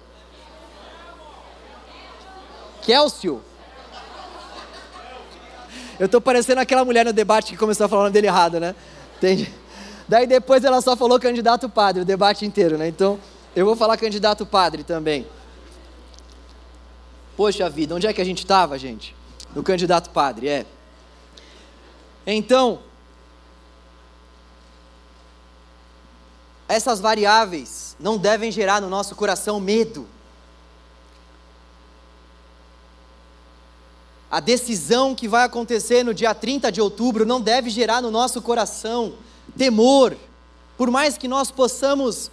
Kelsio. 2.83 3.43
Eu 5.99 6.07
estou 6.07 6.21
parecendo 6.21 6.61
aquela 6.61 6.85
mulher 6.85 7.05
no 7.05 7.13
debate 7.13 7.53
que 7.53 7.59
começou 7.59 7.87
a 7.87 7.89
falar 7.89 8.03
o 8.03 8.05
nome 8.05 8.15
dele 8.15 8.27
errado, 8.27 8.61
né? 8.61 8.75
Entende? 9.17 9.53
Daí 10.09 10.27
depois 10.27 10.65
ela 10.65 10.81
só 10.81 10.97
falou 10.97 11.21
candidato 11.21 11.69
padre, 11.69 12.03
o 12.03 12.05
debate 12.05 12.45
inteiro, 12.45 12.79
né? 12.79 12.89
Então, 12.89 13.19
eu 13.55 13.67
vou 13.67 13.77
falar 13.77 13.97
candidato 13.97 14.47
padre 14.47 14.83
também. 14.83 15.27
Poxa 17.37 17.69
vida, 17.69 17.95
onde 17.95 18.07
é 18.07 18.13
que 18.13 18.21
a 18.21 18.25
gente 18.25 18.39
estava, 18.39 18.79
gente? 18.79 19.15
No 19.55 19.63
candidato 19.63 20.11
padre, 20.11 20.49
é. 20.49 20.67
Então, 22.27 22.81
essas 26.71 27.01
variáveis 27.01 27.97
não 27.99 28.17
devem 28.17 28.53
gerar 28.53 28.81
no 28.81 28.89
nosso 28.89 29.17
coração 29.17 29.59
medo. 29.59 30.07
A 34.31 34.39
decisão 34.39 35.13
que 35.13 35.27
vai 35.27 35.43
acontecer 35.43 36.05
no 36.05 36.15
dia 36.15 36.33
30 36.33 36.71
de 36.71 36.81
outubro 36.81 37.27
não 37.27 37.41
deve 37.41 37.69
gerar 37.71 38.01
no 38.01 38.09
nosso 38.09 38.41
coração 38.41 39.15
temor. 39.59 40.17
Por 40.79 40.93
mais 40.93 41.19
que 41.19 41.27
nós 41.27 41.51
possamos 41.51 42.31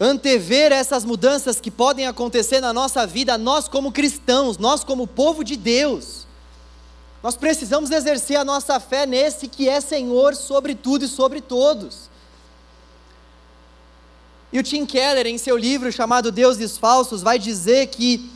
antever 0.00 0.72
essas 0.72 1.04
mudanças 1.04 1.60
que 1.60 1.70
podem 1.70 2.08
acontecer 2.08 2.60
na 2.60 2.72
nossa 2.72 3.06
vida, 3.06 3.38
nós 3.38 3.68
como 3.68 3.92
cristãos, 3.92 4.58
nós 4.58 4.82
como 4.82 5.06
povo 5.06 5.44
de 5.44 5.56
Deus, 5.56 6.26
nós 7.22 7.36
precisamos 7.36 7.92
exercer 7.92 8.36
a 8.36 8.44
nossa 8.44 8.80
fé 8.80 9.06
nesse 9.06 9.46
que 9.46 9.68
é 9.68 9.80
Senhor 9.80 10.34
sobre 10.34 10.74
tudo 10.74 11.04
e 11.04 11.08
sobre 11.08 11.40
todos. 11.40 12.09
E 14.52 14.58
o 14.58 14.62
Tim 14.62 14.84
Keller, 14.84 15.26
em 15.26 15.38
seu 15.38 15.56
livro 15.56 15.92
chamado 15.92 16.32
Deuses 16.32 16.76
Falsos, 16.76 17.22
vai 17.22 17.38
dizer 17.38 17.86
que 17.86 18.28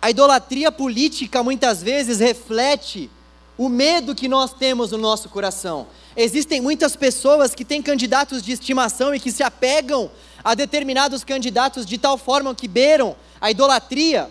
a 0.00 0.08
idolatria 0.10 0.70
política 0.70 1.42
muitas 1.42 1.82
vezes 1.82 2.20
reflete 2.20 3.10
o 3.56 3.68
medo 3.68 4.14
que 4.14 4.28
nós 4.28 4.52
temos 4.52 4.92
no 4.92 4.98
nosso 4.98 5.28
coração. 5.28 5.88
Existem 6.16 6.60
muitas 6.60 6.94
pessoas 6.94 7.56
que 7.56 7.64
têm 7.64 7.82
candidatos 7.82 8.40
de 8.40 8.52
estimação 8.52 9.12
e 9.12 9.18
que 9.18 9.32
se 9.32 9.42
apegam 9.42 10.08
a 10.44 10.54
determinados 10.54 11.24
candidatos 11.24 11.84
de 11.84 11.98
tal 11.98 12.16
forma 12.16 12.54
que 12.54 12.68
beiram 12.68 13.16
a 13.40 13.50
idolatria 13.50 14.30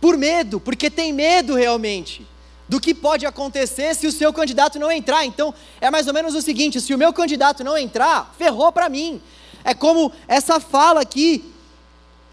por 0.00 0.16
medo, 0.16 0.58
porque 0.58 0.88
tem 0.90 1.12
medo 1.12 1.54
realmente 1.54 2.26
do 2.68 2.80
que 2.80 2.94
pode 2.94 3.24
acontecer 3.26 3.94
se 3.94 4.06
o 4.06 4.12
seu 4.12 4.32
candidato 4.32 4.78
não 4.78 4.90
entrar. 4.90 5.24
Então, 5.24 5.54
é 5.80 5.90
mais 5.90 6.06
ou 6.06 6.14
menos 6.14 6.34
o 6.34 6.42
seguinte: 6.42 6.80
se 6.80 6.94
o 6.94 6.98
meu 6.98 7.12
candidato 7.12 7.62
não 7.62 7.76
entrar, 7.76 8.34
ferrou 8.38 8.72
para 8.72 8.88
mim. 8.88 9.20
É 9.64 9.74
como 9.74 10.12
essa 10.28 10.60
fala 10.60 11.00
aqui 11.00 11.52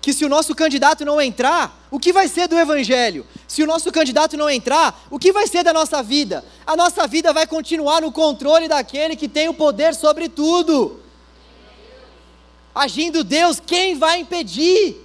que 0.02 0.12
se 0.12 0.26
o 0.26 0.30
nosso 0.30 0.54
candidato 0.54 1.06
não 1.06 1.22
entrar, 1.22 1.88
o 1.90 1.98
que 1.98 2.12
vai 2.12 2.28
ser 2.28 2.48
do 2.48 2.60
Evangelho? 2.60 3.26
Se 3.48 3.64
o 3.64 3.66
nosso 3.66 3.90
candidato 3.90 4.36
não 4.36 4.50
entrar, 4.50 5.08
o 5.10 5.18
que 5.18 5.32
vai 5.32 5.48
ser 5.48 5.64
da 5.64 5.72
nossa 5.72 6.04
vida? 6.04 6.44
A 6.68 6.76
nossa 6.76 7.08
vida 7.08 7.32
vai 7.32 7.48
continuar 7.48 8.02
no 8.02 8.12
controle 8.12 8.68
daquele 8.68 9.16
que 9.16 9.30
tem 9.30 9.48
o 9.48 9.54
poder 9.54 9.96
sobre 9.96 10.28
tudo. 10.28 11.00
Agindo 12.76 13.24
Deus, 13.24 13.62
quem 13.66 13.98
vai 13.98 14.20
impedir? 14.20 15.03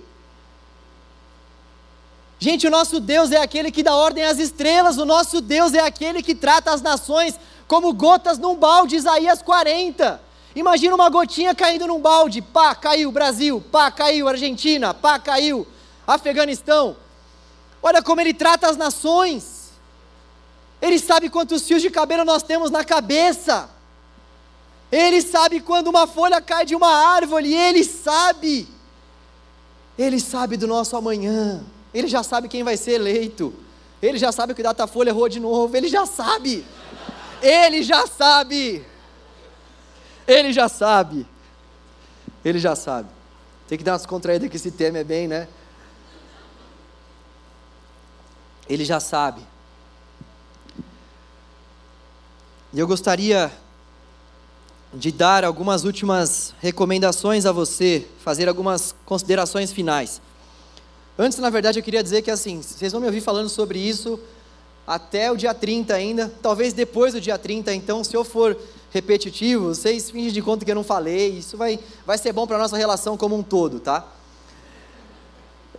Gente, 2.41 2.69
o 2.69 2.71
nosso 2.71 3.01
Deus 3.01 3.33
é 3.33 3.39
aquele 3.39 3.73
que 3.73 3.83
dá 3.83 3.97
ordem 3.97 4.23
às 4.23 4.39
estrelas, 4.39 4.97
o 4.97 5.05
nosso 5.05 5.41
Deus 5.41 5.75
é 5.75 5.81
aquele 5.81 6.23
que 6.23 6.37
trata 6.37 6.73
as 6.73 6.81
nações 6.81 7.35
como 7.67 7.93
gotas 7.93 8.39
num 8.39 8.55
balde, 8.55 8.95
Isaías 8.95 9.43
40. 9.43 10.21
Imagina 10.55 10.95
uma 10.95 11.11
gotinha 11.11 11.53
caindo 11.53 11.87
num 11.89 12.01
balde, 12.01 12.41
pá, 12.41 12.77
caiu 12.77 13.11
Brasil, 13.11 13.61
pá, 13.73 13.91
caiu 13.91 14.29
Argentina, 14.29 14.95
pá, 14.95 15.19
caiu 15.19 15.67
Afeganistão. 16.07 16.97
Olha 17.83 18.03
como 18.03 18.21
ele 18.21 18.33
trata 18.33 18.69
as 18.69 18.77
nações. 18.77 19.73
Ele 20.81 20.99
sabe 20.99 21.29
quantos 21.29 21.67
fios 21.67 21.83
de 21.83 21.91
cabelo 21.91 22.25
nós 22.25 22.45
temos 22.45 22.71
na 22.71 22.85
cabeça. 22.85 23.69
Ele 24.93 25.21
sabe 25.21 25.61
quando 25.61 25.89
uma 25.89 26.07
folha 26.07 26.41
cai 26.41 26.65
de 26.65 26.75
uma 26.75 26.89
árvore, 26.89 27.53
ele 27.53 27.83
sabe. 27.85 28.69
Ele 29.99 30.21
sabe 30.21 30.57
do 30.57 30.69
nosso 30.69 30.97
amanhã. 30.97 31.65
Ele 31.93 32.09
já 32.09 32.23
sabe 32.23 32.49
quem 32.49 32.63
vai 32.63 32.77
ser 32.77 32.93
eleito. 32.93 33.53
Ele 34.01 34.19
já 34.19 34.31
sabe 34.31 34.55
que 34.55 34.61
o 34.61 34.65
Datafolha 34.65 35.11
errou 35.11 35.29
de 35.29 35.41
novo. 35.41 35.77
Ele 35.77 35.89
já 35.89 36.07
sabe. 36.07 36.65
Ele 37.43 37.83
já 37.83 38.07
sabe. 38.07 38.85
Ele 40.27 40.53
já 40.53 40.69
sabe. 40.69 41.27
Ele 42.45 42.59
já 42.59 42.77
sabe. 42.77 43.09
Tem 43.67 43.77
que 43.77 43.85
dar 43.85 43.93
umas 43.93 44.07
contraídas 44.07 44.49
que 44.49 44.57
esse 44.57 44.71
tema 44.71 44.99
é 44.99 45.05
bem, 45.05 45.27
né? 45.27 45.49
Ele 48.69 48.85
já 48.85 49.01
sabe. 49.01 49.43
E 52.73 52.79
eu 52.79 52.87
gostaria 52.87 53.51
de 54.93 55.11
dar 55.11 55.45
algumas 55.45 55.85
últimas 55.85 56.55
recomendações 56.61 57.47
a 57.47 57.53
você, 57.53 58.07
fazer 58.23 58.49
algumas 58.49 58.95
considerações 59.05 59.73
finais. 59.73 60.21
Antes, 61.21 61.39
na 61.39 61.51
verdade, 61.51 61.81
eu 61.81 61.83
queria 61.83 62.01
dizer 62.01 62.23
que 62.23 62.31
assim, 62.31 62.63
vocês 62.63 62.93
vão 62.93 63.01
me 63.01 63.09
ouvir 63.09 63.21
falando 63.21 63.49
sobre 63.49 63.81
isso 63.81 64.21
até 64.87 65.33
o 65.33 65.37
dia 65.37 65.53
30 65.53 65.93
ainda, 65.93 66.33
talvez 66.41 66.73
depois 66.73 67.13
do 67.13 67.21
dia 67.21 67.37
30, 67.37 67.75
então 67.75 68.05
se 68.05 68.17
eu 68.17 68.25
for 68.25 68.57
repetitivo, 68.93 69.75
vocês 69.75 70.11
fingem 70.11 70.33
de 70.33 70.41
conta 70.41 70.65
que 70.65 70.71
eu 70.71 70.77
não 70.77 70.85
falei, 70.85 71.31
isso 71.31 71.57
vai, 71.57 71.79
vai 72.07 72.17
ser 72.17 72.33
bom 72.33 72.47
para 72.47 72.57
a 72.57 72.61
nossa 72.61 72.77
relação 72.77 73.17
como 73.17 73.37
um 73.37 73.43
todo, 73.43 73.81
tá? 73.81 74.07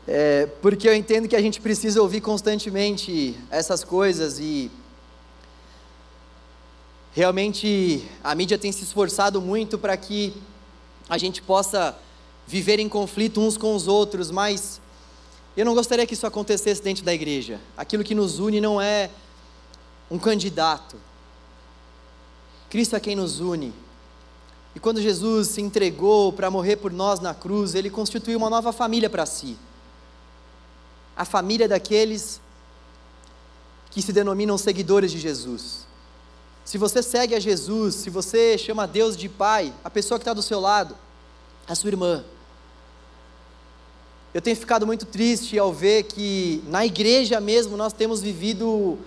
É, 0.06 0.48
porque 0.62 0.90
eu 0.90 0.94
entendo 0.94 1.28
que 1.28 1.36
a 1.36 1.42
gente 1.42 1.62
precisa 1.62 2.02
ouvir 2.02 2.20
constantemente 2.20 3.34
essas 3.50 3.84
coisas 3.84 4.40
e 4.40 4.70
realmente 7.14 8.04
a 8.22 8.36
mídia 8.36 8.58
tem 8.58 8.74
se 8.74 8.84
esforçado 8.84 9.42
muito 9.42 9.78
para 9.78 9.96
que 9.96 10.34
a 11.08 11.18
gente 11.18 11.42
possa 11.42 11.98
viver 12.46 12.78
em 12.80 12.90
conflito 12.90 13.40
uns 13.40 13.58
com 13.58 13.74
os 13.74 13.88
outros, 13.88 14.30
mas 14.30 14.82
eu 15.60 15.66
não 15.66 15.74
gostaria 15.74 16.08
que 16.08 16.14
isso 16.14 16.26
acontecesse 16.26 16.82
dentro 16.82 17.04
da 17.04 17.14
igreja. 17.14 17.60
Aquilo 17.76 18.02
que 18.02 18.16
nos 18.16 18.40
une 18.40 18.62
não 18.62 18.80
é 18.80 19.10
um 20.10 20.18
candidato, 20.18 20.96
Cristo 22.70 22.96
é 22.96 23.00
quem 23.00 23.14
nos 23.16 23.42
une. 23.42 23.74
E 24.74 24.80
quando 24.80 25.02
Jesus 25.02 25.50
se 25.50 25.62
entregou 25.62 26.32
para 26.32 26.50
morrer 26.50 26.78
por 26.78 26.94
nós 26.94 27.20
na 27.20 27.34
cruz, 27.34 27.76
ele 27.76 27.90
constituiu 27.90 28.38
uma 28.38 28.50
nova 28.50 28.72
família 28.72 29.10
para 29.10 29.26
si. 29.26 29.58
A 31.18 31.26
família 31.26 31.68
daqueles 31.68 32.40
que 33.92 34.02
se 34.02 34.14
denominam 34.14 34.58
seguidores 34.58 35.12
de 35.12 35.20
Jesus. 35.20 35.86
Se 36.64 36.78
você 36.78 37.04
segue 37.04 37.36
a 37.36 37.40
Jesus, 37.40 37.96
se 37.96 38.10
você 38.10 38.58
chama 38.58 38.88
Deus 38.88 39.18
de 39.18 39.28
Pai, 39.28 39.74
a 39.84 39.90
pessoa 39.90 40.18
que 40.18 40.24
está 40.24 40.34
do 40.34 40.42
seu 40.42 40.62
lado, 40.62 40.96
a 41.68 41.76
sua 41.76 41.90
irmã. 41.90 42.24
Eu 44.34 44.42
tenho 44.42 44.56
ficado 44.56 44.86
muito 44.86 45.06
triste 45.06 45.58
ao 45.58 45.74
ver 45.74 46.04
que 46.04 46.64
na 46.68 46.86
igreja 46.86 47.40
mesmo 47.40 47.76
nós 47.76 47.94
temos 47.94 48.22
vivido 48.22 48.98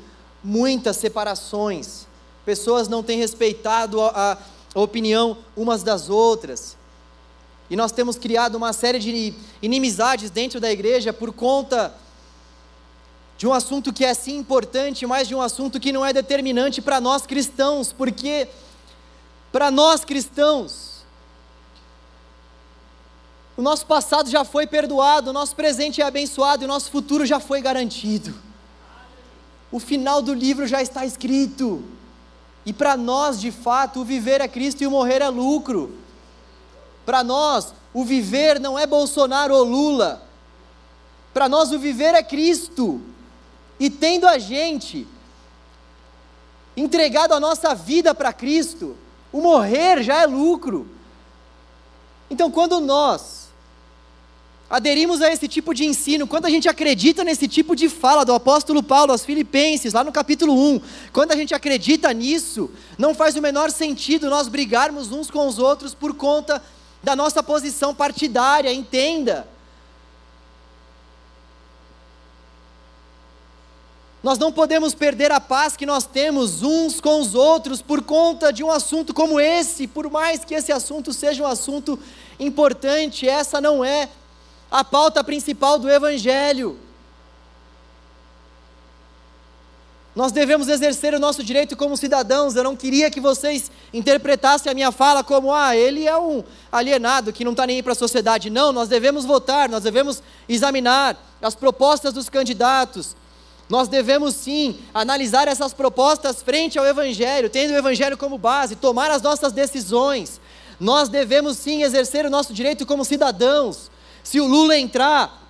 muitas 0.42 0.96
separações 0.96 2.06
pessoas 2.44 2.88
não 2.88 3.02
têm 3.02 3.18
respeitado 3.18 4.00
a, 4.00 4.38
a 4.74 4.80
opinião 4.80 5.38
umas 5.56 5.82
das 5.82 6.08
outras. 6.08 6.76
E 7.70 7.76
nós 7.76 7.92
temos 7.92 8.16
criado 8.16 8.56
uma 8.56 8.72
série 8.72 8.98
de 8.98 9.34
inimizades 9.62 10.30
dentro 10.30 10.60
da 10.60 10.70
igreja 10.70 11.12
por 11.12 11.32
conta 11.32 11.94
de 13.38 13.46
um 13.46 13.52
assunto 13.52 13.92
que 13.92 14.04
é 14.04 14.12
sim 14.12 14.36
importante, 14.36 15.06
mas 15.06 15.26
de 15.26 15.34
um 15.34 15.40
assunto 15.40 15.80
que 15.80 15.92
não 15.92 16.04
é 16.04 16.12
determinante 16.12 16.82
para 16.82 17.00
nós 17.00 17.26
cristãos, 17.26 17.92
porque 17.92 18.46
para 19.50 19.70
nós 19.70 20.04
cristãos, 20.04 20.91
o 23.56 23.62
nosso 23.62 23.84
passado 23.84 24.30
já 24.30 24.44
foi 24.44 24.66
perdoado, 24.66 25.30
o 25.30 25.32
nosso 25.32 25.54
presente 25.54 26.00
é 26.00 26.04
abençoado 26.04 26.62
e 26.62 26.66
o 26.66 26.68
nosso 26.68 26.90
futuro 26.90 27.26
já 27.26 27.38
foi 27.38 27.60
garantido. 27.60 28.34
O 29.70 29.78
final 29.78 30.22
do 30.22 30.32
livro 30.32 30.66
já 30.66 30.82
está 30.82 31.04
escrito. 31.04 31.82
E 32.64 32.72
para 32.72 32.96
nós, 32.96 33.40
de 33.40 33.50
fato, 33.50 34.00
o 34.00 34.04
viver 34.04 34.40
é 34.40 34.48
Cristo 34.48 34.82
e 34.82 34.86
o 34.86 34.90
morrer 34.90 35.20
é 35.20 35.28
lucro. 35.28 35.96
Para 37.04 37.24
nós, 37.24 37.74
o 37.92 38.04
viver 38.04 38.60
não 38.60 38.78
é 38.78 38.86
Bolsonaro 38.86 39.54
ou 39.54 39.64
Lula. 39.64 40.22
Para 41.34 41.48
nós, 41.48 41.72
o 41.72 41.78
viver 41.78 42.14
é 42.14 42.22
Cristo. 42.22 43.00
E 43.80 43.90
tendo 43.90 44.26
a 44.26 44.38
gente 44.38 45.06
entregado 46.76 47.32
a 47.32 47.40
nossa 47.40 47.74
vida 47.74 48.14
para 48.14 48.32
Cristo, 48.32 48.96
o 49.32 49.40
morrer 49.40 50.02
já 50.02 50.22
é 50.22 50.26
lucro. 50.26 50.86
Então, 52.30 52.50
quando 52.50 52.80
nós 52.80 53.31
aderimos 54.72 55.20
a 55.20 55.30
esse 55.30 55.46
tipo 55.46 55.74
de 55.74 55.84
ensino, 55.84 56.26
quando 56.26 56.46
a 56.46 56.50
gente 56.50 56.66
acredita 56.66 57.22
nesse 57.22 57.46
tipo 57.46 57.76
de 57.76 57.90
fala 57.90 58.24
do 58.24 58.32
apóstolo 58.32 58.82
Paulo 58.82 59.12
aos 59.12 59.22
Filipenses, 59.22 59.92
lá 59.92 60.02
no 60.02 60.10
capítulo 60.10 60.54
1, 60.54 60.80
quando 61.12 61.30
a 61.30 61.36
gente 61.36 61.54
acredita 61.54 62.10
nisso, 62.14 62.70
não 62.96 63.14
faz 63.14 63.36
o 63.36 63.42
menor 63.42 63.70
sentido 63.70 64.30
nós 64.30 64.48
brigarmos 64.48 65.12
uns 65.12 65.30
com 65.30 65.46
os 65.46 65.58
outros 65.58 65.94
por 65.94 66.14
conta 66.14 66.62
da 67.02 67.14
nossa 67.14 67.42
posição 67.42 67.94
partidária, 67.94 68.72
entenda. 68.72 69.46
Nós 74.22 74.38
não 74.38 74.50
podemos 74.50 74.94
perder 74.94 75.32
a 75.32 75.40
paz 75.40 75.76
que 75.76 75.84
nós 75.84 76.06
temos 76.06 76.62
uns 76.62 76.98
com 76.98 77.20
os 77.20 77.34
outros 77.34 77.82
por 77.82 78.02
conta 78.02 78.50
de 78.50 78.64
um 78.64 78.70
assunto 78.70 79.12
como 79.12 79.38
esse, 79.38 79.86
por 79.86 80.10
mais 80.10 80.46
que 80.46 80.54
esse 80.54 80.72
assunto 80.72 81.12
seja 81.12 81.42
um 81.42 81.46
assunto 81.46 81.98
importante, 82.40 83.28
essa 83.28 83.60
não 83.60 83.84
é 83.84 84.08
a 84.72 84.82
pauta 84.82 85.22
principal 85.22 85.78
do 85.78 85.90
Evangelho. 85.90 86.78
Nós 90.16 90.32
devemos 90.32 90.66
exercer 90.68 91.14
o 91.14 91.18
nosso 91.18 91.44
direito 91.44 91.76
como 91.76 91.96
cidadãos. 91.96 92.56
Eu 92.56 92.64
não 92.64 92.74
queria 92.74 93.10
que 93.10 93.20
vocês 93.20 93.70
interpretassem 93.92 94.72
a 94.72 94.74
minha 94.74 94.90
fala 94.90 95.22
como, 95.22 95.52
ah, 95.52 95.76
ele 95.76 96.06
é 96.06 96.16
um 96.16 96.42
alienado 96.70 97.32
que 97.32 97.44
não 97.44 97.52
está 97.52 97.66
nem 97.66 97.76
aí 97.76 97.82
para 97.82 97.92
a 97.92 97.96
sociedade. 97.96 98.48
Não, 98.48 98.72
nós 98.72 98.88
devemos 98.88 99.26
votar, 99.26 99.68
nós 99.68 99.82
devemos 99.82 100.22
examinar 100.48 101.16
as 101.40 101.54
propostas 101.54 102.14
dos 102.14 102.30
candidatos. 102.30 103.14
Nós 103.68 103.88
devemos 103.88 104.34
sim 104.34 104.78
analisar 104.92 105.48
essas 105.48 105.72
propostas 105.72 106.42
frente 106.42 106.78
ao 106.78 106.86
Evangelho, 106.86 107.48
tendo 107.48 107.72
o 107.72 107.76
Evangelho 107.76 108.16
como 108.16 108.36
base, 108.36 108.76
tomar 108.76 109.10
as 109.10 109.22
nossas 109.22 109.52
decisões. 109.52 110.40
Nós 110.80 111.08
devemos 111.08 111.56
sim 111.58 111.82
exercer 111.82 112.26
o 112.26 112.30
nosso 112.30 112.52
direito 112.52 112.84
como 112.84 113.04
cidadãos. 113.04 113.91
Se 114.22 114.40
o 114.40 114.46
Lula 114.46 114.76
entrar, 114.78 115.42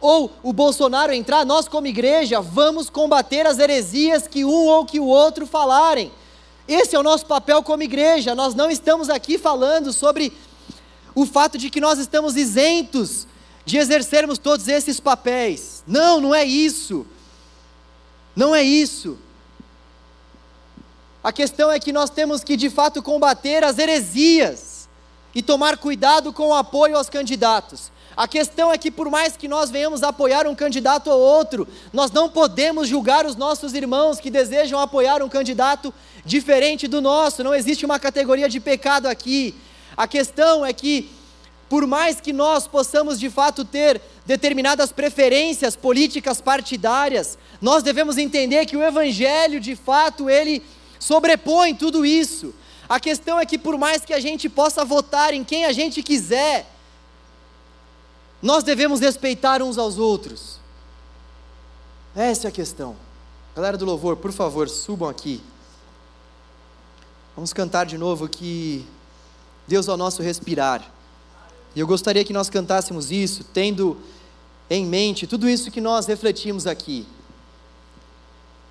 ou 0.00 0.32
o 0.42 0.52
Bolsonaro 0.52 1.12
entrar, 1.12 1.46
nós 1.46 1.68
como 1.68 1.86
igreja 1.86 2.40
vamos 2.40 2.90
combater 2.90 3.46
as 3.46 3.58
heresias 3.58 4.26
que 4.26 4.44
um 4.44 4.66
ou 4.66 4.84
que 4.84 4.98
o 4.98 5.06
outro 5.06 5.46
falarem. 5.46 6.10
Esse 6.66 6.96
é 6.96 6.98
o 6.98 7.02
nosso 7.04 7.24
papel 7.26 7.62
como 7.62 7.82
igreja. 7.82 8.34
Nós 8.34 8.54
não 8.54 8.70
estamos 8.70 9.08
aqui 9.08 9.38
falando 9.38 9.92
sobre 9.92 10.32
o 11.14 11.24
fato 11.24 11.56
de 11.56 11.70
que 11.70 11.80
nós 11.80 11.98
estamos 11.98 12.36
isentos 12.36 13.26
de 13.64 13.78
exercermos 13.78 14.38
todos 14.38 14.66
esses 14.66 14.98
papéis. 14.98 15.84
Não, 15.86 16.20
não 16.20 16.34
é 16.34 16.44
isso. 16.44 17.06
Não 18.34 18.54
é 18.54 18.62
isso. 18.62 19.18
A 21.22 21.32
questão 21.32 21.70
é 21.70 21.78
que 21.78 21.92
nós 21.92 22.10
temos 22.10 22.42
que 22.42 22.56
de 22.56 22.68
fato 22.68 23.02
combater 23.02 23.62
as 23.62 23.78
heresias 23.78 24.71
e 25.34 25.42
tomar 25.42 25.76
cuidado 25.78 26.32
com 26.32 26.48
o 26.48 26.54
apoio 26.54 26.96
aos 26.96 27.08
candidatos. 27.08 27.90
A 28.16 28.28
questão 28.28 28.70
é 28.70 28.76
que, 28.76 28.90
por 28.90 29.10
mais 29.10 29.36
que 29.36 29.48
nós 29.48 29.70
venhamos 29.70 30.02
apoiar 30.02 30.46
um 30.46 30.54
candidato 30.54 31.08
ou 31.08 31.18
outro, 31.18 31.66
nós 31.92 32.10
não 32.10 32.28
podemos 32.28 32.86
julgar 32.86 33.24
os 33.24 33.36
nossos 33.36 33.72
irmãos 33.72 34.20
que 34.20 34.30
desejam 34.30 34.78
apoiar 34.78 35.22
um 35.22 35.28
candidato 35.28 35.92
diferente 36.24 36.86
do 36.86 37.00
nosso, 37.00 37.42
não 37.42 37.54
existe 37.54 37.86
uma 37.86 37.98
categoria 37.98 38.48
de 38.48 38.60
pecado 38.60 39.06
aqui. 39.06 39.54
A 39.96 40.06
questão 40.06 40.64
é 40.64 40.72
que, 40.74 41.10
por 41.70 41.86
mais 41.86 42.20
que 42.20 42.34
nós 42.34 42.66
possamos 42.66 43.18
de 43.18 43.30
fato 43.30 43.64
ter 43.64 44.00
determinadas 44.26 44.92
preferências 44.92 45.74
políticas 45.74 46.40
partidárias, 46.40 47.38
nós 47.62 47.82
devemos 47.82 48.18
entender 48.18 48.66
que 48.66 48.76
o 48.76 48.82
Evangelho, 48.82 49.58
de 49.58 49.74
fato, 49.74 50.28
ele 50.28 50.62
sobrepõe 50.98 51.74
tudo 51.74 52.04
isso. 52.04 52.54
A 52.92 53.00
questão 53.00 53.40
é 53.40 53.46
que, 53.46 53.56
por 53.56 53.78
mais 53.78 54.04
que 54.04 54.12
a 54.12 54.20
gente 54.20 54.50
possa 54.50 54.84
votar 54.84 55.32
em 55.32 55.42
quem 55.42 55.64
a 55.64 55.72
gente 55.72 56.02
quiser, 56.02 56.70
nós 58.42 58.62
devemos 58.62 59.00
respeitar 59.00 59.62
uns 59.62 59.78
aos 59.78 59.96
outros. 59.96 60.60
Essa 62.14 62.48
é 62.48 62.50
a 62.50 62.52
questão. 62.52 62.94
Galera 63.56 63.78
do 63.78 63.86
louvor, 63.86 64.18
por 64.18 64.30
favor, 64.30 64.68
subam 64.68 65.08
aqui. 65.08 65.42
Vamos 67.34 67.54
cantar 67.54 67.86
de 67.86 67.96
novo 67.96 68.28
que 68.28 68.86
Deus 69.66 69.88
é 69.88 69.92
o 69.92 69.96
nosso 69.96 70.20
respirar. 70.20 70.86
E 71.74 71.80
eu 71.80 71.86
gostaria 71.86 72.26
que 72.26 72.32
nós 72.34 72.50
cantássemos 72.50 73.10
isso, 73.10 73.42
tendo 73.42 73.96
em 74.68 74.84
mente 74.84 75.26
tudo 75.26 75.48
isso 75.48 75.70
que 75.70 75.80
nós 75.80 76.04
refletimos 76.04 76.66
aqui. 76.66 77.06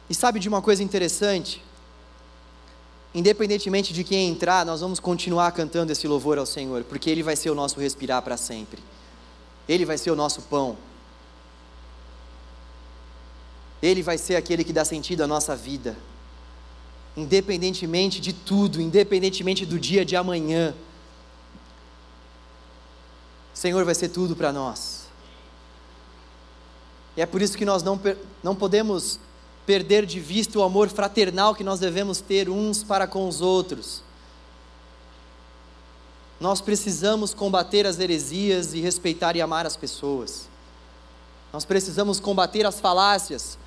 E 0.08 0.14
sabe 0.14 0.40
de 0.40 0.48
uma 0.48 0.62
coisa 0.62 0.84
interessante? 0.84 1.71
Independentemente 3.14 3.94
de 3.94 4.04
quem 4.04 4.30
entrar, 4.30 4.66
nós 4.66 4.80
vamos 4.80 5.00
continuar 5.00 5.52
cantando 5.52 5.92
esse 5.92 6.08
louvor 6.08 6.38
ao 6.38 6.46
Senhor, 6.46 6.84
porque 6.84 7.10
Ele 7.10 7.22
vai 7.22 7.36
ser 7.36 7.50
o 7.50 7.56
nosso 7.56 7.80
respirar 7.80 8.22
para 8.22 8.38
sempre. 8.38 8.82
Ele 9.68 9.86
vai 9.86 9.98
ser 9.98 10.12
o 10.12 10.16
nosso 10.16 10.42
pão. 10.44 10.78
Ele 13.82 14.02
vai 14.02 14.18
ser 14.18 14.36
aquele 14.36 14.64
que 14.64 14.72
dá 14.72 14.86
sentido 14.86 15.24
à 15.24 15.28
nossa 15.28 15.56
vida. 15.56 15.98
Independentemente 17.18 18.22
de 18.22 18.32
tudo, 18.32 18.80
independentemente 18.80 19.66
do 19.66 19.78
dia 19.78 20.06
de 20.06 20.16
amanhã, 20.16 20.74
o 23.54 23.58
Senhor 23.58 23.84
vai 23.84 23.94
ser 23.94 24.10
tudo 24.10 24.36
para 24.36 24.54
nós. 24.54 25.02
E 27.18 27.22
é 27.22 27.26
por 27.26 27.42
isso 27.42 27.58
que 27.58 27.66
nós 27.66 27.84
não, 27.84 28.00
não 28.42 28.56
podemos 28.56 29.20
perder 29.72 30.06
de 30.06 30.20
vista 30.20 30.60
o 30.60 30.64
amor 30.64 30.90
fraternal 30.90 31.56
que 31.56 31.64
nós 31.64 31.80
devemos 31.80 32.20
ter 32.20 32.50
uns 32.50 32.84
para 32.84 33.08
com 33.08 33.26
os 33.26 33.40
outros. 33.40 34.04
Nós 36.42 36.60
precisamos 36.60 37.34
combater 37.34 37.88
as 37.88 37.98
heresias 37.98 38.74
e 38.74 38.82
respeitar 38.82 39.38
e 39.38 39.42
amar 39.42 39.66
as 39.66 39.78
pessoas. 39.78 40.50
Nós 41.54 41.64
precisamos 41.64 42.20
combater 42.20 42.66
as 42.66 42.82
falácias, 42.82 43.58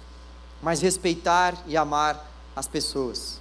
mas 0.61 0.83
respeitar 0.83 1.57
e 1.67 1.75
amar 1.75 2.31
as 2.55 2.69
pessoas. 2.69 3.41